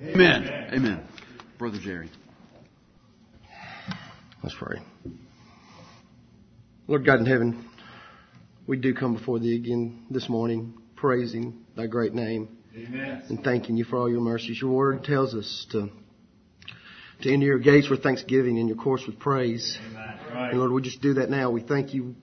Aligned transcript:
Amen. 0.00 0.70
Amen. 0.72 1.04
Brother 1.58 1.78
Jerry. 1.82 2.08
Let's 4.44 4.54
pray. 4.56 4.78
Lord 6.86 7.04
God 7.04 7.18
in 7.18 7.26
heaven, 7.26 7.68
we 8.68 8.76
do 8.76 8.94
come 8.94 9.14
before 9.14 9.40
thee 9.40 9.56
again 9.56 10.06
this 10.08 10.28
morning, 10.28 10.74
praising 10.94 11.64
thy 11.76 11.88
great 11.88 12.14
name. 12.14 12.58
Amen. 12.76 13.24
And 13.28 13.42
thanking 13.42 13.76
you 13.76 13.84
for 13.84 13.96
all 13.96 14.08
your 14.08 14.20
mercies. 14.20 14.60
Your 14.62 14.70
word 14.70 15.02
tells 15.02 15.34
us 15.34 15.66
to 15.72 15.88
to 17.22 17.32
enter 17.32 17.46
your 17.46 17.58
gates 17.58 17.90
with 17.90 18.00
thanksgiving 18.04 18.60
and 18.60 18.68
your 18.68 18.78
courts 18.78 19.04
with 19.04 19.18
praise. 19.18 19.76
Right. 20.32 20.50
And 20.50 20.60
Lord, 20.60 20.70
we 20.70 20.82
just 20.82 21.02
do 21.02 21.14
that 21.14 21.28
now. 21.28 21.50
We 21.50 21.62
thank 21.62 21.92
you 21.92 22.14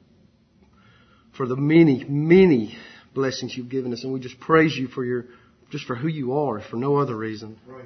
for 1.36 1.46
the 1.46 1.58
many, 1.58 2.06
many 2.08 2.78
blessings 3.14 3.58
you've 3.58 3.68
given 3.68 3.92
us, 3.92 4.06
and 4.06 4.14
we 4.14 4.22
just 4.22 4.40
praise 4.40 4.78
you 4.78 4.88
for 4.88 5.04
your 5.04 5.26
just 5.72 5.86
for 5.86 5.96
who 5.96 6.08
you 6.08 6.34
are, 6.34 6.62
for 6.62 6.78
no 6.78 6.98
other 6.98 7.16
reason. 7.16 7.58
Right. 7.68 7.86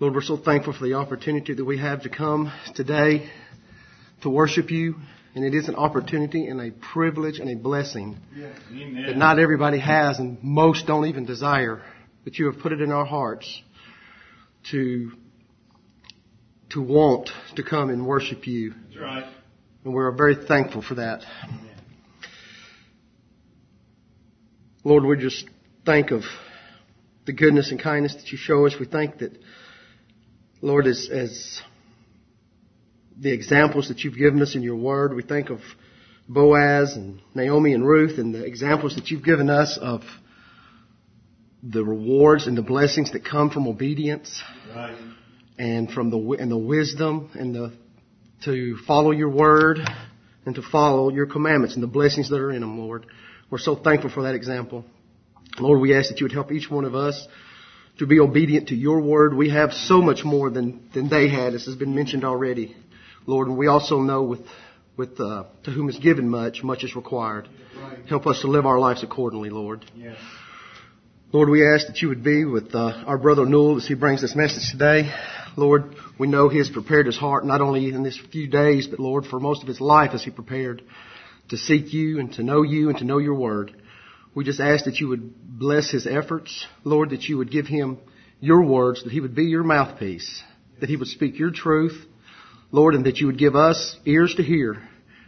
Lord, 0.00 0.14
we're 0.14 0.22
so 0.22 0.36
thankful 0.36 0.72
for 0.72 0.84
the 0.84 0.94
opportunity 0.94 1.52
that 1.52 1.64
we 1.64 1.78
have 1.78 2.02
to 2.02 2.08
come 2.08 2.50
today 2.74 3.28
to 4.22 4.30
worship 4.30 4.70
you. 4.70 4.96
And 5.34 5.44
it 5.44 5.54
is 5.54 5.68
an 5.68 5.76
opportunity 5.76 6.46
and 6.46 6.60
a 6.60 6.70
privilege 6.70 7.38
and 7.38 7.48
a 7.48 7.54
blessing 7.54 8.18
Yes. 8.34 8.56
That 9.06 9.16
not 9.16 9.38
everybody 9.38 9.78
has 9.78 10.18
and 10.18 10.42
most 10.42 10.86
don't 10.86 11.06
even 11.06 11.24
desire. 11.24 11.82
But 12.24 12.38
you 12.38 12.50
have 12.50 12.60
put 12.60 12.72
it 12.72 12.80
in 12.80 12.90
our 12.90 13.04
hearts 13.04 13.62
to, 14.70 15.12
to 16.70 16.82
want 16.82 17.30
to 17.56 17.62
come 17.62 17.90
and 17.90 18.06
worship 18.06 18.46
you. 18.46 18.74
That's 18.88 19.00
right. 19.00 19.24
And 19.84 19.94
we're 19.94 20.10
very 20.12 20.46
thankful 20.46 20.82
for 20.82 20.96
that. 20.96 21.24
Lord, 24.82 25.04
we 25.04 25.18
just 25.18 25.44
think 25.84 26.10
of 26.10 26.22
the 27.30 27.36
goodness 27.36 27.70
and 27.70 27.80
kindness 27.80 28.16
that 28.16 28.32
you 28.32 28.38
show 28.38 28.66
us. 28.66 28.74
We 28.80 28.86
think 28.86 29.18
that, 29.18 29.38
Lord, 30.60 30.88
as, 30.88 31.08
as 31.12 31.60
the 33.16 33.32
examples 33.32 33.86
that 33.86 34.00
you've 34.00 34.16
given 34.16 34.42
us 34.42 34.56
in 34.56 34.64
your 34.64 34.74
word, 34.74 35.14
we 35.14 35.22
think 35.22 35.48
of 35.50 35.60
Boaz 36.28 36.96
and 36.96 37.20
Naomi 37.34 37.72
and 37.72 37.86
Ruth 37.86 38.18
and 38.18 38.34
the 38.34 38.44
examples 38.44 38.96
that 38.96 39.10
you've 39.10 39.24
given 39.24 39.48
us 39.48 39.78
of 39.80 40.00
the 41.62 41.84
rewards 41.84 42.48
and 42.48 42.58
the 42.58 42.62
blessings 42.62 43.12
that 43.12 43.24
come 43.24 43.50
from 43.50 43.68
obedience 43.68 44.42
Right. 44.74 44.96
and 45.56 45.88
from 45.88 46.10
the 46.10 46.36
and 46.40 46.50
the 46.50 46.58
wisdom 46.58 47.30
and 47.34 47.54
the 47.54 47.72
to 48.44 48.76
follow 48.88 49.12
your 49.12 49.28
word 49.28 49.78
and 50.46 50.54
to 50.56 50.62
follow 50.62 51.10
your 51.10 51.26
commandments 51.26 51.74
and 51.74 51.82
the 51.82 51.86
blessings 51.98 52.30
that 52.30 52.40
are 52.40 52.50
in 52.50 52.62
them, 52.62 52.78
Lord. 52.80 53.06
We're 53.50 53.58
so 53.58 53.76
thankful 53.76 54.10
for 54.10 54.22
that 54.24 54.34
example. 54.34 54.84
Lord, 55.60 55.80
we 55.80 55.96
ask 55.96 56.08
that 56.08 56.20
you 56.20 56.24
would 56.24 56.32
help 56.32 56.52
each 56.52 56.70
one 56.70 56.84
of 56.84 56.94
us 56.94 57.26
to 57.98 58.06
be 58.06 58.18
obedient 58.18 58.68
to 58.68 58.74
your 58.74 59.00
word. 59.00 59.34
We 59.34 59.50
have 59.50 59.72
so 59.72 60.00
much 60.00 60.24
more 60.24 60.50
than, 60.50 60.88
than 60.94 61.08
they 61.08 61.28
had, 61.28 61.54
as 61.54 61.66
has 61.66 61.76
been 61.76 61.94
mentioned 61.94 62.24
already, 62.24 62.74
Lord. 63.26 63.48
And 63.48 63.58
we 63.58 63.66
also 63.66 64.00
know 64.00 64.22
with, 64.22 64.40
with, 64.96 65.20
uh, 65.20 65.44
to 65.64 65.70
whom 65.70 65.88
is 65.88 65.98
given 65.98 66.28
much, 66.28 66.62
much 66.62 66.82
is 66.82 66.96
required. 66.96 67.48
Right. 67.78 67.98
Help 68.08 68.26
us 68.26 68.40
to 68.40 68.48
live 68.48 68.66
our 68.66 68.78
lives 68.78 69.02
accordingly, 69.02 69.50
Lord. 69.50 69.84
Yes. 69.94 70.16
Lord, 71.32 71.48
we 71.48 71.64
ask 71.64 71.86
that 71.86 72.02
you 72.02 72.08
would 72.08 72.24
be 72.24 72.44
with 72.44 72.74
uh, 72.74 73.04
our 73.06 73.16
brother 73.16 73.46
Newell 73.46 73.76
as 73.76 73.86
he 73.86 73.94
brings 73.94 74.20
this 74.20 74.34
message 74.34 74.70
today. 74.72 75.12
Lord, 75.56 75.94
we 76.18 76.26
know 76.26 76.48
he 76.48 76.58
has 76.58 76.68
prepared 76.68 77.06
his 77.06 77.16
heart 77.16 77.46
not 77.46 77.60
only 77.60 77.88
in 77.88 78.02
this 78.02 78.18
few 78.32 78.48
days, 78.48 78.88
but 78.88 78.98
Lord, 78.98 79.26
for 79.26 79.38
most 79.38 79.62
of 79.62 79.68
his 79.68 79.80
life 79.80 80.10
as 80.12 80.24
he 80.24 80.30
prepared 80.30 80.82
to 81.50 81.56
seek 81.56 81.92
you 81.92 82.18
and 82.18 82.32
to 82.32 82.42
know 82.42 82.62
you 82.62 82.88
and 82.88 82.98
to 82.98 83.04
know 83.04 83.18
your 83.18 83.34
word. 83.34 83.79
We 84.34 84.44
just 84.44 84.60
ask 84.60 84.84
that 84.84 85.00
you 85.00 85.08
would 85.08 85.58
bless 85.58 85.90
his 85.90 86.06
efforts, 86.06 86.66
Lord, 86.84 87.10
that 87.10 87.24
you 87.24 87.38
would 87.38 87.50
give 87.50 87.66
him 87.66 87.98
your 88.40 88.64
words, 88.64 89.02
that 89.02 89.12
he 89.12 89.20
would 89.20 89.34
be 89.34 89.44
your 89.44 89.64
mouthpiece, 89.64 90.42
that 90.80 90.88
he 90.88 90.96
would 90.96 91.08
speak 91.08 91.38
your 91.38 91.50
truth, 91.50 92.04
Lord, 92.70 92.94
and 92.94 93.04
that 93.06 93.18
you 93.18 93.26
would 93.26 93.38
give 93.38 93.56
us 93.56 93.96
ears 94.06 94.34
to 94.36 94.42
hear. 94.42 94.80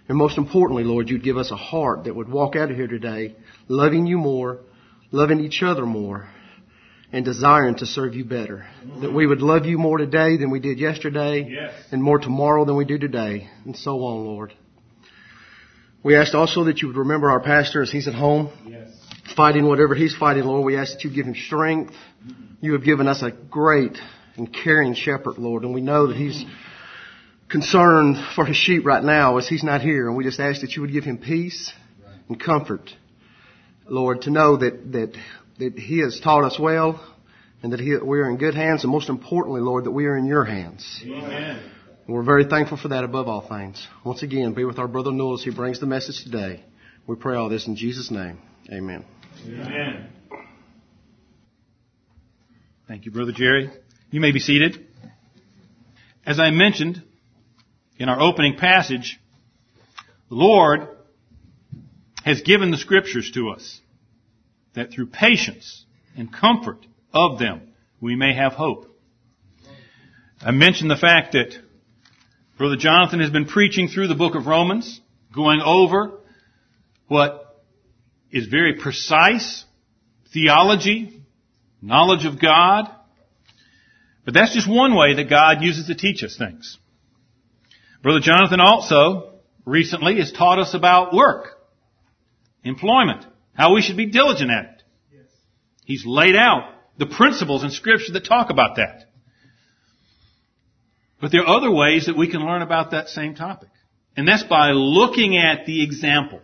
And 0.09 0.17
most 0.17 0.39
importantly, 0.39 0.85
Lord, 0.85 1.09
you'd 1.11 1.25
give 1.25 1.37
us 1.37 1.51
a 1.51 1.57
heart 1.57 2.05
that 2.05 2.15
would 2.15 2.29
walk 2.29 2.57
out 2.57 2.71
of 2.71 2.77
here 2.77 2.87
today 2.87 3.35
loving 3.69 4.07
you 4.07 4.19
more, 4.19 4.61
loving 5.11 5.41
each 5.41 5.63
other 5.63 5.85
more, 5.85 6.29
and 7.13 7.25
desiring 7.25 7.75
to 7.77 7.87
serve 7.87 8.15
you 8.15 8.25
better. 8.25 8.67
That 9.01 9.13
we 9.13 9.27
would 9.27 9.43
love 9.43 9.67
you 9.67 9.79
more 9.79 9.99
today 9.99 10.37
than 10.37 10.51
we 10.51 10.61
did 10.61 10.79
yesterday, 10.79 11.47
Yes. 11.49 11.75
and 11.91 12.03
more 12.03 12.19
tomorrow 12.19 12.65
than 12.65 12.77
we 12.77 12.85
do 12.85 12.99
today, 12.99 13.49
and 13.65 13.77
so 13.77 14.03
on, 14.05 14.25
Lord. 14.25 14.55
We 16.03 16.17
ask 16.17 16.35
also 16.35 16.65
that 16.65 16.83
you 16.83 16.89
would 16.89 16.97
remember 16.97 17.31
our 17.31 17.41
pastor 17.41 17.83
as 17.83 17.91
he's 17.91 18.09
at 18.09 18.15
home, 18.15 18.51
Yes. 18.67 18.89
fighting 19.37 19.67
whatever 19.67 19.95
he's 19.95 20.15
fighting, 20.17 20.45
Lord. 20.45 20.65
We 20.65 20.77
ask 20.77 20.95
that 20.95 21.05
you 21.05 21.11
give 21.11 21.27
him 21.27 21.35
strength. 21.35 21.95
You 22.61 22.73
have 22.73 22.85
given 22.85 23.07
us 23.09 23.23
a 23.23 23.31
great 23.31 23.99
and 24.37 24.53
caring 24.53 24.95
shepherd, 24.95 25.39
Lord, 25.39 25.63
and 25.65 25.75
we 25.75 25.81
know 25.81 26.09
that 26.09 26.17
he's 26.17 26.45
concerned 27.49 28.17
for 28.35 28.45
his 28.45 28.57
sheep 28.57 28.85
right 28.85 29.03
now 29.03 29.37
as 29.37 29.47
he's 29.47 29.63
not 29.63 29.81
here, 29.81 30.09
and 30.09 30.17
we 30.17 30.25
just 30.25 30.41
ask 30.41 30.63
that 30.63 30.73
you 30.75 30.83
would 30.83 30.93
give 30.93 31.05
him 31.05 31.19
peace 31.19 31.73
and 32.29 32.41
comfort, 32.41 32.91
Lord, 33.87 34.23
to 34.23 34.31
know 34.31 34.57
that, 34.57 34.93
that, 34.93 35.17
that 35.59 35.79
he 35.79 35.99
has 36.01 36.19
taught 36.21 36.45
us 36.45 36.59
well 36.59 37.05
and 37.63 37.73
that 37.73 37.81
he, 37.81 37.97
we 37.97 38.21
are 38.21 38.29
in 38.29 38.39
good 38.39 38.55
hands, 38.55 38.83
and 38.83 38.93
most 38.93 39.09
importantly, 39.09 39.61
Lord, 39.61 39.85
that 39.85 39.91
we 39.93 40.07
are 40.07 40.17
in 40.17 40.27
your 40.27 40.45
hands. 40.45 41.01
Amen. 41.05 41.63
And 42.07 42.17
we're 42.17 42.25
very 42.25 42.45
thankful 42.45 42.77
for 42.77 42.89
that 42.89 43.05
above 43.05 43.29
all 43.29 43.47
things. 43.47 43.87
Once 44.05 44.23
again, 44.23 44.55
be 44.55 44.65
with 44.65 44.79
our 44.79 44.89
brother 44.89 45.13
Noel 45.13 45.35
as 45.35 45.45
he 45.45 45.51
brings 45.51 45.79
the 45.79 45.87
message 45.87 46.25
today. 46.25 46.65
We 47.07 47.15
pray 47.15 47.37
all 47.37 47.49
this 47.49 47.67
in 47.69 47.77
Jesus' 47.77 48.11
name. 48.11 48.39
Amen. 48.73 49.05
Amen. 49.47 50.09
Thank 52.89 53.07
you, 53.07 53.13
Brother 53.13 53.33
Jerry. 53.33 53.71
You 54.11 54.21
may 54.21 54.33
be 54.33 54.41
seated. 54.41 54.87
As 56.27 56.41
I 56.41 56.51
mentioned 56.51 57.03
in 57.99 58.09
our 58.09 58.21
opening 58.21 58.57
passage, 58.57 59.21
the 60.29 60.35
Lord 60.35 60.89
has 62.25 62.43
given 62.43 62.71
the 62.71 62.79
scriptures 62.79 63.31
to 63.35 63.51
us 63.51 63.81
that 64.75 64.91
through 64.91 65.07
patience 65.07 65.85
and 66.17 66.33
comfort 66.33 66.85
of 67.13 67.39
them 67.39 67.73
we 68.01 68.17
may 68.17 68.35
have 68.35 68.55
hope. 68.55 68.89
I 70.41 70.51
mentioned 70.51 70.91
the 70.91 70.97
fact 70.97 71.33
that 71.33 71.55
Brother 72.63 72.77
Jonathan 72.77 73.19
has 73.19 73.31
been 73.31 73.47
preaching 73.47 73.89
through 73.89 74.07
the 74.07 74.15
book 74.15 74.37
of 74.37 74.47
Romans, 74.47 75.01
going 75.35 75.61
over 75.61 76.21
what 77.09 77.61
is 78.31 78.47
very 78.47 78.75
precise 78.77 79.65
theology, 80.33 81.25
knowledge 81.83 82.25
of 82.25 82.41
God. 82.41 82.89
But 84.25 84.35
that's 84.35 84.55
just 84.55 84.71
one 84.71 84.95
way 84.95 85.15
that 85.15 85.29
God 85.29 85.63
uses 85.63 85.89
to 85.89 85.97
teach 85.97 86.23
us 86.23 86.37
things. 86.39 86.79
Brother 88.01 88.21
Jonathan 88.21 88.61
also 88.61 89.41
recently 89.65 90.19
has 90.19 90.31
taught 90.31 90.61
us 90.61 90.73
about 90.73 91.13
work, 91.13 91.49
employment, 92.63 93.27
how 93.55 93.75
we 93.75 93.83
should 93.83 93.97
be 93.97 94.07
diligent 94.07 94.53
at 94.53 94.65
it. 94.67 94.83
He's 95.85 96.07
laid 96.07 96.37
out 96.37 96.73
the 96.97 97.07
principles 97.07 97.65
in 97.65 97.71
scripture 97.71 98.13
that 98.13 98.25
talk 98.25 98.51
about 98.51 98.77
that. 98.77 99.07
But 101.23 101.31
there 101.31 101.43
are 101.43 101.57
other 101.57 101.71
ways 101.71 102.07
that 102.07 102.17
we 102.17 102.29
can 102.29 102.45
learn 102.45 102.63
about 102.63 102.91
that 102.91 103.09
same 103.09 103.37
topic. 103.37 103.69
And 104.17 104.27
that's 104.27 104.43
by 104.43 104.73
looking 104.73 105.37
at 105.39 105.67
the 105.67 105.85
example 105.85 106.41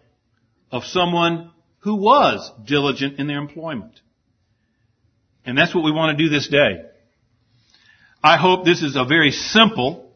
of 0.71 0.85
someone 0.85 1.51
who 1.81 1.97
was 1.97 2.49
diligent 2.65 3.19
in 3.19 3.27
their 3.27 3.39
employment. 3.39 4.01
And 5.45 5.59
that's 5.59 5.75
what 5.75 5.83
we 5.83 5.91
want 5.91 6.17
to 6.17 6.25
do 6.25 6.31
this 6.31 6.47
day. 6.47 6.85
I 8.23 8.37
hope 8.37 8.65
this 8.65 8.83
is 8.83 8.95
a 8.95 9.05
very 9.05 9.33
simple, 9.33 10.13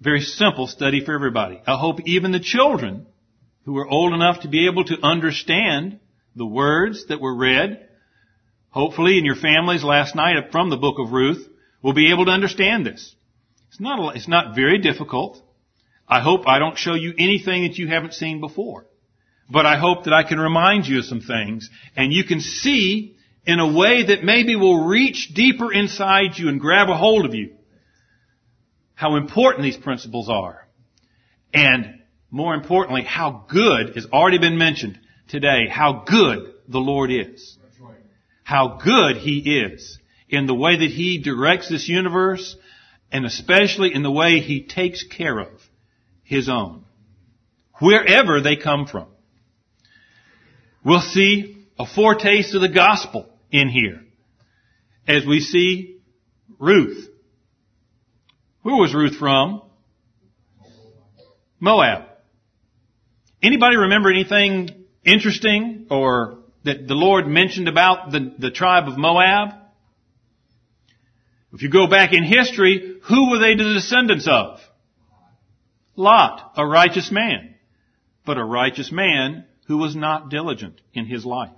very 0.00 0.22
simple 0.22 0.66
study 0.66 1.04
for 1.04 1.14
everybody. 1.14 1.60
I 1.66 1.76
hope 1.76 2.00
even 2.06 2.32
the 2.32 2.40
children 2.40 3.06
who 3.66 3.76
are 3.76 3.86
old 3.86 4.14
enough 4.14 4.40
to 4.40 4.48
be 4.48 4.66
able 4.66 4.84
to 4.84 4.96
understand 5.02 6.00
the 6.34 6.46
words 6.46 7.06
that 7.08 7.20
were 7.20 7.36
read, 7.36 7.86
hopefully 8.70 9.18
in 9.18 9.26
your 9.26 9.36
families 9.36 9.84
last 9.84 10.14
night 10.14 10.36
from 10.50 10.70
the 10.70 10.76
book 10.78 10.96
of 10.98 11.12
Ruth, 11.12 11.46
will 11.82 11.92
be 11.92 12.10
able 12.10 12.24
to 12.24 12.30
understand 12.30 12.86
this. 12.86 13.14
It's 13.68 13.80
not, 13.80 13.98
a, 13.98 14.16
it's 14.16 14.28
not 14.28 14.54
very 14.54 14.78
difficult. 14.78 15.42
I 16.08 16.20
hope 16.20 16.46
I 16.46 16.58
don't 16.58 16.78
show 16.78 16.94
you 16.94 17.12
anything 17.18 17.62
that 17.62 17.78
you 17.78 17.88
haven't 17.88 18.14
seen 18.14 18.40
before. 18.40 18.86
But 19.50 19.66
I 19.66 19.78
hope 19.78 20.04
that 20.04 20.12
I 20.12 20.22
can 20.22 20.38
remind 20.38 20.86
you 20.86 20.98
of 20.98 21.04
some 21.04 21.20
things 21.20 21.70
and 21.96 22.12
you 22.12 22.24
can 22.24 22.40
see 22.40 23.16
in 23.44 23.60
a 23.60 23.72
way 23.72 24.06
that 24.06 24.24
maybe 24.24 24.56
will 24.56 24.86
reach 24.86 25.32
deeper 25.34 25.72
inside 25.72 26.36
you 26.36 26.48
and 26.48 26.60
grab 26.60 26.88
a 26.88 26.96
hold 26.96 27.24
of 27.24 27.34
you 27.34 27.56
how 28.96 29.16
important 29.16 29.62
these 29.62 29.76
principles 29.76 30.28
are. 30.28 30.66
And 31.54 32.00
more 32.30 32.54
importantly, 32.54 33.02
how 33.02 33.44
good 33.48 33.94
has 33.94 34.06
already 34.06 34.38
been 34.38 34.58
mentioned 34.58 34.98
today, 35.28 35.68
how 35.70 36.04
good 36.06 36.54
the 36.66 36.80
Lord 36.80 37.12
is. 37.12 37.56
How 38.42 38.78
good 38.82 39.18
He 39.18 39.60
is 39.60 39.98
in 40.28 40.46
the 40.46 40.54
way 40.54 40.78
that 40.78 40.90
He 40.90 41.18
directs 41.22 41.68
this 41.68 41.88
universe 41.88 42.56
and 43.10 43.24
especially 43.24 43.94
in 43.94 44.02
the 44.02 44.10
way 44.10 44.40
He 44.40 44.62
takes 44.62 45.02
care 45.02 45.38
of 45.38 45.60
His 46.22 46.48
own. 46.48 46.84
Wherever 47.80 48.40
they 48.40 48.56
come 48.56 48.86
from. 48.86 49.08
We'll 50.84 51.00
see 51.00 51.66
a 51.78 51.86
foretaste 51.86 52.54
of 52.54 52.62
the 52.62 52.68
gospel 52.68 53.28
in 53.50 53.68
here. 53.68 54.02
as 55.08 55.24
we 55.24 55.40
see 55.40 56.00
Ruth. 56.58 57.08
Where 58.62 58.74
was 58.74 58.94
Ruth 58.94 59.16
from? 59.16 59.62
Moab. 61.60 62.04
Anybody 63.42 63.76
remember 63.76 64.10
anything 64.10 64.84
interesting 65.04 65.86
or 65.90 66.38
that 66.64 66.88
the 66.88 66.94
Lord 66.94 67.28
mentioned 67.28 67.68
about 67.68 68.10
the, 68.10 68.34
the 68.38 68.50
tribe 68.50 68.88
of 68.88 68.98
Moab? 68.98 69.54
If 71.52 71.62
you 71.62 71.70
go 71.70 71.86
back 71.86 72.12
in 72.12 72.24
history, 72.24 72.95
who 73.08 73.30
were 73.30 73.38
they 73.38 73.54
the 73.54 73.74
descendants 73.74 74.26
of? 74.28 74.60
Lot, 75.94 76.52
a 76.56 76.66
righteous 76.66 77.10
man. 77.10 77.54
But 78.24 78.38
a 78.38 78.44
righteous 78.44 78.90
man 78.90 79.44
who 79.66 79.78
was 79.78 79.94
not 79.94 80.28
diligent 80.28 80.80
in 80.92 81.06
his 81.06 81.24
life. 81.24 81.50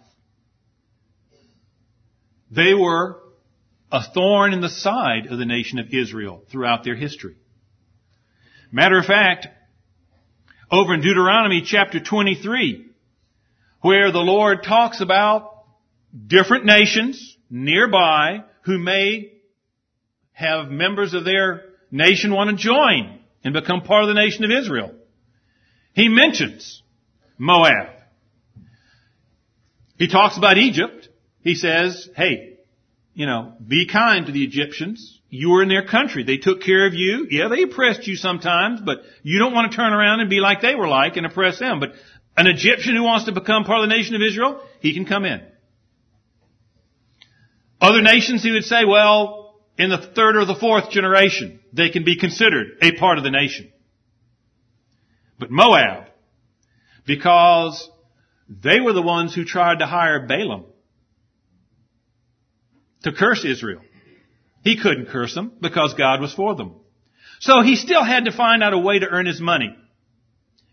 They 2.51 2.75
were 2.75 3.21
a 3.91 4.03
thorn 4.03 4.53
in 4.53 4.61
the 4.61 4.69
side 4.69 5.27
of 5.31 5.39
the 5.39 5.47
nation 5.47 5.79
of 5.79 5.93
Israel 5.93 6.43
throughout 6.51 6.85
their 6.85 6.95
history. 6.95 7.37
Matter 8.71 8.99
of 8.99 9.07
fact, 9.07 9.49
over 10.71 10.93
in 10.93 11.01
Deuteronomy 11.01 11.63
chapter 11.65 12.01
23, 12.01 12.87
where 13.81 14.13
the 14.13 14.19
Lord 14.19 14.63
talks 14.63 15.01
about 15.01 15.65
different 16.27 16.67
nations 16.67 17.37
nearby 17.49 18.45
who 18.63 18.79
may 18.79 19.33
have 20.39 20.71
members 20.71 21.15
of 21.15 21.25
their 21.25 21.65
nation 21.91 22.33
want 22.33 22.49
to 22.49 22.57
join 22.57 23.19
and 23.43 23.53
become 23.53 23.81
part 23.81 24.05
of 24.05 24.09
the 24.09 24.15
nation 24.15 24.45
of 24.45 24.53
Israel. 24.53 24.95
He 25.95 26.09
mentions 26.09 26.81
Moab. 27.39 27.89
He 29.97 30.07
talks 30.07 30.39
about 30.39 30.57
Egypt. 30.57 31.09
He 31.41 31.57
says, 31.57 32.09
hey, 32.15 32.59
you 33.15 33.27
know, 33.27 33.55
be 33.67 33.89
kind 33.89 34.27
to 34.27 34.33
the 34.33 34.45
Egyptians. 34.45 35.21
You 35.29 35.51
were 35.51 35.65
in 35.65 35.69
their 35.69 35.85
country. 35.85 36.23
They 36.23 36.37
took 36.37 36.63
care 36.63 36.87
of 36.87 36.95
you. 36.95 37.27
Yeah, 37.29 37.49
they 37.49 37.63
oppressed 37.63 38.07
you 38.07 38.15
sometimes, 38.15 38.81
but 38.81 38.99
you 39.25 39.41
don't 39.41 39.53
want 39.53 39.73
to 39.73 39.77
turn 39.77 39.93
around 39.93 40.21
and 40.21 40.31
be 40.31 40.39
like 40.39 40.61
they 40.63 40.77
were 40.77 40.87
like 40.87 41.17
and 41.17 41.27
oppress 41.27 41.59
them. 41.59 41.81
But 41.81 41.95
an 42.37 42.47
Egyptian 42.47 42.95
who 42.95 43.03
wants 43.03 43.25
to 43.25 43.33
become 43.33 43.65
part 43.65 43.83
of 43.83 43.89
the 43.89 43.97
nation 43.97 44.15
of 44.15 44.23
Israel, 44.23 44.63
he 44.79 44.95
can 44.95 45.05
come 45.05 45.25
in. 45.25 45.43
Other 47.81 48.03
nations, 48.03 48.45
he 48.45 48.53
would 48.53 48.63
say, 48.63 48.85
well, 48.85 49.38
in 49.79 49.91
the 49.91 49.99
third 49.99 50.37
or 50.37 50.45
the 50.45 50.57
fourth 50.57 50.91
generation, 50.91 51.61
they 51.73 51.91
can 51.91 52.05
be 52.05 52.19
considered 52.19 52.79
a 52.83 52.93
part 52.93 53.19
of 53.19 53.25
the 53.25 53.31
nation. 53.31 53.73
But 55.39 55.51
Moab, 55.51 56.09
because 57.07 57.89
they 58.49 58.81
were 58.81 58.93
the 58.93 59.03
ones 59.03 59.35
who 59.35 59.45
tried 59.45 59.79
to 59.79 59.87
hire 59.87 60.27
Balaam 60.27 60.65
to 63.05 63.13
curse 63.13 63.45
Israel. 63.45 63.81
He 64.63 64.81
couldn't 64.81 65.07
curse 65.07 65.35
them 65.35 65.53
because 65.61 65.95
God 65.95 66.21
was 66.21 66.35
for 66.35 66.57
them. 66.57 66.75
So 67.41 67.63
he 67.63 67.77
still 67.77 68.05
had 68.05 68.25
to 68.25 68.33
find 68.33 68.63
out 68.63 68.73
a 68.73 68.79
way 68.79 68.99
to 68.99 69.07
earn 69.07 69.27
his 69.27 69.41
money. 69.41 69.77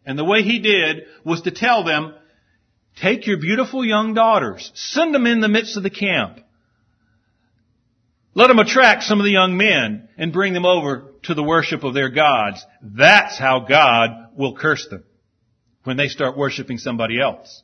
And 0.06 0.18
the 0.18 0.26
way 0.26 0.42
he 0.42 0.60
did 0.60 1.04
was 1.24 1.42
to 1.42 1.52
tell 1.52 1.84
them, 1.84 2.16
take 3.00 3.28
your 3.28 3.38
beautiful 3.40 3.86
young 3.86 4.14
daughters, 4.16 4.72
send 4.74 5.14
them 5.14 5.28
in 5.28 5.42
the 5.42 5.48
midst 5.48 5.78
of 5.78 5.84
the 5.84 5.90
camp. 5.90 6.40
Let 8.36 8.48
them 8.48 8.60
attract 8.60 9.04
some 9.04 9.20
of 9.20 9.24
the 9.24 9.32
young 9.32 9.56
men 9.56 10.10
and 10.18 10.34
bring 10.34 10.52
them 10.54 10.66
over 10.66 11.14
to 11.24 11.34
the 11.34 11.44
worship 11.44 11.86
of 11.86 11.94
their 11.94 12.10
gods. 12.10 12.64
That's 12.82 13.40
how 13.40 13.62
God 13.62 14.10
will 14.36 14.58
curse 14.58 14.86
them 14.90 15.06
when 15.86 15.96
they 15.96 16.10
start 16.10 16.38
worshiping 16.38 16.78
somebody 16.78 17.20
else. 17.20 17.64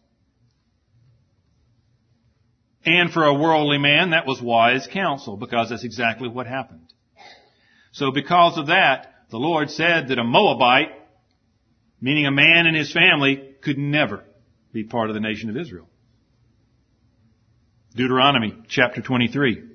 And 2.85 3.12
for 3.12 3.25
a 3.25 3.33
worldly 3.33 3.79
man, 3.79 4.12
that 4.12 4.25
was 4.25 4.41
wise 4.41 4.88
counsel 4.91 5.35
because 5.35 5.69
that's 5.69 5.83
exactly 5.83 6.29
what 6.29 6.47
happened. 6.47 6.94
So 7.91 8.12
because 8.12 8.57
of 8.57 8.67
that, 8.67 9.13
the 9.29 9.38
Lord 9.38 9.69
said 9.69 10.07
that 10.07 10.19
a 10.19 10.24
Moabite, 10.24 10.94
meaning 12.00 12.25
a 12.25 12.31
man 12.31 12.65
and 12.65 12.77
his 12.77 12.94
family, 12.94 13.56
could 13.62 13.77
never 13.77 14.24
be 14.71 14.85
part 14.85 15.09
of 15.09 15.15
the 15.15 15.19
nation 15.19 15.50
of 15.50 15.57
Israel. 15.57 15.89
Deuteronomy 17.94 18.56
chapter 18.69 19.01
23. 19.01 19.70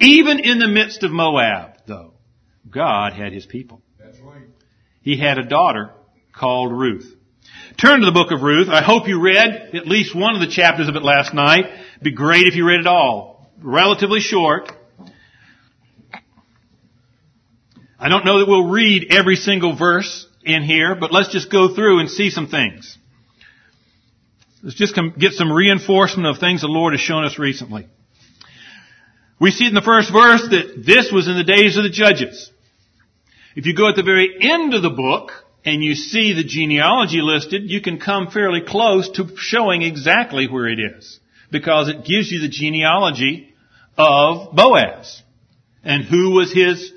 Even 0.00 0.38
in 0.40 0.58
the 0.58 0.68
midst 0.68 1.02
of 1.02 1.10
Moab, 1.10 1.76
though, 1.86 2.14
God 2.68 3.12
had 3.12 3.32
his 3.32 3.44
people. 3.44 3.82
That's 3.98 4.18
right. 4.20 4.42
He 5.02 5.18
had 5.18 5.38
a 5.38 5.44
daughter 5.44 5.90
called 6.32 6.72
Ruth. 6.72 7.14
Turn 7.76 8.00
to 8.00 8.06
the 8.06 8.12
book 8.12 8.32
of 8.32 8.42
Ruth. 8.42 8.68
I 8.68 8.82
hope 8.82 9.08
you 9.08 9.20
read 9.20 9.74
at 9.74 9.86
least 9.86 10.14
one 10.14 10.34
of 10.34 10.40
the 10.40 10.46
chapters 10.46 10.88
of 10.88 10.96
it 10.96 11.02
last 11.02 11.34
night. 11.34 11.66
It'd 11.66 12.02
be 12.02 12.12
great 12.12 12.46
if 12.46 12.54
you 12.54 12.66
read 12.66 12.80
it 12.80 12.86
all. 12.86 13.50
Relatively 13.62 14.20
short. 14.20 14.72
I 17.98 18.08
don't 18.08 18.24
know 18.24 18.38
that 18.38 18.48
we'll 18.48 18.70
read 18.70 19.08
every 19.10 19.36
single 19.36 19.76
verse 19.76 20.26
in 20.42 20.62
here, 20.62 20.94
but 20.94 21.12
let's 21.12 21.30
just 21.30 21.50
go 21.50 21.74
through 21.74 22.00
and 22.00 22.10
see 22.10 22.30
some 22.30 22.48
things. 22.48 22.96
Let's 24.62 24.76
just 24.76 24.98
get 25.18 25.32
some 25.32 25.52
reinforcement 25.52 26.26
of 26.26 26.38
things 26.38 26.62
the 26.62 26.68
Lord 26.68 26.94
has 26.94 27.00
shown 27.00 27.24
us 27.24 27.38
recently. 27.38 27.86
We 29.40 29.50
see 29.50 29.66
in 29.66 29.74
the 29.74 29.80
first 29.80 30.12
verse 30.12 30.42
that 30.50 30.82
this 30.84 31.10
was 31.10 31.26
in 31.26 31.36
the 31.36 31.44
days 31.44 31.78
of 31.78 31.82
the 31.82 31.90
judges. 31.90 32.52
If 33.56 33.64
you 33.64 33.74
go 33.74 33.88
at 33.88 33.96
the 33.96 34.02
very 34.02 34.36
end 34.38 34.74
of 34.74 34.82
the 34.82 34.90
book 34.90 35.30
and 35.64 35.82
you 35.82 35.94
see 35.94 36.34
the 36.34 36.44
genealogy 36.44 37.20
listed, 37.22 37.70
you 37.70 37.80
can 37.80 37.98
come 37.98 38.30
fairly 38.30 38.60
close 38.60 39.08
to 39.12 39.34
showing 39.36 39.82
exactly 39.82 40.46
where 40.46 40.68
it 40.68 40.78
is. 40.78 41.18
Because 41.50 41.88
it 41.88 42.04
gives 42.04 42.30
you 42.30 42.40
the 42.40 42.48
genealogy 42.48 43.52
of 43.96 44.54
Boaz. 44.54 45.22
And 45.82 46.04
who 46.04 46.32
was 46.32 46.52
his 46.52 46.92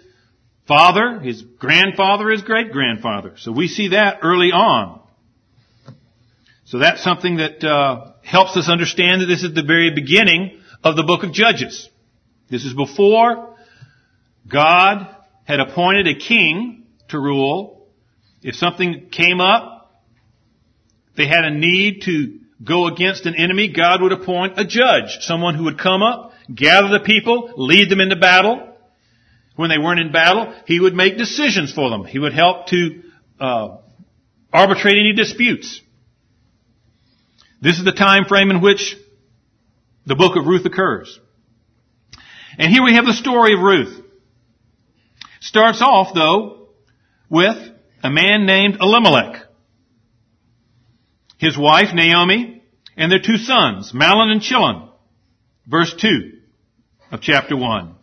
father, 0.67 1.21
his 1.21 1.41
grandfather, 1.41 2.29
his 2.29 2.41
great 2.41 2.71
grandfather. 2.71 3.35
So 3.37 3.53
we 3.53 3.69
see 3.69 3.89
that 3.89 4.19
early 4.21 4.51
on. 4.51 4.99
So 6.65 6.79
that's 6.79 7.03
something 7.03 7.37
that 7.37 7.63
uh, 7.63 8.13
helps 8.23 8.57
us 8.57 8.69
understand 8.69 9.21
that 9.21 9.27
this 9.27 9.43
is 9.43 9.53
the 9.53 9.63
very 9.63 9.91
beginning 9.95 10.59
of 10.83 10.97
the 10.97 11.03
book 11.03 11.23
of 11.23 11.31
Judges. 11.31 11.89
This 12.53 12.65
is 12.65 12.75
before 12.75 13.55
God 14.47 15.07
had 15.43 15.59
appointed 15.59 16.07
a 16.07 16.19
king 16.19 16.83
to 17.09 17.17
rule. 17.17 17.87
If 18.43 18.53
something 18.53 19.09
came 19.09 19.41
up, 19.41 19.91
they 21.17 21.25
had 21.25 21.45
a 21.45 21.49
need 21.49 22.03
to 22.03 22.41
go 22.63 22.85
against 22.85 23.25
an 23.25 23.33
enemy, 23.33 23.69
God 23.69 24.03
would 24.03 24.11
appoint 24.11 24.59
a 24.59 24.65
judge, 24.65 25.17
someone 25.21 25.55
who 25.55 25.63
would 25.63 25.79
come 25.79 26.03
up, 26.03 26.33
gather 26.53 26.89
the 26.89 26.99
people, 26.99 27.53
lead 27.57 27.89
them 27.89 27.99
into 27.99 28.17
battle. 28.17 28.77
When 29.55 29.71
they 29.71 29.79
weren't 29.79 30.01
in 30.01 30.11
battle, 30.11 30.53
he 30.67 30.79
would 30.79 30.93
make 30.93 31.17
decisions 31.17 31.73
for 31.73 31.89
them. 31.89 32.05
He 32.05 32.19
would 32.19 32.33
help 32.33 32.67
to 32.67 33.01
uh, 33.39 33.77
arbitrate 34.53 34.99
any 34.99 35.13
disputes. 35.13 35.81
This 37.59 37.79
is 37.79 37.83
the 37.83 37.93
time 37.93 38.25
frame 38.25 38.51
in 38.51 38.61
which 38.61 38.95
the 40.05 40.13
book 40.13 40.37
of 40.37 40.45
Ruth 40.45 40.67
occurs. 40.67 41.19
And 42.57 42.71
here 42.71 42.83
we 42.83 42.95
have 42.95 43.05
the 43.05 43.13
story 43.13 43.53
of 43.53 43.61
Ruth. 43.61 44.03
Starts 45.41 45.81
off 45.81 46.13
though 46.13 46.69
with 47.29 47.57
a 48.03 48.09
man 48.09 48.45
named 48.45 48.77
Elimelech. 48.79 49.43
His 51.37 51.57
wife 51.57 51.93
Naomi 51.93 52.63
and 52.95 53.11
their 53.11 53.19
two 53.19 53.37
sons, 53.37 53.91
Mahlon 53.93 54.31
and 54.31 54.41
Chilion. 54.41 54.89
Verse 55.67 55.93
2 55.99 56.39
of 57.11 57.21
chapter 57.21 57.55
1. 57.55 57.95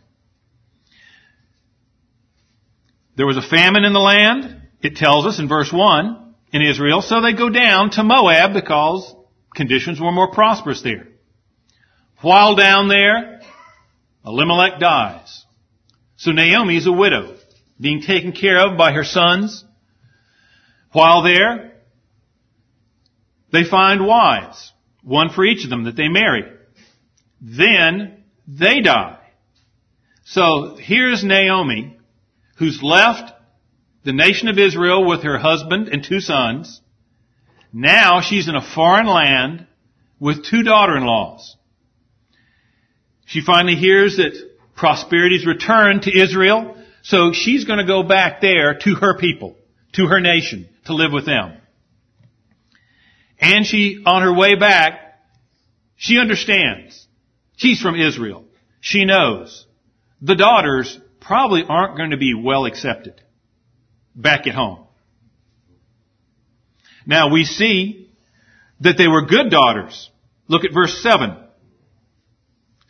There 3.16 3.26
was 3.26 3.36
a 3.36 3.42
famine 3.42 3.84
in 3.84 3.92
the 3.92 3.98
land, 3.98 4.62
it 4.80 4.96
tells 4.96 5.26
us 5.26 5.38
in 5.38 5.48
verse 5.48 5.70
1, 5.72 6.34
in 6.52 6.62
Israel, 6.62 7.02
so 7.02 7.20
they 7.20 7.34
go 7.34 7.50
down 7.50 7.90
to 7.90 8.02
Moab 8.02 8.54
because 8.54 9.14
conditions 9.54 10.00
were 10.00 10.12
more 10.12 10.32
prosperous 10.32 10.82
there. 10.82 11.08
While 12.22 12.56
down 12.56 12.88
there, 12.88 13.39
Elimelech 14.24 14.78
dies. 14.78 15.44
So 16.16 16.32
Naomi 16.32 16.76
is 16.76 16.86
a 16.86 16.92
widow, 16.92 17.36
being 17.80 18.02
taken 18.02 18.32
care 18.32 18.58
of 18.66 18.76
by 18.76 18.92
her 18.92 19.04
sons. 19.04 19.64
While 20.92 21.22
there, 21.22 21.72
they 23.52 23.64
find 23.64 24.06
wives, 24.06 24.72
one 25.02 25.30
for 25.30 25.44
each 25.44 25.64
of 25.64 25.70
them 25.70 25.84
that 25.84 25.96
they 25.96 26.08
marry. 26.08 26.44
Then 27.40 28.24
they 28.46 28.80
die. 28.80 29.18
So 30.24 30.76
here's 30.76 31.24
Naomi, 31.24 31.96
who's 32.58 32.82
left 32.82 33.32
the 34.04 34.12
nation 34.12 34.48
of 34.48 34.58
Israel 34.58 35.06
with 35.06 35.22
her 35.22 35.38
husband 35.38 35.88
and 35.88 36.04
two 36.04 36.20
sons. 36.20 36.80
Now 37.72 38.20
she's 38.20 38.48
in 38.48 38.56
a 38.56 38.74
foreign 38.74 39.06
land 39.06 39.66
with 40.18 40.44
two 40.44 40.62
daughter-in-laws. 40.62 41.56
She 43.30 43.42
finally 43.42 43.76
hears 43.76 44.16
that 44.16 44.32
prosperity's 44.74 45.46
returned 45.46 46.02
to 46.02 46.20
Israel, 46.20 46.76
so 47.02 47.30
she's 47.32 47.64
going 47.64 47.78
to 47.78 47.86
go 47.86 48.02
back 48.02 48.40
there 48.40 48.74
to 48.74 48.96
her 48.96 49.16
people, 49.18 49.54
to 49.92 50.06
her 50.06 50.18
nation, 50.18 50.68
to 50.86 50.94
live 50.94 51.12
with 51.12 51.26
them. 51.26 51.56
And 53.38 53.64
she, 53.64 54.02
on 54.04 54.22
her 54.22 54.34
way 54.34 54.56
back, 54.56 55.20
she 55.94 56.18
understands. 56.18 57.06
She's 57.56 57.80
from 57.80 57.94
Israel. 57.94 58.46
she 58.80 59.04
knows 59.04 59.64
the 60.20 60.34
daughters 60.34 60.98
probably 61.20 61.62
aren't 61.68 61.96
going 61.96 62.10
to 62.10 62.16
be 62.16 62.34
well 62.34 62.64
accepted 62.64 63.22
back 64.16 64.48
at 64.48 64.56
home. 64.56 64.88
Now 67.06 67.32
we 67.32 67.44
see 67.44 68.10
that 68.80 68.98
they 68.98 69.06
were 69.06 69.24
good 69.26 69.50
daughters. 69.50 70.10
Look 70.48 70.64
at 70.64 70.74
verse 70.74 71.00
7. 71.00 71.39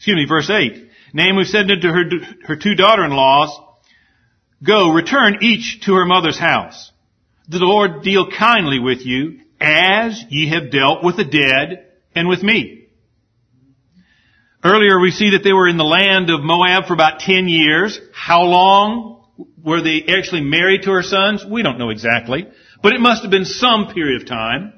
Excuse 0.00 0.16
me, 0.16 0.24
verse 0.26 0.48
8. 0.48 0.88
Naomi 1.12 1.44
said 1.44 1.66
to 1.68 1.88
her, 1.88 2.04
her 2.44 2.56
two 2.56 2.74
daughter-in-laws, 2.74 3.60
Go, 4.64 4.92
return 4.92 5.40
each 5.42 5.82
to 5.84 5.92
her 5.92 6.06
mother's 6.06 6.38
house. 6.38 6.90
The 7.50 7.58
Lord 7.58 8.02
deal 8.02 8.30
kindly 8.30 8.78
with 8.78 9.04
you 9.04 9.40
as 9.60 10.24
ye 10.30 10.48
have 10.48 10.70
dealt 10.70 11.04
with 11.04 11.18
the 11.18 11.26
dead 11.26 11.86
and 12.14 12.30
with 12.30 12.42
me. 12.42 12.86
Earlier 14.64 14.98
we 14.98 15.10
see 15.10 15.32
that 15.32 15.44
they 15.44 15.52
were 15.52 15.68
in 15.68 15.76
the 15.76 15.84
land 15.84 16.30
of 16.30 16.40
Moab 16.40 16.86
for 16.86 16.94
about 16.94 17.20
10 17.20 17.46
years. 17.46 18.00
How 18.14 18.44
long 18.44 19.26
were 19.62 19.82
they 19.82 20.04
actually 20.08 20.40
married 20.40 20.84
to 20.84 20.92
her 20.92 21.02
sons? 21.02 21.44
We 21.44 21.62
don't 21.62 21.78
know 21.78 21.90
exactly, 21.90 22.46
but 22.82 22.94
it 22.94 23.02
must 23.02 23.20
have 23.20 23.30
been 23.30 23.44
some 23.44 23.92
period 23.92 24.22
of 24.22 24.28
time. 24.28 24.72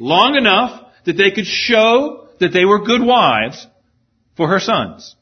Long 0.00 0.34
enough 0.34 0.84
that 1.04 1.16
they 1.16 1.30
could 1.30 1.46
show 1.46 2.26
that 2.40 2.52
they 2.52 2.64
were 2.64 2.84
good 2.84 3.02
wives 3.02 3.68
for 4.36 4.48
her 4.48 4.60
sons. 4.60 5.16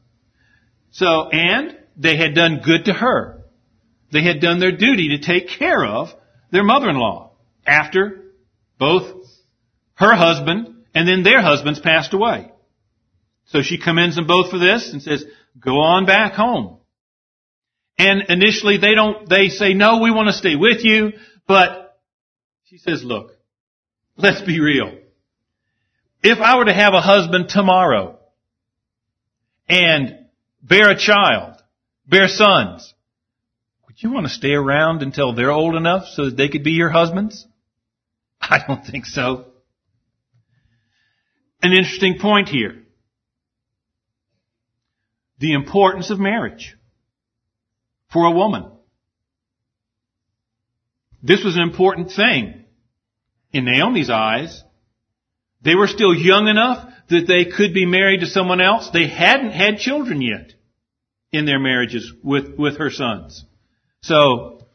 So, 0.92 1.28
and 1.30 1.76
they 1.96 2.16
had 2.16 2.34
done 2.34 2.62
good 2.64 2.86
to 2.86 2.92
her. 2.92 3.42
They 4.12 4.22
had 4.22 4.40
done 4.40 4.58
their 4.58 4.76
duty 4.76 5.16
to 5.16 5.24
take 5.24 5.48
care 5.48 5.84
of 5.84 6.08
their 6.50 6.64
mother-in-law 6.64 7.32
after 7.66 8.24
both 8.78 9.26
her 9.94 10.14
husband 10.14 10.84
and 10.94 11.06
then 11.06 11.22
their 11.22 11.42
husbands 11.42 11.80
passed 11.80 12.14
away. 12.14 12.50
So 13.46 13.62
she 13.62 13.78
commends 13.78 14.16
them 14.16 14.26
both 14.26 14.50
for 14.50 14.58
this 14.58 14.92
and 14.92 15.02
says, 15.02 15.24
go 15.58 15.80
on 15.80 16.06
back 16.06 16.32
home. 16.32 16.78
And 17.98 18.22
initially 18.28 18.78
they 18.78 18.94
don't, 18.94 19.28
they 19.28 19.48
say, 19.48 19.74
no, 19.74 20.00
we 20.00 20.10
want 20.10 20.28
to 20.28 20.32
stay 20.32 20.56
with 20.56 20.84
you, 20.84 21.12
but 21.46 21.98
she 22.64 22.78
says, 22.78 23.04
look, 23.04 23.32
let's 24.16 24.40
be 24.40 24.60
real. 24.60 24.96
If 26.22 26.38
I 26.38 26.56
were 26.56 26.64
to 26.64 26.72
have 26.72 26.94
a 26.94 27.00
husband 27.00 27.48
tomorrow 27.48 28.19
and 29.70 30.26
bear 30.60 30.90
a 30.90 30.98
child, 30.98 31.62
bear 32.06 32.26
sons, 32.26 32.92
would 33.86 34.02
you 34.02 34.10
want 34.10 34.26
to 34.26 34.32
stay 34.32 34.52
around 34.52 35.02
until 35.02 35.32
they're 35.32 35.52
old 35.52 35.76
enough 35.76 36.06
so 36.08 36.26
that 36.26 36.36
they 36.36 36.48
could 36.48 36.64
be 36.64 36.72
your 36.72 36.90
husbands? 36.90 37.46
I 38.40 38.60
don't 38.66 38.84
think 38.84 39.06
so. 39.06 39.46
An 41.62 41.72
interesting 41.72 42.18
point 42.20 42.48
here. 42.48 42.82
The 45.38 45.52
importance 45.52 46.10
of 46.10 46.18
marriage 46.18 46.76
for 48.12 48.26
a 48.26 48.32
woman. 48.32 48.72
This 51.22 51.44
was 51.44 51.54
an 51.56 51.62
important 51.62 52.10
thing 52.10 52.64
in 53.52 53.66
Naomi's 53.66 54.10
eyes. 54.10 54.62
They 55.62 55.74
were 55.74 55.86
still 55.86 56.14
young 56.14 56.48
enough 56.48 56.92
that 57.08 57.26
they 57.26 57.44
could 57.44 57.74
be 57.74 57.86
married 57.86 58.20
to 58.20 58.26
someone 58.26 58.60
else. 58.60 58.90
They 58.90 59.08
hadn't 59.08 59.52
had 59.52 59.78
children 59.78 60.22
yet 60.22 60.52
in 61.32 61.44
their 61.44 61.58
marriages 61.58 62.12
with, 62.22 62.56
with 62.56 62.78
her 62.78 62.90
sons. 62.90 63.44
So, 64.02 64.66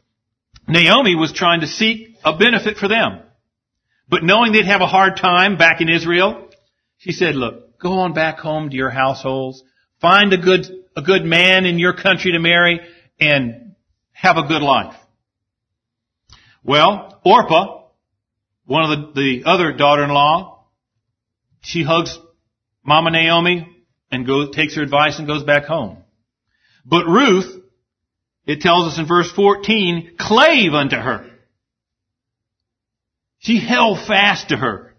Naomi 0.68 1.14
was 1.14 1.32
trying 1.32 1.60
to 1.60 1.66
seek 1.66 2.16
a 2.24 2.36
benefit 2.36 2.76
for 2.76 2.88
them. 2.88 3.20
But 4.08 4.22
knowing 4.22 4.52
they'd 4.52 4.66
have 4.66 4.80
a 4.80 4.86
hard 4.86 5.16
time 5.16 5.56
back 5.56 5.80
in 5.80 5.88
Israel, 5.88 6.48
she 6.98 7.12
said, 7.12 7.34
look, 7.34 7.78
go 7.78 8.00
on 8.00 8.12
back 8.12 8.38
home 8.38 8.70
to 8.70 8.76
your 8.76 8.90
households, 8.90 9.62
find 10.00 10.32
a 10.32 10.38
good, 10.38 10.66
a 10.96 11.02
good 11.02 11.24
man 11.24 11.66
in 11.66 11.78
your 11.78 11.94
country 11.94 12.32
to 12.32 12.38
marry, 12.38 12.80
and 13.20 13.74
have 14.12 14.36
a 14.36 14.46
good 14.46 14.62
life. 14.62 14.94
Well, 16.62 17.20
Orpah, 17.24 17.84
one 18.64 18.90
of 18.90 19.14
the, 19.14 19.20
the 19.20 19.44
other 19.44 19.72
daughter-in-law, 19.72 20.55
she 21.66 21.82
hugs 21.82 22.16
Mama 22.84 23.10
Naomi 23.10 23.68
and 24.10 24.24
goes, 24.24 24.54
takes 24.54 24.76
her 24.76 24.82
advice 24.82 25.18
and 25.18 25.26
goes 25.26 25.42
back 25.42 25.64
home. 25.64 25.98
But 26.84 27.06
Ruth, 27.06 27.60
it 28.46 28.60
tells 28.60 28.92
us 28.92 28.98
in 28.98 29.08
verse 29.08 29.30
14, 29.32 30.12
clave 30.18 30.72
unto 30.72 30.96
her. 30.96 31.28
She 33.38 33.58
held 33.58 33.98
fast 34.06 34.50
to 34.50 34.56
her. 34.56 34.94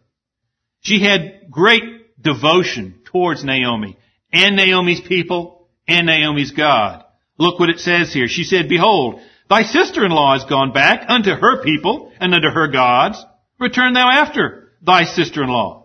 She 0.82 1.02
had 1.02 1.50
great 1.50 2.22
devotion 2.22 3.00
towards 3.06 3.46
Naomi 3.46 3.98
and 4.34 4.58
Naomi's 4.58 5.02
people 5.02 5.70
and 5.88 6.06
Naomi's 6.06 6.52
God. 6.52 7.06
Look 7.38 7.60
what 7.62 7.70
it 7.70 7.80
says 7.80 8.14
here. 8.14 8.28
She 8.28 8.44
said, 8.44 8.68
Behold, 8.68 9.22
thy 9.50 9.64
sister-in-law 9.64 10.36
is 10.36 10.44
gone 10.44 10.74
back 10.74 11.06
unto 11.08 11.32
her 11.32 11.64
people 11.64 12.12
and 12.20 12.34
unto 12.34 12.50
her 12.50 12.68
gods. 12.68 13.24
Return 13.58 13.94
thou 13.94 14.10
after 14.10 14.74
thy 14.82 15.06
sister-in-law. 15.06 15.77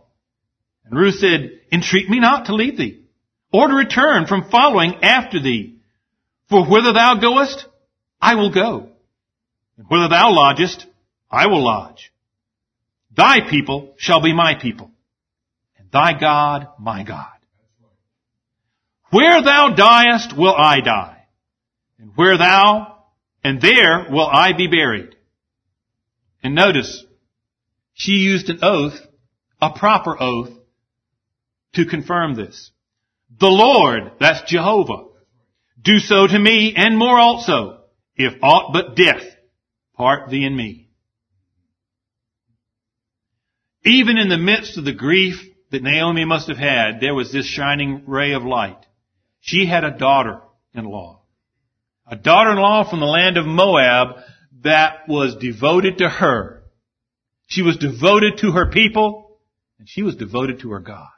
And 0.93 1.01
Ruth 1.01 1.15
said, 1.15 1.59
Entreat 1.73 2.11
me 2.11 2.21
not 2.21 2.47
to 2.47 2.55
leave 2.55 2.77
thee, 2.77 3.01
or 3.51 3.67
to 3.67 3.75
return 3.75 4.27
from 4.27 4.51
following 4.51 5.03
after 5.03 5.41
thee. 5.41 5.79
For 6.51 6.67
whither 6.67 6.93
thou 6.93 7.15
goest, 7.15 7.65
I 8.21 8.35
will 8.35 8.53
go. 8.53 8.91
And 9.79 9.87
whither 9.89 10.09
thou 10.11 10.33
lodgest, 10.33 10.85
I 11.31 11.47
will 11.47 11.65
lodge. 11.65 12.13
Thy 13.17 13.49
people 13.49 13.95
shall 13.97 14.21
be 14.21 14.35
my 14.35 14.55
people, 14.61 14.91
and 15.79 15.91
thy 15.91 16.13
God 16.13 16.69
my 16.79 17.05
God. 17.05 17.27
Where 19.11 19.43
thou 19.43 19.71
diest 19.75 20.37
will 20.37 20.55
I 20.55 20.81
die, 20.81 21.25
and 21.99 22.11
where 22.17 22.37
thou, 22.37 22.99
and 23.43 23.63
there 23.63 24.09
will 24.11 24.29
I 24.31 24.53
be 24.53 24.67
buried. 24.67 25.17
And 26.43 26.55
notice, 26.55 27.03
she 27.95 28.13
used 28.13 28.51
an 28.51 28.59
oath, 28.63 28.99
a 29.61 29.71
proper 29.71 30.23
oath, 30.23 30.51
to 31.75 31.87
confirm 31.87 32.35
this. 32.35 32.71
The 33.39 33.49
Lord, 33.49 34.13
that's 34.21 34.51
Jehovah, 34.51 35.07
do 35.81 35.99
so 35.99 36.27
to 36.27 36.39
me 36.39 36.75
and 36.77 36.97
more 36.99 37.19
also, 37.19 37.81
if 38.15 38.35
aught 38.43 38.73
but 38.73 38.95
death 38.95 39.25
part 39.97 40.31
thee 40.31 40.45
and 40.45 40.57
me. 40.57 40.89
Even 43.85 44.17
in 44.17 44.29
the 44.29 44.39
midst 44.39 44.79
of 44.79 44.85
the 44.85 44.93
grief 44.93 45.41
that 45.71 45.83
Naomi 45.83 46.25
must 46.25 46.49
have 46.49 46.59
had, 46.59 47.01
there 47.01 47.15
was 47.15 47.33
this 47.33 47.47
shining 47.47 48.05
ray 48.07 48.33
of 48.33 48.45
light. 48.45 48.79
She 49.41 49.67
had 49.67 49.85
a 49.85 49.97
daughter-in-law. 49.97 51.23
A 52.07 52.17
daughter-in-law 52.17 52.89
from 52.89 53.01
the 53.01 53.07
land 53.07 53.39
of 53.39 53.47
Moab 53.47 54.17
that 54.63 55.09
was 55.09 55.37
devoted 55.37 55.99
to 55.99 56.09
her. 56.09 56.63
She 57.47 57.63
was 57.63 57.77
devoted 57.77 58.39
to 58.39 58.53
her 58.53 58.71
people, 58.71 59.41
and 59.79 59.89
she 59.89 60.03
was 60.03 60.15
devoted 60.17 60.61
to 60.61 60.71
her 60.71 60.81
God. 60.81 61.09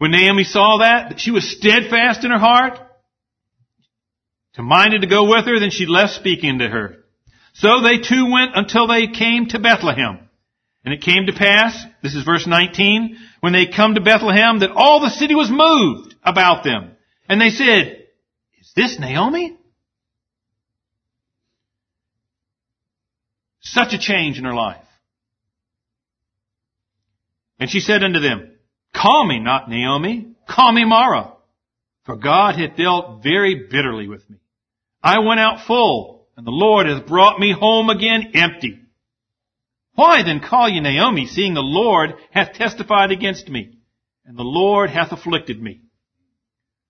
When 0.00 0.12
Naomi 0.12 0.44
saw 0.44 0.78
that, 0.78 1.10
that 1.10 1.20
she 1.20 1.30
was 1.30 1.58
steadfast 1.58 2.24
in 2.24 2.30
her 2.30 2.38
heart, 2.38 2.78
to 4.54 4.62
minded 4.62 5.02
to 5.02 5.06
go 5.06 5.28
with 5.28 5.44
her, 5.44 5.60
then 5.60 5.70
she 5.70 5.84
left 5.84 6.14
speaking 6.14 6.60
to 6.60 6.68
her. 6.70 7.04
So 7.52 7.82
they 7.82 7.98
two 7.98 8.30
went 8.32 8.52
until 8.54 8.86
they 8.86 9.08
came 9.08 9.48
to 9.48 9.58
Bethlehem. 9.58 10.26
And 10.86 10.94
it 10.94 11.02
came 11.02 11.26
to 11.26 11.34
pass, 11.34 11.84
this 12.02 12.14
is 12.14 12.24
verse 12.24 12.46
19, 12.46 13.18
when 13.40 13.52
they 13.52 13.66
come 13.66 13.94
to 13.94 14.00
Bethlehem, 14.00 14.60
that 14.60 14.70
all 14.70 15.00
the 15.00 15.10
city 15.10 15.34
was 15.34 15.50
moved 15.50 16.14
about 16.24 16.64
them. 16.64 16.92
And 17.28 17.38
they 17.38 17.50
said, 17.50 18.06
Is 18.58 18.72
this 18.74 18.98
Naomi? 18.98 19.58
Such 23.60 23.92
a 23.92 23.98
change 23.98 24.38
in 24.38 24.44
her 24.44 24.54
life. 24.54 24.82
And 27.58 27.68
she 27.68 27.80
said 27.80 28.02
unto 28.02 28.20
them, 28.20 28.49
Call 28.94 29.26
me 29.26 29.38
not 29.38 29.68
Naomi, 29.70 30.34
call 30.48 30.72
me 30.72 30.84
Mara, 30.84 31.32
for 32.04 32.16
God 32.16 32.56
hath 32.56 32.76
dealt 32.76 33.22
very 33.22 33.66
bitterly 33.70 34.08
with 34.08 34.28
me. 34.28 34.36
I 35.02 35.20
went 35.20 35.40
out 35.40 35.66
full, 35.66 36.26
and 36.36 36.46
the 36.46 36.50
Lord 36.50 36.86
hath 36.86 37.06
brought 37.06 37.40
me 37.40 37.52
home 37.52 37.88
again 37.88 38.32
empty. 38.34 38.80
Why 39.94 40.22
then 40.22 40.40
call 40.40 40.68
ye 40.68 40.80
Naomi, 40.80 41.26
seeing 41.26 41.54
the 41.54 41.60
Lord 41.60 42.14
hath 42.30 42.54
testified 42.54 43.10
against 43.10 43.48
me, 43.48 43.78
and 44.24 44.36
the 44.36 44.42
Lord 44.42 44.90
hath 44.90 45.12
afflicted 45.12 45.60
me? 45.62 45.82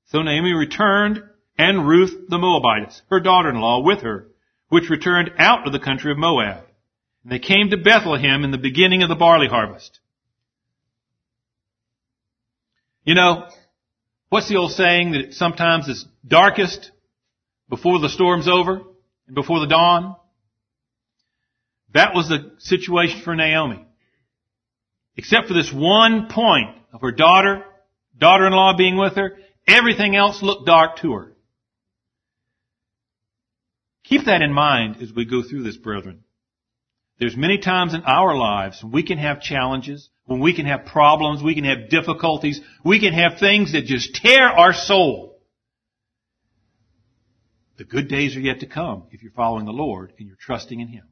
So 0.06 0.22
Naomi 0.22 0.52
returned, 0.52 1.22
and 1.56 1.86
Ruth 1.86 2.28
the 2.28 2.38
Moabitess, 2.38 3.02
her 3.10 3.20
daughter-in-law, 3.20 3.82
with 3.82 4.00
her, 4.00 4.28
which 4.68 4.90
returned 4.90 5.32
out 5.38 5.66
of 5.66 5.72
the 5.72 5.78
country 5.78 6.10
of 6.10 6.18
Moab. 6.18 6.64
And 7.22 7.32
they 7.32 7.38
came 7.38 7.70
to 7.70 7.76
Bethlehem 7.76 8.44
in 8.44 8.50
the 8.50 8.58
beginning 8.58 9.02
of 9.02 9.08
the 9.08 9.14
barley 9.14 9.48
harvest. 9.48 9.99
You 13.10 13.16
know, 13.16 13.48
what's 14.28 14.48
the 14.48 14.54
old 14.54 14.70
saying 14.70 15.10
that 15.14 15.34
sometimes 15.34 15.88
it's 15.88 16.06
darkest 16.24 16.92
before 17.68 17.98
the 17.98 18.08
storm's 18.08 18.46
over? 18.46 18.82
And 19.26 19.34
before 19.34 19.58
the 19.58 19.66
dawn. 19.66 20.14
That 21.92 22.14
was 22.14 22.28
the 22.28 22.52
situation 22.58 23.22
for 23.24 23.34
Naomi. 23.34 23.84
Except 25.16 25.48
for 25.48 25.54
this 25.54 25.72
one 25.72 26.28
point 26.30 26.68
of 26.92 27.00
her 27.00 27.10
daughter, 27.10 27.64
daughter-in-law 28.16 28.76
being 28.76 28.96
with 28.96 29.16
her. 29.16 29.38
Everything 29.66 30.14
else 30.14 30.40
looked 30.40 30.66
dark 30.66 30.98
to 30.98 31.12
her. 31.14 31.32
Keep 34.04 34.26
that 34.26 34.40
in 34.40 34.52
mind 34.52 35.02
as 35.02 35.12
we 35.12 35.24
go 35.24 35.42
through 35.42 35.64
this, 35.64 35.76
brethren. 35.76 36.20
There's 37.18 37.36
many 37.36 37.58
times 37.58 37.92
in 37.92 38.04
our 38.04 38.36
lives 38.36 38.84
we 38.84 39.02
can 39.02 39.18
have 39.18 39.42
challenges, 39.42 40.10
when 40.30 40.38
we 40.38 40.54
can 40.54 40.66
have 40.66 40.86
problems, 40.86 41.42
we 41.42 41.56
can 41.56 41.64
have 41.64 41.88
difficulties, 41.88 42.60
we 42.84 43.00
can 43.00 43.12
have 43.12 43.40
things 43.40 43.72
that 43.72 43.84
just 43.84 44.14
tear 44.14 44.44
our 44.44 44.72
soul. 44.72 45.40
The 47.78 47.84
good 47.84 48.06
days 48.06 48.36
are 48.36 48.40
yet 48.40 48.60
to 48.60 48.66
come 48.66 49.08
if 49.10 49.24
you're 49.24 49.32
following 49.32 49.64
the 49.64 49.72
Lord 49.72 50.12
and 50.20 50.28
you're 50.28 50.36
trusting 50.38 50.78
in 50.78 50.86
Him. 50.86 51.02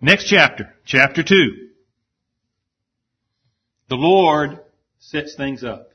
Next 0.00 0.28
chapter, 0.28 0.76
chapter 0.84 1.24
2. 1.24 1.34
The 3.88 3.96
Lord 3.96 4.60
sets 5.00 5.34
things 5.34 5.64
up. 5.64 5.90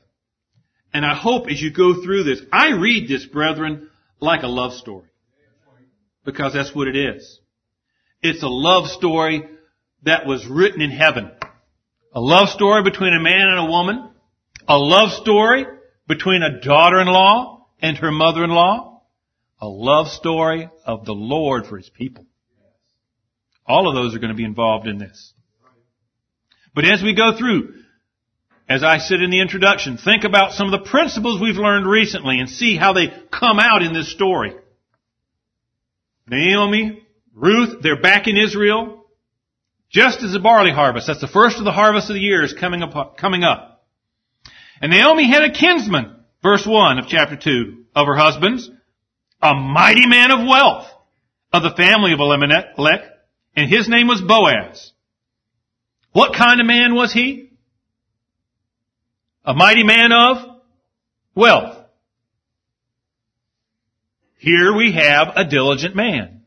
And 0.92 1.06
I 1.06 1.14
hope 1.14 1.48
as 1.50 1.62
you 1.62 1.72
go 1.72 2.02
through 2.04 2.24
this, 2.24 2.42
I 2.52 2.72
read 2.72 3.08
this, 3.08 3.24
brethren, 3.24 3.88
like 4.20 4.42
a 4.42 4.46
love 4.46 4.74
story. 4.74 5.08
Because 6.22 6.52
that's 6.52 6.74
what 6.74 6.86
it 6.86 6.96
is. 6.96 7.40
It's 8.20 8.42
a 8.42 8.48
love 8.48 8.88
story 8.88 9.48
that 10.04 10.26
was 10.26 10.46
written 10.46 10.80
in 10.80 10.90
heaven. 10.90 11.30
A 12.12 12.20
love 12.20 12.48
story 12.48 12.82
between 12.82 13.14
a 13.14 13.22
man 13.22 13.46
and 13.48 13.58
a 13.58 13.70
woman. 13.70 14.10
A 14.66 14.78
love 14.78 15.10
story 15.22 15.64
between 16.08 16.42
a 16.42 16.60
daughter-in-law 16.60 17.66
and 17.80 17.96
her 17.98 18.10
mother-in-law. 18.10 19.02
A 19.60 19.68
love 19.68 20.08
story 20.08 20.68
of 20.84 21.04
the 21.04 21.12
Lord 21.12 21.66
for 21.66 21.76
His 21.76 21.90
people. 21.90 22.26
All 23.66 23.88
of 23.88 23.94
those 23.94 24.14
are 24.14 24.18
going 24.18 24.32
to 24.32 24.36
be 24.36 24.44
involved 24.44 24.86
in 24.88 24.98
this. 24.98 25.32
But 26.74 26.84
as 26.84 27.02
we 27.02 27.14
go 27.14 27.36
through, 27.36 27.74
as 28.68 28.82
I 28.82 28.98
said 28.98 29.20
in 29.20 29.30
the 29.30 29.40
introduction, 29.40 29.98
think 29.98 30.24
about 30.24 30.52
some 30.52 30.72
of 30.72 30.80
the 30.80 30.90
principles 30.90 31.40
we've 31.40 31.56
learned 31.56 31.86
recently 31.86 32.38
and 32.38 32.48
see 32.48 32.76
how 32.76 32.92
they 32.92 33.08
come 33.32 33.58
out 33.58 33.82
in 33.82 33.92
this 33.92 34.12
story. 34.12 34.54
Naomi, 36.28 37.02
Ruth, 37.34 37.82
they're 37.82 38.00
back 38.00 38.28
in 38.28 38.36
Israel. 38.36 38.99
Just 39.90 40.22
as 40.22 40.32
the 40.32 40.38
barley 40.38 40.70
harvest, 40.70 41.08
that's 41.08 41.20
the 41.20 41.26
first 41.26 41.58
of 41.58 41.64
the 41.64 41.72
harvest 41.72 42.08
of 42.08 42.14
the 42.14 42.20
year 42.20 42.44
is 42.44 42.52
coming 42.52 42.82
up, 42.82 43.16
coming 43.16 43.42
up. 43.42 43.84
And 44.80 44.92
Naomi 44.92 45.28
had 45.28 45.42
a 45.42 45.52
kinsman, 45.52 46.16
verse 46.42 46.64
1 46.64 46.98
of 46.98 47.08
chapter 47.08 47.36
2, 47.36 47.84
of 47.94 48.06
her 48.06 48.16
husbands, 48.16 48.70
a 49.42 49.54
mighty 49.54 50.06
man 50.06 50.30
of 50.30 50.46
wealth 50.46 50.86
of 51.52 51.62
the 51.62 51.74
family 51.76 52.12
of 52.12 52.20
Elimelech, 52.20 53.02
and 53.56 53.68
his 53.68 53.88
name 53.88 54.06
was 54.06 54.20
Boaz. 54.20 54.92
What 56.12 56.34
kind 56.34 56.60
of 56.60 56.66
man 56.66 56.94
was 56.94 57.12
he? 57.12 57.50
A 59.44 59.54
mighty 59.54 59.82
man 59.82 60.12
of 60.12 60.60
wealth. 61.34 61.76
Here 64.36 64.74
we 64.74 64.92
have 64.92 65.32
a 65.36 65.44
diligent 65.44 65.96
man. 65.96 66.39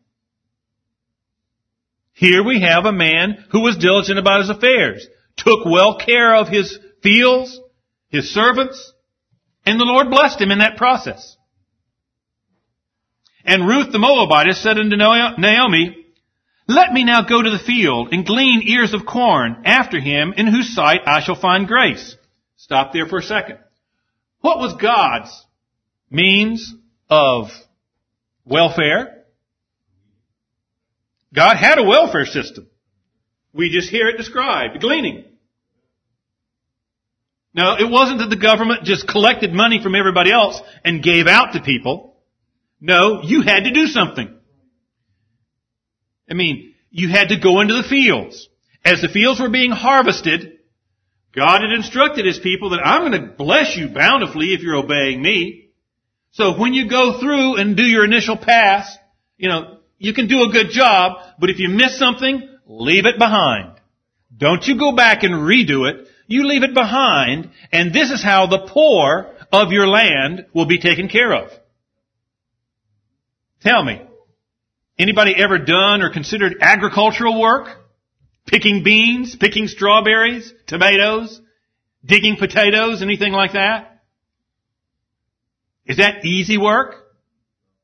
Here 2.24 2.42
we 2.42 2.62
have 2.62 2.86
a 2.86 2.94
man 2.94 3.44
who 3.52 3.60
was 3.60 3.76
diligent 3.76 4.18
about 4.18 4.40
his 4.40 4.50
affairs, 4.50 5.06
took 5.36 5.66
well 5.66 5.98
care 5.98 6.34
of 6.34 6.48
his 6.48 6.80
fields, 7.02 7.60
his 8.08 8.34
servants, 8.34 8.94
and 9.66 9.78
the 9.78 9.84
Lord 9.84 10.10
blessed 10.10 10.40
him 10.40 10.50
in 10.50 10.60
that 10.60 10.78
process. 10.78 11.36
And 13.44 13.68
Ruth 13.68 13.92
the 13.92 14.00
Moabitess 14.00 14.64
said 14.64 14.78
unto 14.78 14.96
Naomi, 14.96 15.98
Let 16.66 16.94
me 16.94 17.04
now 17.04 17.24
go 17.24 17.42
to 17.42 17.50
the 17.50 17.60
field 17.60 18.14
and 18.14 18.26
glean 18.26 18.62
ears 18.68 18.94
of 18.94 19.06
corn 19.06 19.64
after 19.66 20.00
him 20.00 20.34
in 20.38 20.48
whose 20.48 20.74
sight 20.74 21.02
I 21.06 21.20
shall 21.20 21.36
find 21.36 21.68
grace. 21.68 22.16
Stop 22.56 22.94
there 22.94 23.06
for 23.06 23.18
a 23.18 23.22
second. 23.22 23.58
What 24.40 24.60
was 24.60 24.82
God's 24.82 25.46
means 26.10 26.74
of 27.10 27.50
welfare? 28.46 29.23
God 31.34 31.58
had 31.58 31.80
a 31.80 31.84
welfare 31.84 32.26
system. 32.26 32.68
We 33.54 33.70
just 33.70 33.90
hear 33.90 34.08
it 34.08 34.18
described, 34.18 34.80
gleaning. 34.80 35.26
Now, 37.54 37.78
it 37.78 37.90
wasn't 37.90 38.20
that 38.20 38.30
the 38.30 38.36
government 38.36 38.84
just 38.84 39.08
collected 39.08 39.54
money 39.54 39.82
from 39.82 39.96
everybody 39.96 40.32
else 40.32 40.60
and 40.84 41.04
gave 41.04 41.28
out 41.28 41.54
to 41.54 41.62
people. 41.62 42.18
No, 42.82 43.22
you 43.24 43.42
had 43.42 43.66
to 43.66 43.72
do 43.72 43.88
something. 43.88 44.34
I 46.30 46.34
mean, 46.34 46.74
you 46.90 47.10
had 47.10 47.30
to 47.30 47.40
go 47.40 47.62
into 47.62 47.76
the 47.76 47.88
fields. 47.88 48.50
As 48.84 49.02
the 49.02 49.08
fields 49.08 49.40
were 49.40 49.50
being 49.50 49.72
harvested, 49.72 50.60
God 51.36 51.62
had 51.62 51.72
instructed 51.72 52.26
His 52.26 52.40
people 52.40 52.72
that 52.72 52.86
I'm 52.86 53.10
going 53.10 53.22
to 53.22 53.34
bless 53.36 53.76
you 53.76 53.90
bountifully 53.90 54.54
if 54.54 54.62
you're 54.62 54.76
obeying 54.76 55.22
me. 55.22 55.70
So 56.32 56.58
when 56.58 56.74
you 56.74 56.90
go 56.90 57.20
through 57.20 57.58
and 57.58 57.78
do 57.78 57.84
your 57.84 58.04
initial 58.04 58.38
pass, 58.38 58.98
you 59.38 59.50
know, 59.50 59.80
you 59.98 60.14
can 60.14 60.28
do 60.28 60.44
a 60.44 60.52
good 60.52 60.70
job, 60.72 61.18
but 61.40 61.50
if 61.50 61.60
you 61.60 61.70
miss 61.70 61.98
something, 61.98 62.50
leave 62.66 63.06
it 63.06 63.18
behind. 63.18 63.80
Don't 64.36 64.66
you 64.66 64.78
go 64.78 64.96
back 64.96 65.24
and 65.24 65.34
redo 65.34 65.90
it. 65.90 66.08
You 66.28 66.48
leave 66.48 66.64
it 66.64 66.74
behind, 66.74 67.50
and 67.72 67.94
this 67.94 68.10
is 68.10 68.24
how 68.24 68.48
the 68.48 68.68
poor 68.68 69.36
of 69.52 69.72
your 69.72 69.88
land 69.88 70.48
will 70.54 70.66
be 70.66 70.80
taken 70.80 71.08
care 71.08 71.34
of. 71.34 71.52
Tell 73.62 73.84
me, 73.84 74.02
anybody 74.98 75.36
ever 75.38 75.60
done 75.60 76.02
or 76.02 76.12
considered 76.12 76.58
agricultural 76.60 77.40
work? 77.40 77.68
Picking 78.46 78.84
beans, 78.84 79.36
picking 79.36 79.68
strawberries, 79.68 80.54
tomatoes, 80.68 81.40
digging 82.04 82.36
potatoes, 82.38 83.02
anything 83.02 83.32
like 83.32 83.54
that? 83.54 84.02
Is 85.86 85.98
that 85.98 86.26
easy 86.26 86.58
work? 86.58 86.96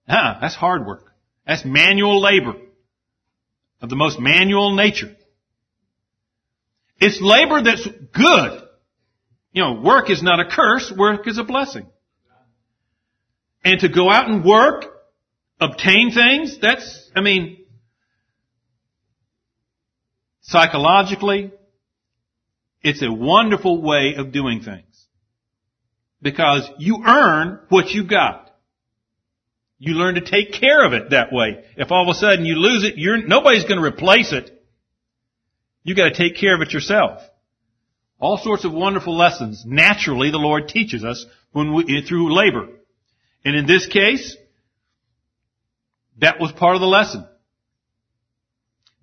Ah, 0.07 0.37
that's 0.41 0.55
hard 0.55 0.85
work. 0.85 1.08
That's 1.49 1.65
manual 1.65 2.21
labor 2.21 2.53
of 3.81 3.89
the 3.89 3.95
most 3.95 4.19
manual 4.19 4.75
nature. 4.75 5.15
It's 6.99 7.19
labor 7.19 7.63
that's 7.63 7.87
good. 8.13 8.61
You 9.51 9.63
know, 9.63 9.81
work 9.81 10.11
is 10.11 10.21
not 10.21 10.39
a 10.39 10.45
curse, 10.45 10.93
work 10.95 11.27
is 11.27 11.39
a 11.39 11.43
blessing. 11.43 11.87
And 13.65 13.79
to 13.79 13.89
go 13.89 14.11
out 14.11 14.29
and 14.29 14.45
work, 14.45 14.85
obtain 15.59 16.11
things, 16.11 16.59
that's, 16.61 17.09
I 17.15 17.21
mean, 17.21 17.65
Psychologically, 20.49 21.51
it's 22.81 23.03
a 23.03 23.11
wonderful 23.11 23.81
way 23.81 24.15
of 24.17 24.31
doing 24.31 24.61
things. 24.61 25.07
Because 26.21 26.69
you 26.77 27.03
earn 27.05 27.59
what 27.69 27.89
you 27.89 28.07
got. 28.07 28.48
You 29.79 29.93
learn 29.93 30.15
to 30.15 30.21
take 30.21 30.51
care 30.51 30.85
of 30.85 30.91
it 30.91 31.11
that 31.11 31.31
way. 31.31 31.63
If 31.77 31.89
all 31.89 32.03
of 32.03 32.13
a 32.13 32.19
sudden 32.19 32.45
you 32.45 32.55
lose 32.55 32.83
it, 32.83 32.95
nobody's 33.27 33.63
going 33.63 33.79
to 33.79 33.85
replace 33.85 34.33
it. 34.33 34.51
You 35.83 35.95
got 35.95 36.09
to 36.09 36.13
take 36.13 36.35
care 36.35 36.53
of 36.53 36.61
it 36.61 36.73
yourself. 36.73 37.21
All 38.19 38.37
sorts 38.37 38.65
of 38.65 38.73
wonderful 38.73 39.17
lessons. 39.17 39.63
Naturally, 39.65 40.31
the 40.31 40.37
Lord 40.37 40.67
teaches 40.67 41.05
us 41.05 41.25
when 41.53 41.73
we, 41.73 42.01
through 42.05 42.35
labor. 42.35 42.67
And 43.45 43.55
in 43.55 43.65
this 43.65 43.87
case, 43.87 44.35
that 46.19 46.41
was 46.41 46.51
part 46.51 46.75
of 46.75 46.81
the 46.81 46.87
lesson. 46.87 47.25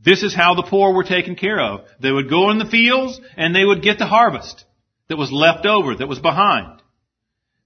This 0.05 0.23
is 0.23 0.35
how 0.35 0.55
the 0.55 0.63
poor 0.63 0.93
were 0.93 1.05
taken 1.05 1.37
care 1.37 1.59
of. 1.59 1.87
They 2.01 2.13
would 2.13 2.29
go 2.29 2.51
in 2.51 2.59
the 2.59 2.67
fields 2.67 3.19
and 3.37 3.55
they 3.55 3.65
would 3.65 3.83
get 3.83 3.99
the 3.99 4.07
harvest 4.07 4.65
that 5.09 5.17
was 5.17 5.33
left 5.33 5.65
over, 5.65 5.97
that 5.97 6.07
was 6.07 6.19
behind. 6.19 6.83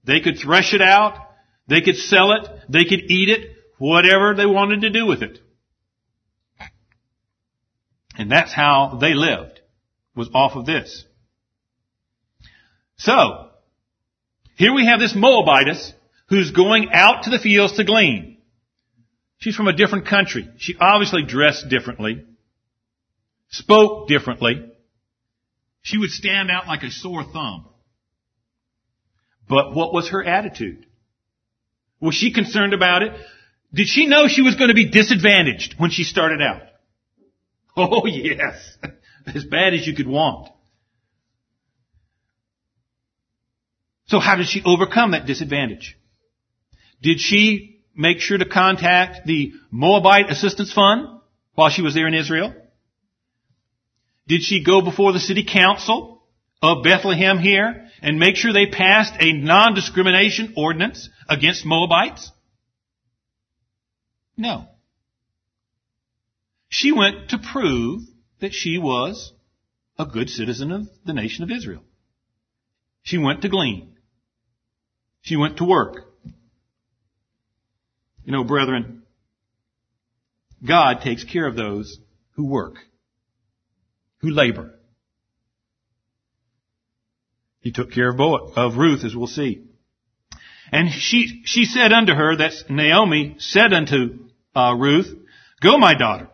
They 0.05 0.21
could 0.21 0.37
thresh 0.37 0.73
it 0.73 0.81
out. 0.81 1.17
They 1.71 1.81
could 1.81 1.95
sell 1.95 2.33
it. 2.33 2.47
They 2.69 2.83
could 2.83 3.09
eat 3.09 3.29
it. 3.29 3.55
Whatever 3.79 4.35
they 4.35 4.45
wanted 4.45 4.81
to 4.81 4.91
do 4.91 5.07
with 5.07 5.23
it. 5.23 5.39
And 8.15 8.31
that's 8.31 8.53
how 8.53 8.99
they 9.01 9.15
lived, 9.15 9.59
was 10.15 10.29
off 10.35 10.55
of 10.55 10.67
this. 10.67 11.05
So, 12.97 13.49
here 14.55 14.73
we 14.73 14.85
have 14.85 14.99
this 14.99 15.15
Moabitess 15.15 15.93
who's 16.29 16.51
going 16.51 16.89
out 16.93 17.23
to 17.23 17.31
the 17.31 17.39
fields 17.39 17.77
to 17.77 17.83
glean. 17.83 18.37
She's 19.39 19.55
from 19.55 19.67
a 19.67 19.73
different 19.75 20.05
country. 20.07 20.47
She 20.57 20.75
obviously 20.79 21.23
dressed 21.23 21.67
differently 21.69 22.25
spoke 23.51 24.07
differently, 24.07 24.65
she 25.81 25.97
would 25.97 26.09
stand 26.09 26.49
out 26.49 26.67
like 26.67 26.83
a 26.83 26.91
sore 26.91 27.23
thumb. 27.23 27.67
But 29.47 29.75
what 29.75 29.93
was 29.93 30.09
her 30.09 30.23
attitude? 30.23 30.85
Was 32.01 32.15
she 32.15 32.33
concerned 32.33 32.73
about 32.73 33.03
it? 33.03 33.13
Did 33.73 33.87
she 33.87 34.07
know 34.07 34.27
she 34.27 34.41
was 34.41 34.55
going 34.55 34.67
to 34.67 34.73
be 34.73 34.89
disadvantaged 34.89 35.75
when 35.77 35.91
she 35.91 36.03
started 36.03 36.41
out? 36.41 36.63
Oh 37.77 38.05
yes. 38.05 38.77
As 39.33 39.45
bad 39.45 39.75
as 39.75 39.85
you 39.85 39.95
could 39.95 40.07
want. 40.07 40.49
So 44.07 44.19
how 44.19 44.35
did 44.35 44.47
she 44.47 44.63
overcome 44.65 45.11
that 45.11 45.27
disadvantage? 45.27 45.95
Did 47.03 47.19
she 47.19 47.83
make 47.95 48.19
sure 48.19 48.37
to 48.37 48.45
contact 48.45 49.27
the 49.27 49.53
Moabite 49.69 50.31
Assistance 50.31 50.73
Fund 50.73 51.07
while 51.53 51.69
she 51.69 51.83
was 51.83 51.93
there 51.93 52.07
in 52.07 52.15
Israel? 52.15 52.53
Did 54.27 54.41
she 54.41 54.63
go 54.63 54.81
before 54.81 55.13
the 55.13 55.19
city 55.19 55.45
council 55.45 56.23
of 56.63 56.83
Bethlehem 56.83 57.37
here 57.37 57.90
and 58.01 58.19
make 58.19 58.35
sure 58.35 58.51
they 58.51 58.65
passed 58.65 59.13
a 59.19 59.31
non-discrimination 59.33 60.53
ordinance 60.57 61.09
against 61.29 61.65
Moabites? 61.65 62.31
No. 64.35 64.67
She 66.67 66.91
went 66.91 67.29
to 67.29 67.37
prove 67.37 68.01
that 68.39 68.53
she 68.53 68.77
was 68.77 69.33
a 69.99 70.05
good 70.05 70.29
citizen 70.29 70.71
of 70.71 70.87
the 71.05 71.13
nation 71.13 71.43
of 71.43 71.51
Israel. 71.51 71.83
She 73.03 73.17
went 73.17 73.41
to 73.41 73.49
glean. 73.49 73.97
She 75.21 75.35
went 75.35 75.57
to 75.57 75.65
work. 75.65 75.97
You 78.23 78.31
know, 78.31 78.43
brethren, 78.43 79.03
God 80.65 81.01
takes 81.01 81.23
care 81.23 81.45
of 81.45 81.55
those 81.55 81.99
who 82.35 82.45
work, 82.45 82.75
who 84.19 84.29
labor. 84.29 84.79
He 87.61 87.71
took 87.71 87.91
care 87.91 88.09
of, 88.09 88.17
Bo- 88.17 88.51
of 88.55 88.77
Ruth, 88.77 89.03
as 89.03 89.15
we'll 89.15 89.27
see. 89.27 89.63
And 90.71 90.89
she, 90.91 91.41
she 91.45 91.65
said 91.65 91.91
unto 91.91 92.13
her, 92.13 92.35
that's 92.35 92.63
Naomi 92.69 93.35
said 93.39 93.73
unto 93.73 94.29
uh, 94.55 94.73
Ruth, 94.77 95.13
Go, 95.61 95.77
my 95.77 95.93
daughter. 95.93 96.27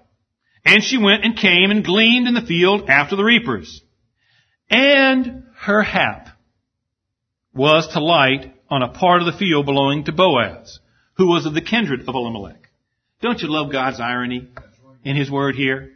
And 0.63 0.83
she 0.83 0.97
went 0.97 1.23
and 1.23 1.37
came 1.37 1.71
and 1.71 1.83
gleaned 1.83 2.27
in 2.27 2.33
the 2.33 2.41
field 2.41 2.89
after 2.89 3.15
the 3.15 3.23
reapers. 3.23 3.81
And 4.69 5.43
her 5.59 5.81
hap 5.81 6.29
was 7.53 7.87
to 7.93 7.99
light 7.99 8.53
on 8.69 8.83
a 8.83 8.89
part 8.89 9.21
of 9.21 9.25
the 9.25 9.37
field 9.37 9.65
belonging 9.65 10.05
to 10.05 10.11
Boaz, 10.11 10.79
who 11.15 11.27
was 11.27 11.45
of 11.45 11.53
the 11.53 11.61
kindred 11.61 12.01
of 12.01 12.15
Elimelech. 12.15 12.69
Don't 13.21 13.41
you 13.41 13.49
love 13.49 13.71
God's 13.71 13.99
irony 13.99 14.49
in 15.03 15.15
His 15.15 15.31
word 15.31 15.55
here? 15.55 15.93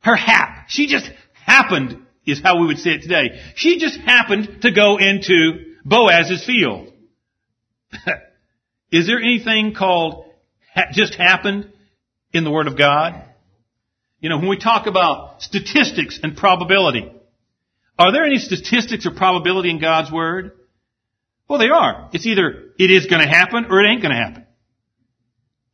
Her 0.00 0.14
hap. 0.14 0.68
She 0.68 0.86
just 0.86 1.10
happened, 1.44 2.06
is 2.26 2.40
how 2.42 2.60
we 2.60 2.66
would 2.66 2.78
say 2.78 2.90
it 2.90 3.02
today. 3.02 3.40
She 3.54 3.78
just 3.78 3.98
happened 3.98 4.62
to 4.62 4.72
go 4.72 4.98
into 4.98 5.74
Boaz's 5.84 6.44
field. 6.44 6.92
is 8.92 9.06
there 9.06 9.18
anything 9.18 9.74
called 9.74 10.26
ha- 10.74 10.90
just 10.92 11.14
happened 11.14 11.72
in 12.32 12.44
the 12.44 12.50
Word 12.50 12.66
of 12.66 12.76
God? 12.76 13.24
You 14.20 14.28
know, 14.28 14.38
when 14.38 14.48
we 14.48 14.58
talk 14.58 14.86
about 14.86 15.42
statistics 15.42 16.20
and 16.22 16.36
probability, 16.36 17.10
are 17.98 18.12
there 18.12 18.24
any 18.24 18.38
statistics 18.38 19.06
or 19.06 19.12
probability 19.12 19.70
in 19.70 19.80
God's 19.80 20.12
Word? 20.12 20.52
Well, 21.48 21.58
they 21.58 21.68
are. 21.68 22.10
It's 22.12 22.26
either 22.26 22.72
it 22.78 22.90
is 22.90 23.06
going 23.06 23.22
to 23.22 23.28
happen 23.28 23.66
or 23.70 23.82
it 23.82 23.88
ain't 23.88 24.02
going 24.02 24.14
to 24.14 24.22
happen. 24.22 24.46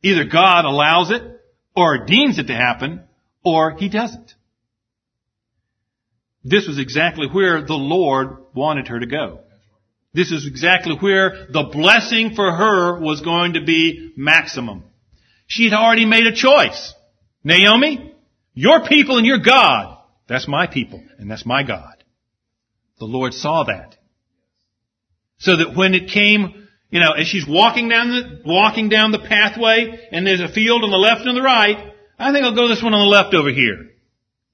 Either 0.01 0.25
God 0.25 0.65
allows 0.65 1.11
it 1.11 1.21
or 1.75 2.05
deems 2.05 2.39
it 2.39 2.47
to 2.47 2.55
happen 2.55 3.03
or 3.43 3.77
He 3.77 3.89
doesn't. 3.89 4.33
This 6.49 6.65
was 6.65 6.79
exactly 6.79 7.27
where 7.27 7.65
the 7.65 7.73
Lord 7.73 8.37
wanted 8.55 8.87
her 8.87 9.01
to 9.01 9.05
go. 9.05 9.41
This 10.13 10.31
is 10.31 10.47
exactly 10.47 10.95
where 10.95 11.47
the 11.51 11.63
blessing 11.73 12.35
for 12.35 12.49
her 12.49 13.01
was 13.01 13.19
going 13.19 13.53
to 13.53 13.65
be 13.65 14.13
maximum. 14.15 14.85
She 15.47 15.65
had 15.65 15.73
already 15.73 16.05
made 16.05 16.25
a 16.25 16.33
choice. 16.33 16.93
Naomi, 17.43 18.15
your 18.53 18.87
people 18.87 19.17
and 19.17 19.27
your 19.27 19.39
God, 19.39 19.97
that's 20.29 20.47
my 20.47 20.67
people 20.67 21.03
and 21.19 21.29
that's 21.29 21.45
my 21.45 21.63
God. 21.63 22.01
The 22.99 23.05
Lord 23.05 23.33
saw 23.33 23.65
that. 23.65 23.97
So 25.39 25.57
that 25.57 25.75
when 25.75 25.95
it 25.95 26.09
came, 26.09 26.69
you 26.89 27.01
know, 27.01 27.11
as 27.11 27.27
she's 27.27 27.45
walking 27.45 27.89
down 27.89 28.07
the, 28.07 28.41
walking 28.45 28.87
down 28.87 29.11
the 29.11 29.19
pathway 29.19 30.07
and 30.13 30.25
there's 30.25 30.39
a 30.39 30.47
field 30.47 30.85
on 30.85 30.91
the 30.91 30.97
left 30.97 31.27
and 31.27 31.35
the 31.35 31.41
right, 31.41 31.93
I 32.17 32.31
think 32.31 32.45
I'll 32.45 32.55
go 32.55 32.69
this 32.69 32.81
one 32.81 32.93
on 32.93 33.05
the 33.05 33.11
left 33.11 33.33
over 33.33 33.51
here. 33.51 33.89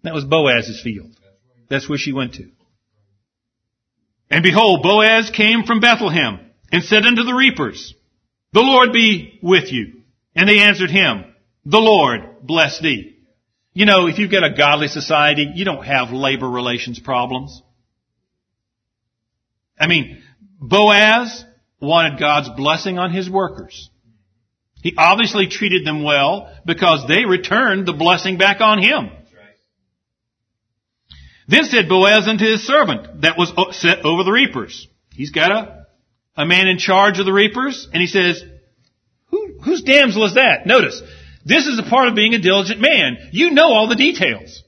That 0.01 0.15
was 0.15 0.25
Boaz's 0.25 0.81
field. 0.81 1.15
That's 1.73 1.89
where 1.89 1.97
she 1.97 2.13
went 2.13 2.35
to. 2.35 2.51
And 4.29 4.43
behold, 4.43 4.83
Boaz 4.83 5.31
came 5.31 5.63
from 5.63 5.79
Bethlehem 5.79 6.51
and 6.71 6.83
said 6.83 7.03
unto 7.03 7.23
the 7.23 7.33
reapers, 7.33 7.95
The 8.51 8.59
Lord 8.59 8.93
be 8.93 9.39
with 9.41 9.73
you. 9.73 10.03
And 10.35 10.47
they 10.47 10.59
answered 10.59 10.91
him, 10.91 11.25
The 11.65 11.79
Lord 11.79 12.43
bless 12.43 12.79
thee. 12.79 13.17
You 13.73 13.87
know, 13.87 14.05
if 14.05 14.19
you've 14.19 14.29
got 14.29 14.43
a 14.43 14.53
godly 14.55 14.87
society, 14.87 15.51
you 15.55 15.65
don't 15.65 15.83
have 15.83 16.11
labor 16.11 16.47
relations 16.47 16.99
problems. 16.99 17.63
I 19.79 19.87
mean, 19.87 20.21
Boaz 20.59 21.43
wanted 21.81 22.19
God's 22.19 22.49
blessing 22.49 22.99
on 22.99 23.11
his 23.11 23.27
workers. 23.27 23.89
He 24.83 24.93
obviously 24.95 25.47
treated 25.47 25.87
them 25.87 26.03
well 26.03 26.55
because 26.67 27.07
they 27.07 27.25
returned 27.25 27.87
the 27.87 27.93
blessing 27.93 28.37
back 28.37 28.61
on 28.61 28.79
him. 28.79 29.09
Then 31.47 31.65
said 31.65 31.89
Boaz 31.89 32.27
unto 32.27 32.45
his 32.45 32.65
servant 32.65 33.21
that 33.21 33.37
was 33.37 33.51
set 33.75 34.05
over 34.05 34.23
the 34.23 34.31
reapers. 34.31 34.87
He's 35.13 35.31
got 35.31 35.51
a, 35.51 35.85
a 36.35 36.45
man 36.45 36.67
in 36.67 36.77
charge 36.77 37.19
of 37.19 37.25
the 37.25 37.33
reapers, 37.33 37.87
and 37.91 38.01
he 38.01 38.07
says, 38.07 38.43
Who, 39.27 39.59
whose 39.63 39.83
damsel 39.83 40.25
is 40.25 40.35
that? 40.35 40.65
Notice, 40.65 41.01
this 41.45 41.67
is 41.67 41.79
a 41.79 41.89
part 41.89 42.07
of 42.07 42.15
being 42.15 42.33
a 42.33 42.39
diligent 42.39 42.79
man. 42.79 43.17
You 43.31 43.51
know 43.51 43.73
all 43.73 43.87
the 43.87 43.95
details. 43.95 44.63